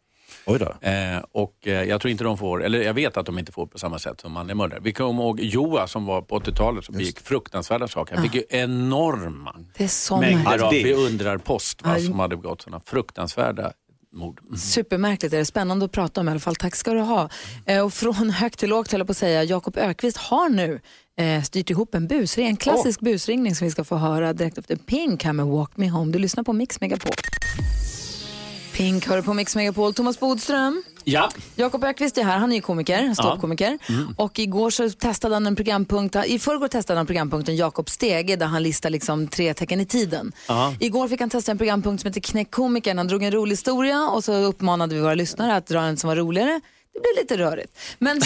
Oj 0.46 0.60
då. 0.60 0.88
Eh, 0.90 1.24
och 1.32 1.68
eh, 1.68 1.84
jag 1.84 2.02
tror 2.02 2.12
inte 2.12 2.24
de 2.24 2.38
får, 2.38 2.64
eller 2.64 2.82
jag 2.82 2.94
vet 2.94 3.18
att 3.18 3.26
de 3.26 3.40
inte 3.40 3.52
får 3.52 3.68
på 3.68 3.80
samma 3.80 4.00
sätt 4.00 4.22
som 4.22 4.32
manliga 4.32 4.56
mördare. 4.56 4.80
Vi 4.84 4.94
kommer 4.94 5.24
ihåg 5.24 5.40
Joa 5.40 5.88
som 5.88 6.06
var 6.06 6.22
på 6.22 6.40
80-talet 6.40 6.86
som 6.86 6.96
begick 6.96 7.20
fruktansvärda 7.20 7.88
saker. 7.88 8.16
Han 8.16 8.24
fick 8.24 8.36
ju 8.36 8.44
enorma 8.50 9.56
Det 9.78 9.84
är 9.84 9.88
så 9.88 10.18
mängder 10.18 10.60
av 10.64 10.70
beundrarpost 10.72 11.86
va, 11.86 12.00
som 12.00 12.20
hade 12.20 12.38
begått 12.38 12.62
sådana 12.62 12.82
fruktansvärda 12.86 13.72
mord. 14.16 14.40
Mm. 14.44 14.58
Supermärkligt, 14.58 15.34
är 15.34 15.38
det 15.38 15.46
spännande 15.46 15.86
att 15.86 15.92
prata 15.92 16.22
om 16.22 16.28
i 16.28 16.32
alla 16.32 16.40
fall. 16.40 16.56
Tack 16.56 16.76
ska 16.76 16.94
du 16.94 17.00
ha. 17.00 17.30
Eh, 17.66 17.86
och 17.86 17.94
från 17.94 18.30
högt 18.30 18.60
till 18.60 18.70
lågt 18.70 18.92
höll 18.92 19.00
jag 19.00 19.08
på 19.08 19.12
att 19.12 19.18
säga, 19.18 19.44
Jakob 19.44 19.78
Ökvist 19.78 20.18
har 20.18 20.50
nu 20.50 20.82
eh, 21.18 21.44
styrt 21.44 21.70
ihop 21.70 21.96
en 21.96 22.08
busring, 22.08 22.48
en 22.48 22.58
klassisk 22.58 23.00
busringning 23.00 23.56
som 23.56 23.66
vi 23.66 23.72
ska 23.72 23.84
få 23.84 23.96
höra 23.96 24.34
direkt 24.34 24.58
efter 24.58 24.76
Pink 24.76 25.24
här 25.24 25.34
med 25.34 25.46
Walk 25.46 25.78
Me 25.78 25.90
Home. 25.90 26.12
Du 26.12 26.20
lyssnar 26.20 26.44
på 26.44 26.54
Mix 26.54 26.82
Megapol. 26.82 27.12
Pink 28.76 29.08
hör 29.08 29.22
på 29.22 29.34
Mix 29.34 29.56
Megapol. 29.56 29.94
Thomas 29.94 30.20
Bodström. 30.20 30.84
Ja, 31.04 31.30
Jakob 31.56 31.84
Ökvist 31.84 32.18
är 32.18 32.24
här, 32.24 32.38
han 32.38 32.52
är 32.52 32.56
ju 32.56 32.62
komiker, 32.62 33.14
ståuppkomiker. 33.14 33.78
Och 34.16 34.40
igår 34.40 34.70
så 34.70 34.90
testade 34.90 35.36
han 35.36 35.48
en 35.48 35.56
programpunkt, 35.56 36.16
i 36.26 36.40
förrgår 36.40 36.68
testade 36.68 37.00
han 37.00 37.06
programpunkten 37.06 37.56
Jakob 37.56 37.90
Stege 37.90 38.36
där 38.36 38.46
han 38.46 38.64
listar 38.64 38.90
liksom 38.90 39.28
tre 39.28 39.54
tecken 39.54 39.82
i 39.82 39.86
tiden. 39.86 40.32
Igår 40.80 41.08
fick 41.08 41.20
han 41.20 41.30
testa 41.30 41.52
en 41.52 41.58
programpunkt 41.58 42.02
som 42.02 42.08
heter 42.08 42.22
Knäck 42.22 42.52
komikern. 42.52 42.98
Han 42.98 43.08
drog 43.08 43.24
en 43.24 43.32
rolig 43.32 43.52
historia 43.52 44.10
och 44.10 44.24
så 44.24 44.34
uppmanade 44.34 44.96
vi 44.96 45.02
våra 45.02 45.16
lyssnare 45.16 45.56
att 45.56 45.68
dra 45.68 45.82
en 45.82 45.98
som 45.98 46.08
var 46.08 46.16
roligare. 46.16 46.62
Det 46.96 47.02
blev 47.02 47.24
lite 47.24 47.38
rörigt. 47.38 47.78
Men, 48.00 48.22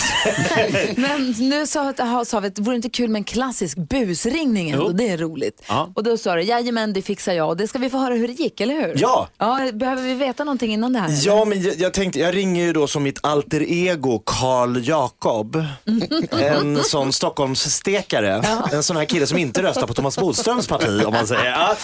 men 0.95 1.31
nu 1.49 1.67
sa, 1.67 1.93
sa 2.25 2.39
vi 2.39 2.47
att 2.47 2.55
det 2.55 2.61
vore 2.61 2.75
inte 2.75 2.89
kul 2.89 3.09
med 3.09 3.19
en 3.19 3.23
klassisk 3.23 3.77
busringning 3.77 4.69
ändå. 4.69 4.89
Det 4.89 5.09
är 5.09 5.17
roligt. 5.17 5.63
Ja. 5.67 5.91
Och 5.95 6.03
då 6.03 6.17
sa 6.17 6.35
du, 6.35 6.41
jajamän 6.41 6.93
det 6.93 7.01
fixar 7.01 7.33
jag. 7.33 7.49
Och 7.49 7.57
det 7.57 7.67
ska 7.67 7.79
vi 7.79 7.89
få 7.89 7.97
höra 7.97 8.13
hur 8.13 8.27
det 8.27 8.33
gick, 8.33 8.61
eller 8.61 8.73
hur? 8.73 8.95
Ja. 8.97 9.27
ja 9.37 9.59
behöver 9.73 10.03
vi 10.03 10.13
veta 10.13 10.43
någonting 10.43 10.73
innan 10.73 10.93
det 10.93 10.99
här? 10.99 11.07
eller? 11.07 11.17
Ja, 11.25 11.45
men 11.45 11.61
jag, 11.61 11.75
jag 11.75 11.93
tänkte, 11.93 12.19
jag 12.19 12.35
ringer 12.35 12.65
ju 12.65 12.73
då 12.73 12.87
som 12.87 13.03
mitt 13.03 13.19
alter 13.25 13.61
ego 13.61 14.21
Karl 14.25 14.77
Jakob. 14.87 15.65
En 16.31 16.83
sån 16.83 17.13
Stockholmsstekare. 17.13 18.43
En 18.71 18.83
sån 18.83 18.97
här 18.97 19.05
kille 19.05 19.27
som 19.27 19.37
inte 19.37 19.63
röstar 19.63 19.87
på 19.87 19.93
Thomas 19.93 20.17
Bodströms 20.17 20.67
parti 20.67 21.03
om 21.05 21.13
man 21.13 21.27
säger. 21.27 21.45
Ja. 21.45 21.75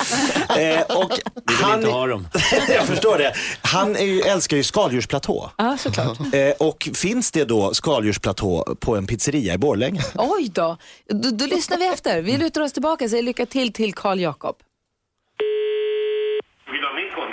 Eh, 0.62 0.82
och 0.82 1.12
vi 1.48 1.56
vill 1.56 1.66
han, 1.66 1.80
inte 1.80 1.92
ha 1.92 2.08
dem. 2.08 2.28
jag 2.70 2.86
förstår 2.86 3.18
det. 3.18 3.34
Han 3.62 3.96
är 3.96 4.06
ju, 4.06 4.22
älskar 4.22 4.58
ju 4.58 4.64
skaldjursplatå. 4.64 5.52
Ja, 5.58 5.78
såklart. 5.78 6.20
Eh, 6.34 6.50
och 6.60 6.75
finns 6.96 7.32
det 7.32 7.46
då 7.46 7.74
skaldjursplatå 7.74 8.76
på 8.80 8.96
en 8.96 9.08
pizzeria 9.08 9.54
i 9.54 9.58
Borlänge? 9.58 10.02
Oj 10.16 10.50
då. 10.54 10.78
då. 11.10 11.32
Då 11.32 11.46
lyssnar 11.46 11.78
vi 11.78 11.88
efter. 11.88 12.22
Vi 12.22 12.38
lutar 12.38 12.62
oss 12.62 12.74
tillbaka 12.74 13.04
och 13.04 13.10
säger 13.10 13.24
lycka 13.24 13.46
till 13.46 13.74
till 13.74 13.94
Karl 13.94 14.20
Jakob. 14.20 14.56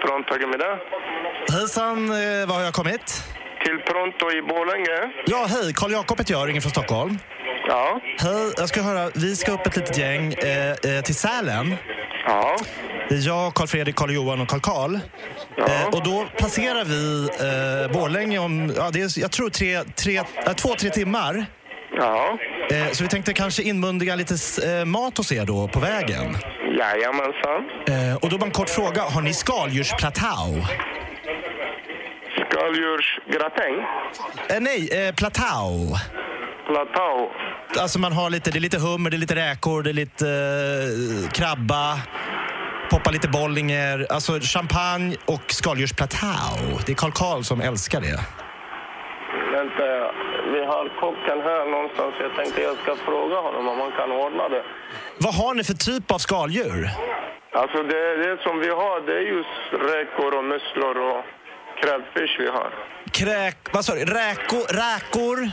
Pronto 0.07 0.35
Agmeda. 0.35 0.79
Hejsan, 1.53 2.05
eh, 2.05 2.47
var 2.49 2.55
har 2.55 2.63
jag 2.63 2.75
kommit? 2.75 3.23
Till 3.65 3.79
Pronto 3.79 4.31
i 4.39 4.43
Borlänge. 4.43 5.13
Ja, 5.27 5.47
hej. 5.49 5.73
Karl 5.75 5.93
Jakob 5.93 6.19
heter 6.19 6.33
jag, 6.33 6.49
ringer 6.49 6.61
från 6.61 6.71
Stockholm. 6.71 7.19
Ja. 7.69 8.01
Hej, 8.19 8.53
jag 8.57 8.69
ska 8.69 8.83
höra, 8.83 9.11
vi 9.15 9.37
ska 9.37 9.53
upp 9.53 9.67
ett 9.67 9.77
litet 9.77 9.99
gäng 9.99 10.33
eh, 10.33 10.71
eh, 10.71 11.03
till 11.05 11.15
Sälen. 11.15 11.77
Ja. 12.27 12.57
Det 13.09 13.15
är 13.15 13.27
jag, 13.27 13.55
Karl 13.55 13.67
Fredrik, 13.67 13.97
Karl 13.97 14.11
Johan 14.11 14.41
och 14.41 14.49
Karl 14.49 14.61
Karl. 14.61 14.95
Eh, 15.69 15.87
och 15.87 16.05
då 16.05 16.27
passerar 16.39 16.85
vi 16.85 17.29
eh, 17.87 17.93
Borlänge 17.93 18.39
om, 18.39 18.73
ja, 18.77 18.91
det 18.93 19.01
är, 19.01 19.21
jag 19.21 19.31
tror 19.31 19.51
tre, 19.51 19.83
tre, 19.83 20.17
äh, 20.17 20.53
två, 20.53 20.75
tre 20.75 20.91
timmar. 20.91 21.47
Ja. 21.97 22.39
Eh, 22.71 22.91
så 22.93 23.03
vi 23.03 23.09
tänkte 23.09 23.33
kanske 23.33 23.63
inmundiga 23.63 24.15
lite 24.15 24.35
eh, 24.67 24.85
mat 24.85 25.19
hos 25.19 25.33
er 25.33 25.45
då 25.45 25.69
på 25.69 25.81
vägen. 25.81 26.37
Jajamensan. 26.79 27.61
Eh, 27.89 28.17
och 28.17 28.31
då 28.31 28.39
bara 28.39 28.47
en 28.47 28.53
kort 28.53 28.71
fråga, 28.71 29.03
har 29.03 29.21
ni 29.21 29.35
skaldjursplatau? 29.35 30.63
Skaldjursgratäng. 32.63 33.75
Eh, 34.51 34.61
nej, 34.61 34.89
eh, 34.93 35.15
platau. 35.15 35.97
Platau. 36.67 37.31
Alltså 37.81 37.99
man 37.99 38.13
har 38.13 38.31
lite, 38.31 38.51
det 38.51 38.59
är 38.59 38.61
lite 38.61 38.79
hummer, 38.79 39.11
det 39.11 39.17
är 39.17 39.19
lite 39.19 39.35
räkor, 39.35 39.83
det 39.83 39.91
är 39.91 39.95
lite 40.05 40.29
eh, 40.29 41.31
krabba. 41.31 41.99
Poppa 42.91 43.11
lite 43.11 43.29
bollinger, 43.29 44.07
alltså 44.11 44.33
champagne 44.41 45.17
och 45.27 45.47
skaldjursplatau. 45.47 46.59
Det 46.87 46.93
är 46.93 46.97
Karl 46.97 47.13
Karl 47.13 47.43
som 47.43 47.61
älskar 47.61 48.01
det. 48.01 48.21
Vänta, 49.53 49.85
vi 50.53 50.61
har 50.73 51.01
kocken 51.01 51.39
här 51.49 51.71
någonstans. 51.71 52.15
Jag 52.21 52.37
tänkte 52.37 52.63
jag 52.63 52.77
ska 52.77 52.97
fråga 52.97 53.37
honom 53.37 53.69
om 53.69 53.81
han 53.81 53.93
kan 53.93 54.13
ordna 54.13 54.49
det. 54.49 54.63
Vad 55.19 55.35
har 55.35 55.55
ni 55.55 55.65
för 55.65 55.75
typ 55.75 56.11
av 56.11 56.19
skaldjur? 56.19 56.91
Alltså 57.53 57.83
det, 57.83 58.17
det 58.17 58.43
som 58.43 58.59
vi 58.59 58.69
har 58.69 59.01
det 59.07 59.15
är 59.21 59.27
just 59.37 59.59
räkor 59.95 60.39
och 60.39 60.45
musslor 60.45 60.97
och 61.11 61.25
crabfish 61.81 62.39
vi 62.39 62.47
har. 62.47 62.71
Kräk, 63.13 63.57
vad 63.73 63.85
sa 63.85 63.95
du? 63.95 64.05
Räkor, 64.05 64.65
räkor, 64.75 65.51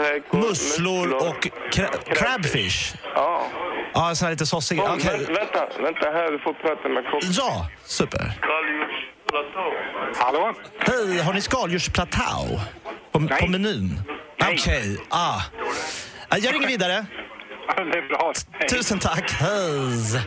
Räkor, 0.00 0.38
musslor 0.38 1.12
och 1.28 1.48
krä, 1.72 1.88
crabfish? 2.06 2.94
Ja. 3.14 3.46
Ja, 3.94 4.14
så 4.14 4.24
här 4.24 4.32
lite. 4.32 4.44
Kom, 4.76 4.94
Okej. 4.94 5.18
vä- 5.18 5.34
vänta, 5.34 5.66
vänta 5.82 6.10
här. 6.10 6.30
Du 6.32 6.38
får 6.38 6.52
prata 6.52 6.88
med 6.88 7.04
kocken. 7.10 7.30
Ja, 7.32 7.66
super. 7.84 8.18
Skaldjursplatå. 8.18 9.72
Hallå? 10.24 10.54
Hej, 10.78 11.18
har 11.18 11.32
ni 11.34 11.40
skaldjursplatå 11.40 12.60
på, 13.12 13.28
på 13.40 13.46
menyn? 13.46 14.00
Okej, 14.52 14.96
ah. 15.08 15.40
Ja, 16.30 16.36
Jag 16.38 16.54
ringer 16.54 16.66
vidare. 16.68 17.06
Det 17.76 17.98
är 17.98 18.08
bra. 18.08 18.32
Hej. 18.52 18.68
Tusen 18.68 18.98
tack. 18.98 19.30
Hej. 19.30 20.22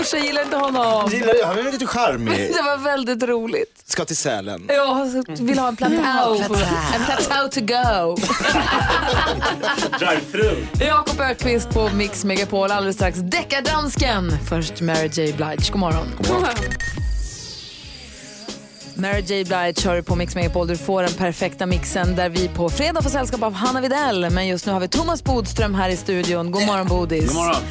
Usch, 0.00 0.14
jag 0.14 0.24
gillar 0.24 0.42
inte 0.42 0.56
honom. 0.56 1.10
Gillar 1.10 1.34
du? 1.34 1.44
Han 1.44 1.58
är 1.58 1.72
lite 1.72 1.86
charmig. 1.86 2.38
Det 2.56 2.62
var 2.62 2.76
väldigt 2.76 3.22
roligt. 3.22 3.82
Ska 3.86 4.04
till 4.04 4.16
Sälen. 4.16 4.64
Jag 4.68 5.24
vill 5.40 5.58
ha 5.58 5.68
en 5.68 5.76
platå. 5.76 6.36
En 6.94 7.04
platå 7.04 7.48
to 7.48 7.60
go. 7.60 8.16
Drive-through. 9.98 10.56
Jakob 10.80 11.20
Ökvist 11.20 11.70
på 11.70 11.90
Mix 11.94 12.24
Megapol. 12.24 12.70
Alldeles 12.70 12.96
strax 12.96 13.18
Deckardansken. 13.18 14.32
Först 14.48 14.80
Mary 14.80 15.08
J 15.12 15.32
Blige. 15.36 15.70
God 15.72 15.80
morgon. 15.80 16.06
God 16.18 16.28
morgon. 16.28 16.54
Mary 18.98 19.20
J 19.20 19.44
Blige 19.44 19.74
kör 19.76 20.02
på 20.02 20.16
Mix 20.16 20.34
Megapol. 20.34 20.66
Du 20.66 20.76
får 20.76 21.02
den 21.02 21.12
perfekta 21.12 21.66
mixen 21.66 22.16
där 22.16 22.28
vi 22.28 22.48
på 22.48 22.70
fredag 22.70 23.02
får 23.02 23.10
sällskap 23.10 23.42
av 23.42 23.52
Hanna 23.52 23.80
Videll. 23.80 24.30
Men 24.30 24.46
just 24.46 24.66
nu 24.66 24.72
har 24.72 24.80
vi 24.80 24.88
Thomas 24.88 25.24
Bodström 25.24 25.74
här 25.74 25.90
i 25.90 25.96
studion. 25.96 26.50
God 26.50 26.66
morgon 26.66 26.86
Bodis. 26.86 27.26
God 27.26 27.34
morgon. 27.34 27.62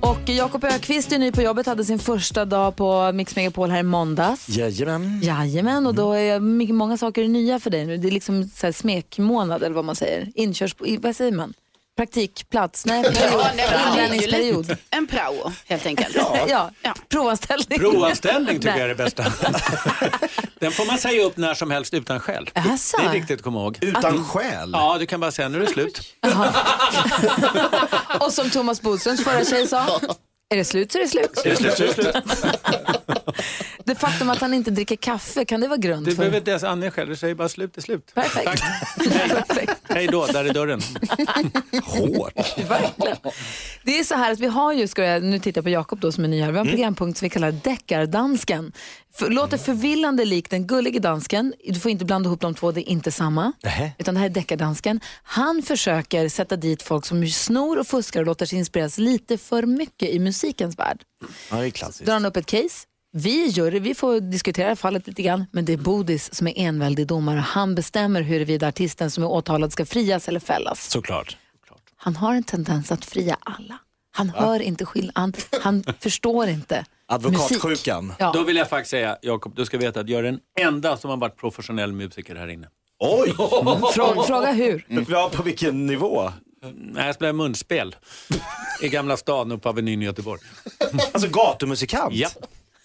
Och 0.00 0.28
Jakob 0.28 0.64
Ökvist 0.64 1.12
är 1.12 1.18
ny 1.18 1.32
på 1.32 1.42
jobbet. 1.42 1.66
Hade 1.66 1.84
sin 1.84 1.98
första 1.98 2.44
dag 2.44 2.76
på 2.76 3.12
Mix 3.12 3.36
Megapol 3.36 3.70
här 3.70 3.80
i 3.80 3.82
måndags. 3.82 4.48
Jajamän. 4.48 5.20
Jajamän, 5.22 5.86
och 5.86 5.94
då 5.94 6.12
är 6.12 6.40
mycket, 6.40 6.74
många 6.74 6.96
saker 6.96 7.28
nya 7.28 7.60
för 7.60 7.70
dig 7.70 7.86
nu. 7.86 7.96
Det 7.96 8.08
är 8.08 8.12
liksom 8.12 8.44
så 8.44 8.66
här 8.66 8.72
smekmånad 8.72 9.62
eller 9.62 9.74
vad 9.74 9.84
man 9.84 9.96
säger. 9.96 10.32
Inkörs, 10.34 10.76
vad 11.00 11.16
säger 11.16 11.32
man? 11.32 11.54
Praktikplats? 11.96 12.86
Nej, 12.86 13.02
period. 13.02 13.40
Ja, 13.40 13.50
det 13.56 13.90
Inlärningsperiod. 13.90 14.76
En 14.90 15.06
prao 15.06 15.52
helt 15.66 15.86
enkelt. 15.86 16.16
Ja. 16.48 16.70
Ja. 16.82 16.94
provanställning. 17.08 17.78
Provanställning 17.78 18.54
tycker 18.60 18.68
jag 18.68 18.80
är 18.80 18.88
det 18.88 18.94
bästa. 18.94 19.22
Den 20.58 20.72
får 20.72 20.86
man 20.86 20.98
säga 20.98 21.24
upp 21.24 21.36
när 21.36 21.54
som 21.54 21.70
helst 21.70 21.94
utan 21.94 22.20
skäl. 22.20 22.50
Asså? 22.54 22.96
Det 22.96 23.04
är 23.04 23.12
viktigt 23.12 23.38
att 23.38 23.44
komma 23.44 23.60
ihåg. 23.60 23.78
Utan 23.80 24.24
skäl. 24.24 24.70
Ja, 24.72 24.96
du 24.98 25.06
kan 25.06 25.20
bara 25.20 25.30
säga 25.32 25.48
nu 25.48 25.58
är 25.58 25.66
det 25.66 25.72
slut. 25.72 26.00
Och 28.20 28.32
som 28.32 28.50
Thomas 28.50 28.82
Bodströms 28.82 29.24
förra 29.24 29.44
tjej 29.44 29.66
sa, 29.66 30.00
är 30.54 30.56
det 30.56 30.64
slut 30.64 30.92
så 30.92 30.98
är 30.98 31.02
det 31.02 31.08
slut. 31.08 31.40
Det 31.44 31.50
är 31.50 31.56
slut, 31.56 31.76
så 31.76 31.82
är 31.82 31.86
det 31.86 31.94
slut. 31.94 32.16
Det 33.94 34.00
faktum 34.00 34.30
att 34.30 34.38
han 34.38 34.54
inte 34.54 34.70
dricker 34.70 34.96
kaffe, 34.96 35.44
kan 35.44 35.60
det 35.60 35.68
vara 35.68 35.76
grund 35.78 36.06
Du 36.06 36.10
för? 36.10 36.18
behöver 36.18 36.38
inte 36.38 36.50
ens 36.50 36.64
ange 36.64 36.90
själv, 36.90 37.08
du 37.10 37.16
säger 37.16 37.34
bara 37.34 37.48
slut 37.48 37.76
är 37.76 37.80
slut. 37.82 38.14
Perfekt. 38.14 38.44
Tack. 38.44 38.60
Hej. 39.12 39.28
Perfekt. 39.28 39.80
Hej 39.88 40.06
då, 40.06 40.26
där 40.26 40.44
är 40.44 40.52
dörren. 40.54 40.80
Hårt. 41.84 42.58
Verkligen. 42.68 43.16
Det 43.84 43.98
är 43.98 44.04
så 44.04 44.14
här 44.14 44.32
att 44.32 44.40
vi 44.40 44.46
har 44.46 44.72
ju, 44.72 44.88
ska 44.88 45.04
jag, 45.04 45.22
nu 45.22 45.38
tittar 45.38 45.58
jag 45.58 45.64
på 45.64 45.70
Jakob 45.70 46.00
då 46.00 46.12
som 46.12 46.24
är 46.24 46.28
ny 46.28 46.40
här, 46.42 46.52
vi 46.52 46.58
har 46.58 46.64
en 46.64 46.70
programpunkt 46.70 47.18
som 47.18 47.26
vi 47.26 47.30
kallar 47.30 47.52
Deckardansken. 47.52 48.72
För, 49.14 49.30
låter 49.30 49.58
förvillande 49.58 50.24
likt 50.24 50.50
den 50.50 50.66
gullige 50.66 50.98
dansken, 50.98 51.54
du 51.68 51.80
får 51.80 51.90
inte 51.90 52.04
blanda 52.04 52.28
ihop 52.28 52.40
de 52.40 52.54
två, 52.54 52.72
det 52.72 52.80
är 52.80 52.92
inte 52.92 53.12
samma. 53.12 53.52
Nähä. 53.62 53.92
Utan 53.98 54.14
det 54.14 54.20
här 54.20 54.26
är 54.26 54.30
deckardansken. 54.30 55.00
Han 55.22 55.62
försöker 55.62 56.28
sätta 56.28 56.56
dit 56.56 56.82
folk 56.82 57.06
som 57.06 57.26
snor 57.28 57.78
och 57.78 57.86
fuskar 57.86 58.20
och 58.20 58.26
låter 58.26 58.46
sig 58.46 58.58
inspireras 58.58 58.98
lite 58.98 59.38
för 59.38 59.62
mycket 59.62 60.08
i 60.10 60.18
musikens 60.18 60.78
värld. 60.78 61.02
Ja, 61.50 61.56
det 61.56 61.66
är 61.66 61.70
klassiskt. 61.70 62.04
drar 62.06 62.12
han 62.14 62.26
upp 62.26 62.36
ett 62.36 62.46
case. 62.46 62.86
Vi 63.16 63.48
jury, 63.48 63.78
vi 63.78 63.94
får 63.94 64.20
diskutera 64.20 64.76
fallet 64.76 65.06
lite 65.06 65.22
grann, 65.22 65.46
men 65.52 65.64
det 65.64 65.72
är 65.72 65.76
Bodis 65.76 66.34
som 66.34 66.46
är 66.46 66.52
enväldig 66.56 67.06
domare. 67.06 67.38
Han 67.38 67.74
bestämmer 67.74 68.22
huruvida 68.22 68.68
artisten 68.68 69.10
som 69.10 69.24
är 69.24 69.26
åtalad 69.28 69.72
ska 69.72 69.86
frias 69.86 70.28
eller 70.28 70.40
fällas. 70.40 70.90
Såklart. 70.90 71.36
Han 71.96 72.16
har 72.16 72.34
en 72.34 72.42
tendens 72.42 72.92
att 72.92 73.04
fria 73.04 73.36
alla. 73.40 73.78
Han 74.10 74.28
hör 74.28 74.62
inte 74.62 74.84
skillnad, 74.84 75.14
han, 75.16 75.32
han 75.62 75.94
förstår 76.00 76.48
inte. 76.48 76.84
Advokatsjukan. 77.06 78.12
Ja. 78.18 78.32
Då 78.32 78.42
vill 78.42 78.56
jag 78.56 78.68
faktiskt 78.68 78.90
säga, 78.90 79.18
Jakob, 79.22 79.56
du 79.56 79.64
ska 79.64 79.78
veta 79.78 80.00
att 80.00 80.08
jag 80.08 80.18
är 80.18 80.22
den 80.22 80.40
enda 80.60 80.96
som 80.96 81.10
har 81.10 81.16
varit 81.16 81.36
professionell 81.36 81.92
musiker 81.92 82.34
här 82.34 82.48
inne. 82.48 82.68
Oj! 82.98 83.34
Frå, 83.94 84.22
fråga 84.22 84.52
hur? 84.52 84.86
Ja, 85.08 85.30
på 85.34 85.42
vilken 85.42 85.86
nivå? 85.86 86.30
Nej, 86.74 87.06
jag 87.06 87.14
spelar 87.14 87.32
munspel 87.32 87.96
i 88.82 88.88
Gamla 88.88 89.16
stan 89.16 89.52
uppe 89.52 89.62
på 89.62 89.68
Avenyn 89.68 90.02
i 90.02 90.04
Göteborg. 90.04 90.40
Alltså 91.12 91.28
gatumusikant? 91.28 92.14
Ja. 92.14 92.28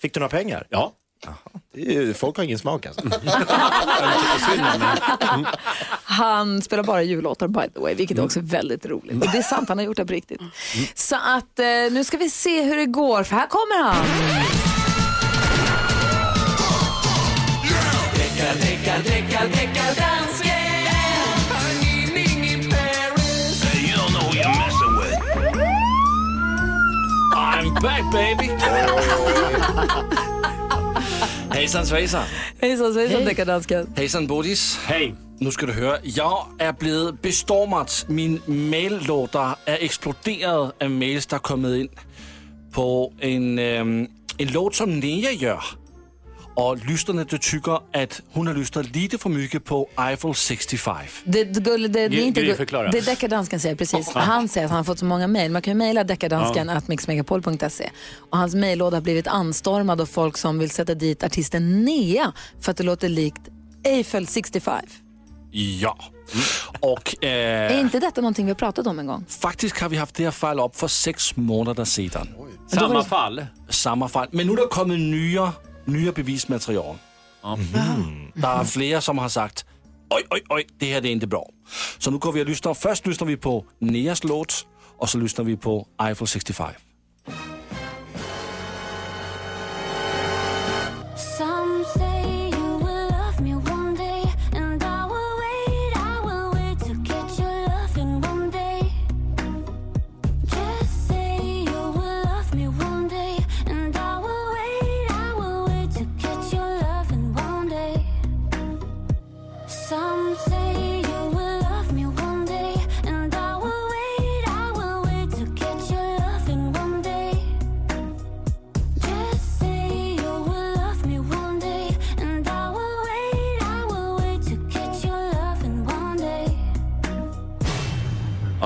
Fick 0.01 0.13
du 0.13 0.19
några 0.19 0.29
pengar? 0.29 0.67
Ja. 0.69 0.93
Ju- 1.75 2.13
folk 2.13 2.37
har 2.37 2.43
ingen 2.43 2.59
smak 2.59 2.85
alltså. 2.85 3.01
Han 6.03 6.61
spelar 6.61 6.83
bara 6.83 7.03
jullåtar 7.03 7.47
by 7.47 7.69
the 7.73 7.79
way, 7.79 7.93
vilket 7.95 8.19
också 8.19 8.39
är 8.39 8.43
väldigt 8.43 8.85
roligt. 8.85 9.23
Och 9.25 9.31
det 9.31 9.37
är 9.37 9.41
sant, 9.41 9.69
han 9.69 9.77
har 9.77 9.85
gjort 9.85 9.97
det 9.97 10.05
på 10.05 10.13
riktigt. 10.13 10.41
Så 10.95 11.15
att 11.15 11.59
eh, 11.59 11.65
nu 11.91 12.03
ska 12.03 12.17
vi 12.17 12.29
se 12.29 12.61
hur 12.63 12.75
det 12.77 12.85
går, 12.85 13.23
för 13.23 13.35
här 13.35 13.47
kommer 13.47 13.83
han. 13.83 14.05
I'm 19.31 20.08
back 27.81 28.03
baby! 28.11 28.49
Hejsan 31.53 31.85
svejsan! 31.85 32.23
Hejsan 32.61 32.93
svejsan 32.93 33.25
deckardansken. 33.25 33.87
Hejsan 33.97 34.27
Bodis! 34.27 34.75
Hej. 34.87 35.13
Nu 35.41 35.51
ska 35.51 35.65
du 35.65 35.71
høre, 35.71 35.97
jeg 36.03 36.37
er 36.59 36.71
blevet 36.71 37.19
bestormet. 37.19 38.05
Min 38.09 38.39
maillåter 38.47 39.59
er 39.65 39.77
eksploderet 39.79 40.71
af 40.79 40.89
mails, 40.89 41.25
der 41.25 41.35
er 41.35 41.39
kommet 41.39 41.77
ind 41.77 41.89
på 42.73 43.13
en, 43.21 43.59
øhm, 43.59 44.07
en 44.39 44.47
låt, 44.47 44.75
som 44.75 44.89
Nea 44.89 45.35
gør. 45.41 45.77
Og 46.59 46.77
lysterne, 46.77 47.23
det 47.23 47.41
tykker, 47.41 47.83
at 47.93 48.21
hun 48.33 48.47
har 48.47 48.53
lyster 48.53 48.81
lite 48.81 49.17
for 49.17 49.29
mycket 49.29 49.63
på 49.63 49.89
Eiffel 49.97 50.35
65. 50.35 50.95
Det, 51.23 51.43
det, 51.43 51.59
det, 51.65 51.87
det, 51.87 51.99
är 51.99 52.09
inte, 52.21 52.41
det 52.41 52.97
är 52.97 53.05
deckardansken 53.05 53.59
säger 53.59 53.75
precis. 53.75 54.09
Han 54.13 54.47
säger 54.47 54.65
att 54.65 54.71
han 54.71 54.77
har 54.77 54.83
fått 54.83 54.99
så 54.99 55.05
många 55.05 55.27
mejl. 55.27 55.51
Man 55.51 55.61
kan 55.61 55.71
ju 55.71 55.77
mejla 55.77 56.03
deckardansken 56.03 56.69
at 56.69 56.87
mixmegapol.se. 56.87 57.89
Och 58.31 58.37
hans 58.37 58.55
mejllåda 58.55 58.97
har 58.97 59.01
blivit 59.01 59.27
anstormad 59.27 60.01
av 60.01 60.05
folk 60.05 60.37
som 60.37 60.59
vill 60.59 60.69
sätta 60.69 60.93
dit 60.93 61.23
artisten 61.23 61.85
Nea 61.85 62.33
för 62.61 62.71
att 62.71 62.77
det 62.77 62.83
låter 62.83 63.09
likt 63.09 63.41
Eiffel 63.83 64.27
65. 64.27 64.85
Ja. 65.51 65.97
Og 66.81 67.01
øh, 67.21 67.29
Är 67.29 67.79
inte 67.79 67.99
detta 67.99 68.21
någonting 68.21 68.45
vi 68.45 68.51
har 68.51 68.55
pratat 68.55 68.87
om 68.87 68.99
en 68.99 69.07
gång? 69.07 69.25
faktisk 69.41 69.81
har 69.81 69.89
vi 69.89 69.97
haft 69.97 70.15
det 70.15 70.23
her 70.23 70.31
fejl 70.31 70.59
op 70.59 70.75
for 70.75 70.87
seks 70.87 71.35
måneder 71.37 71.83
siden. 71.83 72.29
Samma 72.67 73.03
fall. 73.03 73.45
Samme 73.69 74.09
fejl. 74.09 74.27
Men 74.31 74.47
nu 74.47 74.53
er 74.53 74.55
der 74.55 74.67
kommet 74.67 74.99
nye, 74.99 75.51
nye 75.89 76.11
bevismateriale. 76.11 76.97
Der 78.41 78.47
er 78.59 78.63
flere, 78.63 79.01
som 79.01 79.17
har 79.17 79.27
sagt, 79.27 79.65
oj, 80.11 80.21
oj, 80.31 80.39
oj, 80.49 80.63
det 80.79 80.87
her 80.87 80.99
det 80.99 81.09
er 81.09 81.15
ikke 81.15 81.27
bra. 81.27 81.43
Så 81.99 82.11
nu 82.11 82.19
går 82.19 82.31
vi 82.31 82.39
og 82.39 82.45
lyster. 82.45 82.73
Først 82.73 83.07
lyster 83.07 83.25
vi 83.25 83.35
på 83.35 83.65
Neas 83.79 84.23
låt, 84.23 84.67
og 84.99 85.09
så 85.09 85.17
lyster 85.17 85.43
vi 85.43 85.55
på 85.55 85.87
Eiffel 86.07 86.27
65. 86.27 86.88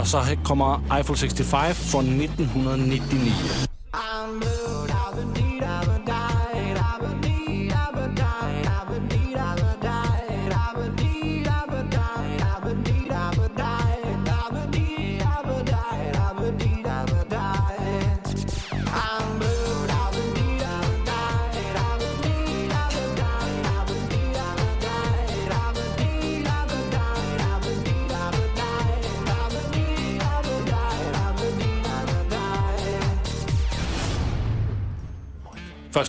Og 0.03 0.07
så 0.07 0.37
kommer 0.43 0.97
Eiffel 0.97 1.15
65 1.15 1.91
fra 1.91 1.99
1999. 1.99 3.72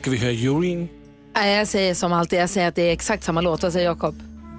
Ska 0.04 0.10
vi 0.10 0.16
höra. 0.16 0.88
Nej, 1.34 1.56
jag 1.56 1.68
säger 1.68 1.94
som 1.94 2.12
alltid, 2.12 2.38
jag 2.38 2.50
säger 2.50 2.68
att 2.68 2.74
det 2.74 2.82
är 2.82 2.92
exakt 2.92 3.24
samma 3.24 3.40
låt. 3.40 3.62
Vad 3.62 3.72
säger 3.72 3.86
Jakob? 3.86 4.14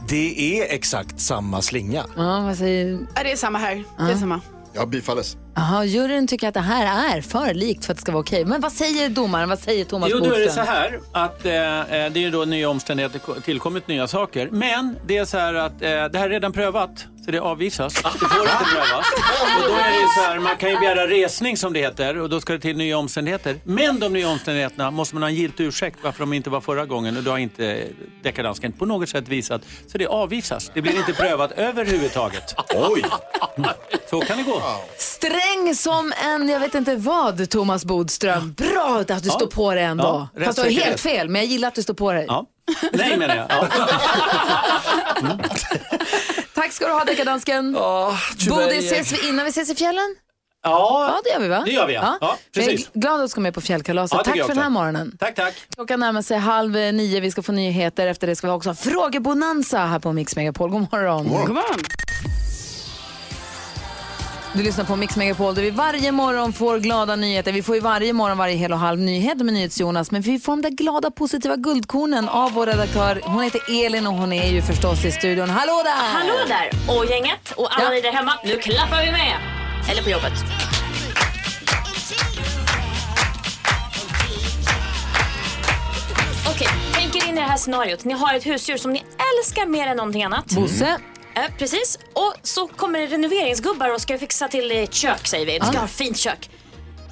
Det 0.10 0.60
är 0.60 0.74
exakt 0.76 1.20
samma 1.20 1.62
slinga. 1.62 2.06
Ja, 2.18 2.42
vad 2.42 2.58
säger... 2.58 3.00
Ja, 3.16 3.24
det 3.24 3.32
är 3.32 3.36
samma 3.36 3.58
här. 3.58 3.84
Det 3.98 4.12
är 4.12 4.16
samma. 4.16 4.42
Ja, 4.74 4.86
bifalles. 4.86 5.38
Jaha, 5.56 5.86
juryn 5.86 6.28
tycker 6.28 6.48
att 6.48 6.54
det 6.54 6.60
här 6.60 7.16
är 7.16 7.22
för 7.22 7.54
likt 7.54 7.86
för 7.86 7.94
att 7.94 7.98
det 7.98 8.02
ska 8.02 8.12
vara 8.12 8.22
okej. 8.22 8.46
Men 8.46 8.62
vad 8.62 8.72
säger 8.72 9.10
domaren? 9.10 9.50
Vad 9.50 9.60
säger 9.60 9.86
Thomas 9.86 10.10
Jo, 10.12 10.20
då 10.20 10.26
är 10.26 10.30
det 10.40 10.46
Bodström? 10.46 10.66
så 10.66 10.72
här 10.72 11.00
att 11.12 11.46
eh, 11.46 11.54
eh, 11.54 12.12
det 12.12 12.24
är 12.26 12.32
då 12.32 12.46
nya 12.46 12.70
omständigheter, 12.70 13.42
tillkommit 13.42 13.88
nya 13.88 14.08
saker. 14.08 14.50
Men 14.52 14.96
det 15.08 15.18
är 15.18 15.26
så 15.26 15.38
här 15.38 15.54
att 15.54 15.72
eh, 15.72 15.80
det 15.90 16.18
här 16.18 16.26
är 16.26 16.30
redan 16.30 16.54
prövat, 16.54 17.06
så 17.26 17.32
det 17.32 17.40
avvisas. 17.40 17.94
Det 17.94 18.02
får 18.02 18.12
inte 18.24 18.66
prövas. 18.74 19.06
Och 19.64 19.70
då 19.70 19.76
är 19.76 19.90
det 19.92 20.00
ju 20.02 20.08
så 20.08 20.22
här, 20.22 20.40
man 20.40 20.58
kan 20.58 20.70
ju 20.70 20.78
begära 20.80 21.08
resning 21.08 21.58
som 21.58 21.74
det 21.74 21.80
heter 21.80 22.18
och 22.18 22.30
då 22.30 22.42
ska 22.42 22.54
det 22.54 22.60
till 22.60 22.78
nya 22.78 22.98
omständigheter. 22.98 23.60
Men 23.64 24.00
de 24.00 24.14
nya 24.14 24.30
omständigheterna 24.30 24.92
måste 24.92 25.16
man 25.16 25.24
ha 25.24 25.30
en 25.30 25.36
giltig 25.36 25.66
ursäkt 25.66 26.00
varför 26.04 26.20
de 26.20 26.34
inte 26.34 26.50
var 26.50 26.62
förra 26.62 26.86
gången 26.86 27.18
och 27.18 27.24
det 27.24 27.30
har 27.32 27.38
inte 27.38 27.84
dekadansken 28.24 28.72
på 28.72 28.86
något 28.86 29.10
sätt 29.10 29.28
visat. 29.28 29.62
Så 29.88 29.98
det 29.98 30.08
avvisas. 30.08 30.72
Det 30.74 30.82
blir 30.82 30.96
inte 30.98 31.14
prövat 31.14 31.52
överhuvudtaget. 31.58 32.56
Oj! 32.76 33.06
Så 34.10 34.20
kan 34.22 34.38
det 34.38 34.44
gå. 34.44 34.62
Sträng 34.98 35.76
som 35.76 36.14
en, 36.26 36.50
jag 36.50 36.60
vet 36.60 36.76
inte 36.76 36.96
vad, 36.96 37.50
Thomas 37.50 37.86
Bodström. 37.86 38.54
Bra 38.54 38.98
att 39.00 39.08
du 39.08 39.14
Ja. 39.14 39.20
står 39.34 39.48
på 39.48 39.74
det 39.74 39.82
ändå. 39.82 40.28
Ja, 40.36 40.46
Fast 40.46 40.56
du 40.58 40.62
har 40.62 40.70
helt 40.70 41.00
fel, 41.00 41.30
men 41.30 41.42
jag 41.42 41.52
gillar 41.52 41.68
att 41.68 41.76
du 41.76 41.84
står 41.84 41.94
på 41.94 42.12
dig. 42.14 42.26
Ja. 42.28 42.46
Nej 42.94 43.18
menar 43.18 43.36
jag. 43.36 43.48
Ja. 43.50 43.68
Tack 46.56 46.72
ska 46.72 46.86
du 46.88 46.92
ha, 46.94 47.04
deckardansken. 47.06 47.78
tyvärr, 48.38 48.56
Bodil, 48.56 48.80
ses 48.80 49.12
vi 49.12 49.30
innan 49.30 49.46
vi 49.46 49.50
ses 49.50 49.70
i 49.70 49.76
fjällen? 49.76 50.16
Ja, 50.64 51.06
Ja, 51.10 51.22
det 51.24 51.30
gör 51.30 51.40
vi 51.40 51.48
va? 51.48 51.64
det 51.66 51.72
gör 51.72 51.88
vi 51.88 51.94
ja. 51.94 52.18
ja 52.22 52.38
Men 52.54 52.64
jag 52.64 52.72
precis. 52.72 52.90
är 52.96 53.00
glad 53.00 53.14
att 53.20 53.22
du 53.26 53.28
ska 53.28 53.42
med 53.42 53.54
på 53.54 53.62
fjällkalaset. 53.62 54.18
Ja, 54.18 54.24
tack 54.24 54.38
för 54.42 54.48
den 54.48 54.58
här 54.64 54.70
morgonen. 54.70 55.18
Tack, 55.20 55.36
tack. 55.36 55.54
Klockan 55.76 56.00
närmar 56.00 56.22
sig 56.22 56.38
halv 56.38 56.72
nio. 56.72 57.20
Vi 57.20 57.32
ska 57.32 57.42
få 57.42 57.52
nyheter. 57.52 58.08
Efter 58.08 58.28
det 58.28 58.36
ska 58.36 58.48
vi 58.48 58.54
också 58.54 58.70
ha 58.70 58.76
frågebonanza 58.76 59.80
här 59.80 60.00
på 60.00 60.12
Mix 60.14 60.36
Megapol. 60.36 60.70
God 60.70 60.88
morgon. 60.92 61.28
God 61.28 61.50
morgon. 61.50 61.80
Du 64.56 64.64
lyssnar 64.64 64.86
på 64.86 64.96
Mix 64.96 65.16
Megapol 65.16 65.56
där 65.56 65.62
vi 65.62 65.70
varje 65.72 66.12
morgon 66.12 66.54
får 66.54 66.80
glada 66.80 67.16
nyheter. 67.16 67.52
Vi 67.52 67.64
får 67.64 67.76
ju 67.76 67.82
varje 67.82 68.14
morgon 68.14 68.38
varje 68.38 68.56
hel 68.56 68.72
och 68.74 68.80
halv 68.80 69.00
nyhet 69.00 69.38
med 69.38 69.54
NyhetsJonas. 69.54 70.12
Men 70.12 70.22
vi 70.22 70.40
får 70.40 70.52
de 70.52 70.62
där 70.62 70.70
glada 70.70 71.12
positiva 71.12 71.56
guldkornen 71.56 72.30
av 72.30 72.52
vår 72.52 72.66
redaktör. 72.66 73.22
Hon 73.24 73.44
heter 73.44 73.86
Elin 73.86 74.08
och 74.08 74.14
hon 74.14 74.34
är 74.34 74.52
ju 74.52 74.62
förstås 74.62 75.06
i 75.06 75.12
studion. 75.12 75.50
Hallå 75.50 75.82
där! 75.86 75.92
Hallå 76.14 76.34
där! 76.48 76.96
Och 76.98 77.06
gänget 77.06 77.52
och 77.56 77.76
alla 77.76 77.84
Ja. 77.84 77.90
ni 77.90 78.02
där 78.02 78.12
hemma, 78.12 78.34
nu 78.46 78.58
klappar 78.58 79.06
vi 79.06 79.12
med! 79.12 79.38
Eller 79.92 80.04
på 80.04 80.10
jobbet. 80.10 80.34
Okej, 86.50 86.68
tänk 86.94 87.16
er 87.16 87.28
in 87.30 87.34
i 87.38 87.42
det 87.42 87.48
här 87.48 87.58
scenariot. 87.58 88.04
Ni 88.06 88.14
har 88.14 88.34
ett 88.34 88.46
husdjur 88.46 88.78
som 88.78 88.94
ni 88.94 89.00
älskar 89.40 89.66
mer 89.66 89.88
än 89.88 89.98
någonting 89.98 90.24
annat. 90.24 90.46
Bosse. 90.52 90.98
Eh, 91.36 91.42
precis. 91.58 92.00
Och 92.14 92.34
så 92.44 92.68
kommer 92.68 93.00
det 93.00 93.06
renoveringsgubbar 93.06 93.94
och 93.94 94.02
ska 94.02 94.18
fixa 94.18 94.48
till 94.48 94.72
ett 94.72 94.94
kök 94.94 95.28
säger 95.28 95.46
vi. 95.46 95.60
Du 95.60 95.66
ska 95.66 95.78
ha 95.78 95.86
ett 95.86 95.92
fint 95.92 96.18
kök. 96.18 96.50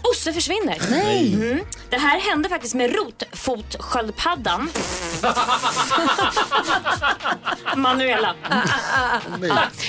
Bosse 0.03 0.33
försvinner. 0.33 0.77
Nej. 0.89 1.33
Mm. 1.33 1.59
Det 1.89 1.97
här 1.97 2.19
hände 2.19 2.49
faktiskt 2.49 2.75
med 2.75 2.95
rotfotsköldpaddan. 2.95 4.69
Manuela. 7.75 8.35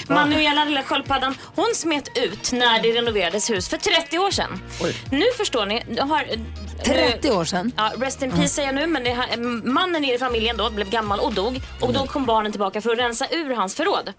Manuela, 0.08 0.64
lilla 0.64 0.82
sköldpaddan, 0.82 1.34
hon 1.56 1.74
smet 1.74 2.18
ut 2.18 2.52
när 2.52 2.82
det 2.82 2.92
renoverades 2.92 3.50
hus 3.50 3.68
för 3.68 3.76
30 3.76 4.18
år 4.18 4.30
sedan. 4.30 4.62
Nu 5.10 5.24
förstår 5.36 5.66
ni, 5.66 5.82
jag 5.96 6.04
har... 6.06 6.26
30 6.84 7.30
år 7.30 7.44
sedan. 7.44 7.72
Ja, 7.76 7.92
rest 7.96 8.22
in 8.22 8.30
peace 8.30 8.48
säger 8.48 8.68
jag 8.68 8.74
nu, 8.74 8.86
men 8.86 9.04
det 9.04 9.10
här, 9.10 9.36
mannen 9.66 10.04
i 10.04 10.18
familjen 10.18 10.56
då 10.56 10.70
blev 10.70 10.90
gammal 10.90 11.20
och 11.20 11.34
dog. 11.34 11.60
Och 11.80 11.92
då 11.92 12.06
kom 12.06 12.26
barnen 12.26 12.52
tillbaka 12.52 12.80
för 12.80 12.92
att 12.92 12.98
rensa 12.98 13.26
ur 13.30 13.54
hans 13.54 13.74
förråd. 13.74 14.12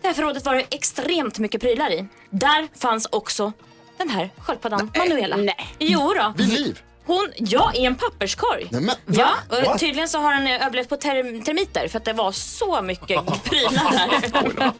Det 0.00 0.06
här 0.06 0.14
förrådet 0.14 0.44
var 0.44 0.54
det 0.54 0.64
extremt 0.70 1.38
mycket 1.38 1.60
prylar 1.60 1.90
i. 1.92 2.06
Där 2.30 2.68
fanns 2.78 3.06
också 3.10 3.52
den 3.98 4.08
här 4.08 4.30
sköldpaddan 4.38 4.90
Manuela. 4.98 5.36
Nej. 5.36 5.74
Jo 5.78 6.14
då. 6.18 6.32
Vid 6.36 6.48
liv? 6.48 6.82
Hon, 7.06 7.32
ja, 7.36 7.72
i 7.74 7.84
en 7.84 7.94
papperskorg. 7.94 8.66
Nej, 8.70 8.80
men, 8.80 8.94
Ja, 9.06 9.30
och 9.72 9.78
tydligen 9.78 10.08
så 10.08 10.18
har 10.18 10.32
han 10.32 10.46
eh, 10.46 10.66
överlevt 10.66 10.88
på 10.88 10.96
ter- 10.96 11.44
termiter 11.44 11.88
för 11.88 11.98
att 11.98 12.04
det 12.04 12.12
var 12.12 12.32
så 12.32 12.82
mycket 12.82 13.20
prylar 13.44 13.92
där. 13.92 14.72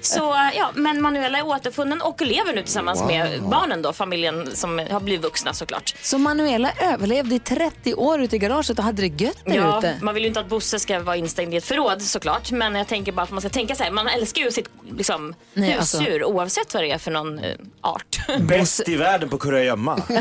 så 0.00 0.36
ja, 0.56 0.70
men 0.74 1.02
Manuela 1.02 1.38
är 1.38 1.46
återfunnen 1.46 2.00
och 2.02 2.20
lever 2.22 2.52
nu 2.52 2.62
tillsammans 2.62 3.02
med 3.04 3.42
barnen 3.42 3.82
då, 3.82 3.92
familjen 3.92 4.56
som 4.56 4.78
har 4.90 5.00
blivit 5.00 5.24
vuxna 5.24 5.54
såklart. 5.54 5.94
Så 6.02 6.18
Manuela 6.18 6.70
överlevde 6.80 7.34
i 7.34 7.38
30 7.38 7.94
år 7.94 8.20
ute 8.22 8.36
i 8.36 8.38
garaget 8.38 8.78
och 8.78 8.84
hade 8.84 9.02
det 9.08 9.24
gött 9.24 9.38
där 9.44 9.54
Ja, 9.56 9.78
ute. 9.78 9.98
man 10.02 10.14
vill 10.14 10.22
ju 10.22 10.28
inte 10.28 10.40
att 10.40 10.48
Bosse 10.48 10.78
ska 10.78 11.00
vara 11.00 11.16
instängd 11.16 11.54
i 11.54 11.56
ett 11.56 11.64
förråd 11.64 12.02
såklart. 12.02 12.50
Men 12.50 12.74
jag 12.74 12.86
tänker 12.88 13.12
bara 13.12 13.22
att 13.22 13.30
man 13.30 13.40
ska 13.40 13.50
tänka 13.50 13.74
så 13.74 13.84
här. 13.84 13.90
Man 13.90 14.08
älskar 14.08 14.42
ju 14.42 14.50
sitt 14.50 14.68
liksom, 14.96 15.34
Nej, 15.54 15.74
alltså- 15.78 15.98
husdjur 15.98 16.24
oavsett 16.24 16.74
vad 16.74 16.82
det 16.82 16.90
är 16.90 16.98
för 16.98 17.10
någon 17.10 17.38
eh, 17.38 17.54
art. 17.80 18.18
Bäst 18.40 18.88
i 18.88 18.96
världen 18.96 19.28
på 19.28 19.38
kurragömma. 19.38 19.96
30 20.06 20.16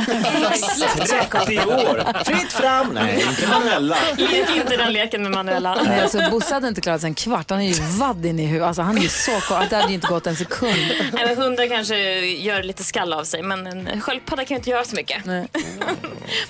år. 1.66 2.24
Fritt 2.24 2.54
fram. 2.54 2.88
Nej, 2.88 3.26
inte 3.30 3.48
Manuela. 3.48 3.98
Lek 4.18 4.56
inte 4.56 4.78
den 4.78 4.94
leken 4.94 5.24
med 5.24 5.32
Manuela. 5.32 5.78
Nej, 5.84 6.02
alltså 6.02 6.22
Bosse 6.32 6.54
hade 6.54 6.68
inte 6.68 6.82
klarat 6.82 7.02
sig 7.02 7.08
en 7.08 7.16
kvart. 7.16 7.50
Han 7.50 7.62
är 7.62 7.74
ju 7.74 7.82
vadd 7.98 8.26
in 8.26 8.40
i 8.40 8.46
huvudet. 8.46 8.68
Alltså, 8.68 8.82
han 8.82 8.98
är 8.98 9.02
ju 9.02 9.10
så 9.10 9.32
kort. 9.32 9.70
Det 9.70 9.76
hade 9.76 9.88
ju 9.88 9.94
inte 9.94 10.08
gått 10.08 10.28
en 10.28 10.36
sekund. 10.36 10.78
Nej, 11.14 11.26
men 11.26 11.38
hundar 11.38 11.68
kanske 11.68 11.98
gör 12.26 12.64
lite 12.64 12.84
skall 12.84 13.14
av 13.14 13.24
sig 13.24 13.42
men 13.42 13.68
en 13.68 14.02
sköldpadda 14.02 14.46
kan 14.46 14.56
ju 14.56 14.60
inte 14.60 14.70
göra 14.70 14.84
så 14.86 14.96
mycket. 14.96 15.26
Nej. 15.26 15.48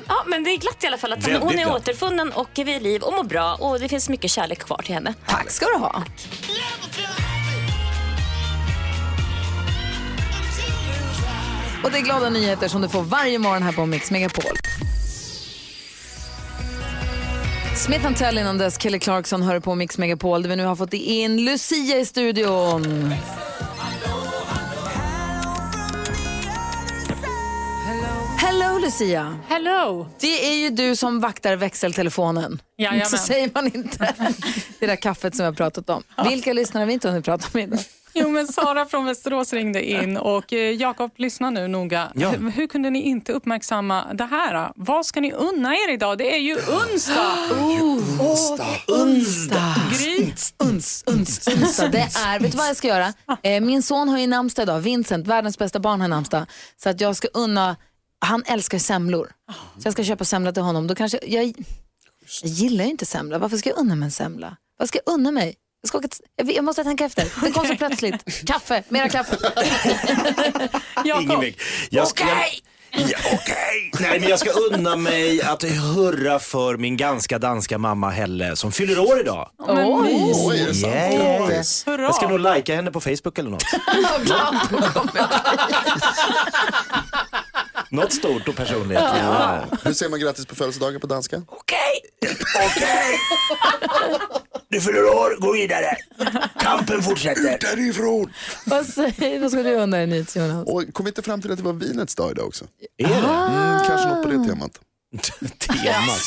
Ja, 0.07 0.23
men 0.25 0.43
det 0.43 0.49
är 0.49 0.57
glatt 0.57 0.83
i 0.83 0.87
alla 0.87 0.97
fall 0.97 1.13
att 1.13 1.25
hon, 1.25 1.35
hon 1.35 1.59
är 1.59 1.65
glatt. 1.65 1.81
återfunnen 1.81 2.31
och 2.31 2.49
vid 2.55 2.81
liv 2.81 3.01
och 3.01 3.13
mår 3.13 3.23
bra 3.23 3.55
och 3.59 3.79
det 3.79 3.89
finns 3.89 4.09
mycket 4.09 4.31
kärlek 4.31 4.59
kvar 4.59 4.81
till 4.85 4.93
henne. 4.93 5.13
Tack 5.27 5.51
ska 5.51 5.65
du 5.65 5.77
ha. 5.77 6.03
Och 11.83 11.91
det 11.91 11.97
är 11.97 12.01
glada 12.01 12.29
nyheter 12.29 12.67
som 12.67 12.81
du 12.81 12.89
får 12.89 13.01
varje 13.03 13.39
morgon 13.39 13.63
här 13.63 13.71
på 13.71 13.85
Mix 13.85 14.11
Megapol. 14.11 14.57
Smith 17.77 18.13
Tell 18.13 18.37
innan 18.37 18.57
dess, 18.57 18.81
Kelly 18.81 18.99
Clarkson 18.99 19.41
hör 19.41 19.59
på 19.59 19.75
Mix 19.75 19.97
Megapol 19.97 20.41
där 20.41 20.49
vi 20.49 20.55
nu 20.55 20.65
har 20.65 20.75
fått 20.75 20.93
in 20.93 21.45
Lucia 21.45 21.97
i 21.97 22.05
studion. 22.05 23.13
Hello 28.37 28.79
Lucia. 28.79 29.39
Hello! 29.47 30.09
Det 30.19 30.47
är 30.47 30.53
ju 30.53 30.69
du 30.69 30.95
som 30.95 31.19
vaktar 31.19 31.55
växeltelefonen. 31.55 32.61
Jajamän. 32.77 33.05
Så 33.05 33.17
säger 33.17 33.49
man 33.53 33.65
inte. 33.65 34.15
Det 34.79 34.85
där 34.87 34.95
kaffet 34.95 35.35
som 35.35 35.43
jag 35.43 35.51
har 35.51 35.55
pratat 35.55 35.89
om. 35.89 36.03
Vilka 36.29 36.53
lyssnare 36.53 36.81
har 36.81 36.87
vi 36.87 36.93
inte 36.93 37.09
hunnit 37.09 37.25
prata 37.25 37.45
med 37.53 37.63
idag? 37.63 37.79
Jo, 38.19 38.29
men 38.29 38.47
Sara 38.47 38.85
från 38.85 39.05
Västerås 39.05 39.53
ringde 39.53 39.83
in 39.89 40.17
och 40.17 40.53
eh, 40.53 40.71
Jakob, 40.71 41.11
lyssna 41.15 41.49
nu 41.49 41.67
noga. 41.67 42.11
Ja. 42.15 42.29
Hur, 42.29 42.51
hur 42.51 42.67
kunde 42.67 42.89
ni 42.89 43.01
inte 43.01 43.33
uppmärksamma 43.33 44.13
det 44.13 44.23
här? 44.25 44.71
Vad 44.75 45.05
ska 45.05 45.21
ni 45.21 45.31
unna 45.33 45.75
er 45.75 45.93
idag? 45.93 46.17
Det 46.17 46.35
är 46.35 46.39
ju 46.39 46.55
onsdag! 46.55 47.37
Onsdag. 48.87 49.75
Uns, 50.57 51.03
uns, 51.07 51.43
onsdag. 51.47 51.87
Det 51.87 51.99
är, 52.25 52.39
vet 52.39 52.51
du 52.51 52.57
vad 52.57 52.67
jag 52.67 52.75
ska 52.75 52.87
göra? 52.87 53.13
Eh, 53.43 53.61
min 53.61 53.83
son 53.83 54.09
har 54.09 54.19
ju 54.19 54.27
namnsdag 54.27 54.63
idag, 54.63 54.79
Vincent, 54.79 55.27
världens 55.27 55.57
bästa 55.57 55.79
barn 55.79 56.01
har 56.01 56.07
namnsdag. 56.07 56.45
Så 56.83 56.89
att 56.89 57.01
jag 57.01 57.15
ska 57.15 57.27
unna, 57.33 57.75
han 58.19 58.43
älskar 58.45 58.79
semlor. 58.79 59.29
Så 59.77 59.87
jag 59.87 59.93
ska 59.93 60.03
köpa 60.03 60.25
semla 60.25 60.51
till 60.51 60.63
honom. 60.63 60.87
Då 60.87 60.95
kanske, 60.95 61.19
jag, 61.27 61.45
jag 62.41 62.49
gillar 62.49 62.85
ju 62.85 62.91
inte 62.91 63.05
semla, 63.05 63.37
varför 63.39 63.57
ska 63.57 63.69
jag 63.69 63.79
unna 63.79 63.95
mig 63.95 64.05
en 64.05 64.11
semla? 64.11 64.57
Vad 64.77 64.87
ska 64.87 64.99
jag 65.05 65.13
unna 65.13 65.31
mig? 65.31 65.55
Jag, 65.81 65.89
ska 65.89 65.97
åka 65.97 66.07
till, 66.07 66.55
jag, 66.55 66.65
måste 66.65 66.83
tänka 66.83 67.05
efter. 67.05 67.41
Det 67.45 67.51
kom 67.51 67.67
så 67.67 67.75
plötsligt. 67.75 68.47
Kaffe, 68.47 68.83
mera 68.89 69.09
kaffe. 69.09 69.37
Ska, 72.05 72.23
Okej! 72.25 72.59
Ja, 72.91 73.17
Okej! 73.33 73.91
Nej, 73.99 74.19
men 74.19 74.29
jag 74.29 74.39
ska 74.39 74.49
unna 74.49 74.95
mig 74.95 75.41
att 75.41 75.63
hurra 75.63 76.39
för 76.39 76.77
min 76.77 76.97
ganska 76.97 77.39
danska 77.39 77.77
mamma 77.77 78.09
Helle 78.09 78.55
som 78.55 78.71
fyller 78.71 78.99
år 78.99 79.19
idag. 79.19 79.49
Oj. 79.57 80.01
mys. 80.01 80.37
Oj, 80.45 80.61
är 80.61 80.67
det 80.67 80.73
sant? 80.73 80.93
Ja, 80.93 81.13
ja, 81.13 81.39
ja. 81.39 81.47
Grattis. 81.47 81.87
Hurra! 81.87 82.03
Jag 82.03 82.15
ska 82.15 82.27
nog 82.27 82.39
likea 82.39 82.75
henne 82.75 82.91
på 82.91 83.01
Facebook 83.01 83.37
eller 83.37 83.49
något. 83.49 83.63
Något 87.89 88.13
stort 88.13 88.47
och 88.47 88.55
personligt. 88.55 88.99
Ja. 88.99 89.65
Hur 89.83 89.93
säger 89.93 90.09
man 90.09 90.19
grattis 90.19 90.45
på 90.45 90.55
födelsedagen 90.55 90.99
på 91.01 91.07
danska? 91.07 91.41
Okej! 91.47 92.01
Okej! 92.65 93.19
Du 94.69 94.81
fyller 94.81 95.03
år, 95.03 95.41
gå 95.41 95.53
vidare. 95.53 95.95
Kampen 96.59 97.03
fortsätter. 97.03 97.57
Därifrån! 97.61 98.33
vad, 98.65 98.85
säger, 98.85 99.39
vad 99.39 99.51
ska 99.51 99.63
du 99.63 99.73
unna 99.75 99.97
dig 99.97 100.07
nytt 100.07 100.35
Jonas? 100.35 100.67
Och 100.67 100.93
kom 100.93 101.05
vi 101.05 101.09
inte 101.09 101.21
fram 101.21 101.41
till 101.41 101.51
att 101.51 101.57
det 101.57 101.63
var 101.63 101.73
vinets 101.73 102.15
dag 102.15 102.31
idag 102.31 102.47
också? 102.47 102.65
Är 102.97 103.07
det 103.07 103.13
Mm, 103.13 103.87
kanske 103.87 104.07
något 104.09 104.23
på 104.23 104.29
det 104.29 104.47
temat. 104.49 104.79
temat? 105.59 106.21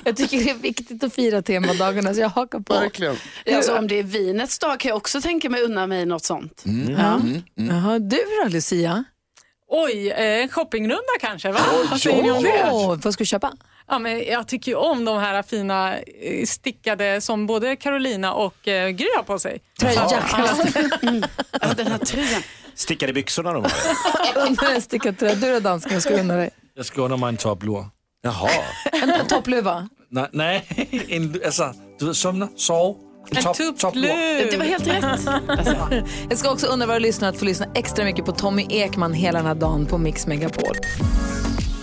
Jag 0.04 0.16
tycker 0.16 0.44
det 0.44 0.50
är 0.50 0.54
viktigt 0.54 1.04
att 1.04 1.14
fira 1.14 1.42
temadagarna 1.42 2.14
så 2.14 2.20
jag 2.20 2.28
hakar 2.28 2.60
på. 2.60 2.74
Verkligen. 2.74 3.16
Alltså, 3.54 3.78
om 3.78 3.86
det 3.88 3.98
är 3.98 4.02
vinets 4.02 4.58
dag 4.58 4.80
kan 4.80 4.88
jag 4.88 4.96
också 4.96 5.20
tänka 5.20 5.50
mig 5.50 5.62
unna 5.62 5.86
mig 5.86 6.06
något 6.06 6.24
sånt. 6.24 6.62
Ja. 6.98 7.20
Jaha, 7.54 7.98
du 7.98 8.16
då 8.42 8.48
Lucia? 8.48 9.04
Oj, 9.72 10.10
eh, 10.10 10.42
en 10.42 10.48
shoppingrunda 10.48 11.12
kanske? 11.20 11.52
Va? 11.52 11.60
Vad 11.90 12.00
säger 12.00 12.22
ni 12.22 12.30
om 12.30 13.00
vad 13.04 13.14
ska 13.14 13.22
du 13.22 13.26
köpa? 13.26 13.52
Ja, 13.88 13.98
men 13.98 14.24
jag 14.24 14.48
tycker 14.48 14.72
ju 14.72 14.76
om 14.76 15.04
de 15.04 15.18
här 15.18 15.42
fina 15.42 15.98
eh, 15.98 16.44
stickade 16.46 17.20
som 17.20 17.46
både 17.46 17.76
Carolina 17.76 18.34
och 18.34 18.68
eh, 18.68 18.88
Gry 18.88 19.06
har 19.16 19.22
på 19.22 19.38
sig. 19.38 19.60
Tröja. 19.80 20.08
Ja, 21.60 21.74
den 21.76 21.86
här 21.86 21.98
tröjan. 21.98 22.42
Stickade 22.74 23.12
byxorna 23.12 23.52
de 23.52 23.62
har. 23.62 24.80
Stickad 24.80 25.18
tröja. 25.18 25.34
Du 25.34 25.52
då 25.52 25.60
dansken, 25.60 25.92
jag 25.92 26.02
ska 26.02 26.14
unna 26.14 26.36
dig. 26.36 26.50
Jag 26.74 26.86
ska 26.86 27.02
under 27.02 27.16
mig 27.16 27.28
en 27.28 27.36
topplur. 27.36 27.86
Jaha. 28.22 28.50
En, 28.92 29.10
en 29.10 29.26
toppluva. 29.26 29.88
Nej, 30.08 30.28
nej 30.32 30.64
en, 31.08 31.40
alltså, 31.44 31.74
du 31.98 32.06
vet, 32.06 32.16
somna, 32.16 32.48
sov. 32.56 32.96
En 33.30 33.42
Det 34.50 34.56
var 34.56 34.64
helt 34.64 34.86
rätt. 34.86 36.04
Jag 36.28 36.38
ska 36.38 36.50
också 36.50 36.66
undra 36.66 36.86
våra 36.86 36.98
lyssnare 36.98 37.30
att 37.30 37.38
få 37.38 37.44
lyssna 37.44 37.66
extra 37.74 38.04
mycket 38.04 38.24
på 38.24 38.32
Tommy 38.32 38.66
Ekman 38.70 39.12
hela 39.12 39.38
den 39.38 39.46
här 39.46 39.54
dagen 39.54 39.86
på 39.86 39.98
Mix 39.98 40.26
Megapol. 40.26 40.76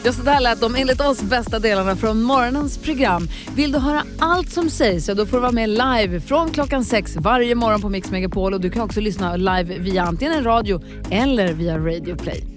Ja, 0.03 0.13
så 0.13 0.21
där 0.21 0.39
lät 0.39 0.61
de 0.61 0.75
enligt 0.75 1.01
oss 1.01 1.21
bästa 1.21 1.59
delarna 1.59 1.95
från 1.95 2.21
morgonens 2.21 2.77
program. 2.77 3.27
Vill 3.55 3.71
du 3.71 3.79
höra 3.79 4.03
allt 4.19 4.51
som 4.51 4.69
sägs 4.69 5.05
så 5.05 5.13
då 5.13 5.25
får 5.25 5.37
du 5.37 5.41
vara 5.41 5.51
med 5.51 5.69
live 5.69 6.21
från 6.21 6.49
klockan 6.49 6.85
sex 6.85 7.15
varje 7.15 7.55
morgon 7.55 7.81
på 7.81 7.89
Mix 7.89 8.11
Megapol 8.11 8.53
och 8.53 8.61
du 8.61 8.69
kan 8.69 8.81
också 8.81 8.99
lyssna 9.01 9.35
live 9.35 9.77
via 9.79 10.03
antingen 10.03 10.33
en 10.33 10.43
radio 10.43 10.81
eller 11.11 11.53
via 11.53 11.77
Radio 11.77 12.15
Play. 12.15 12.57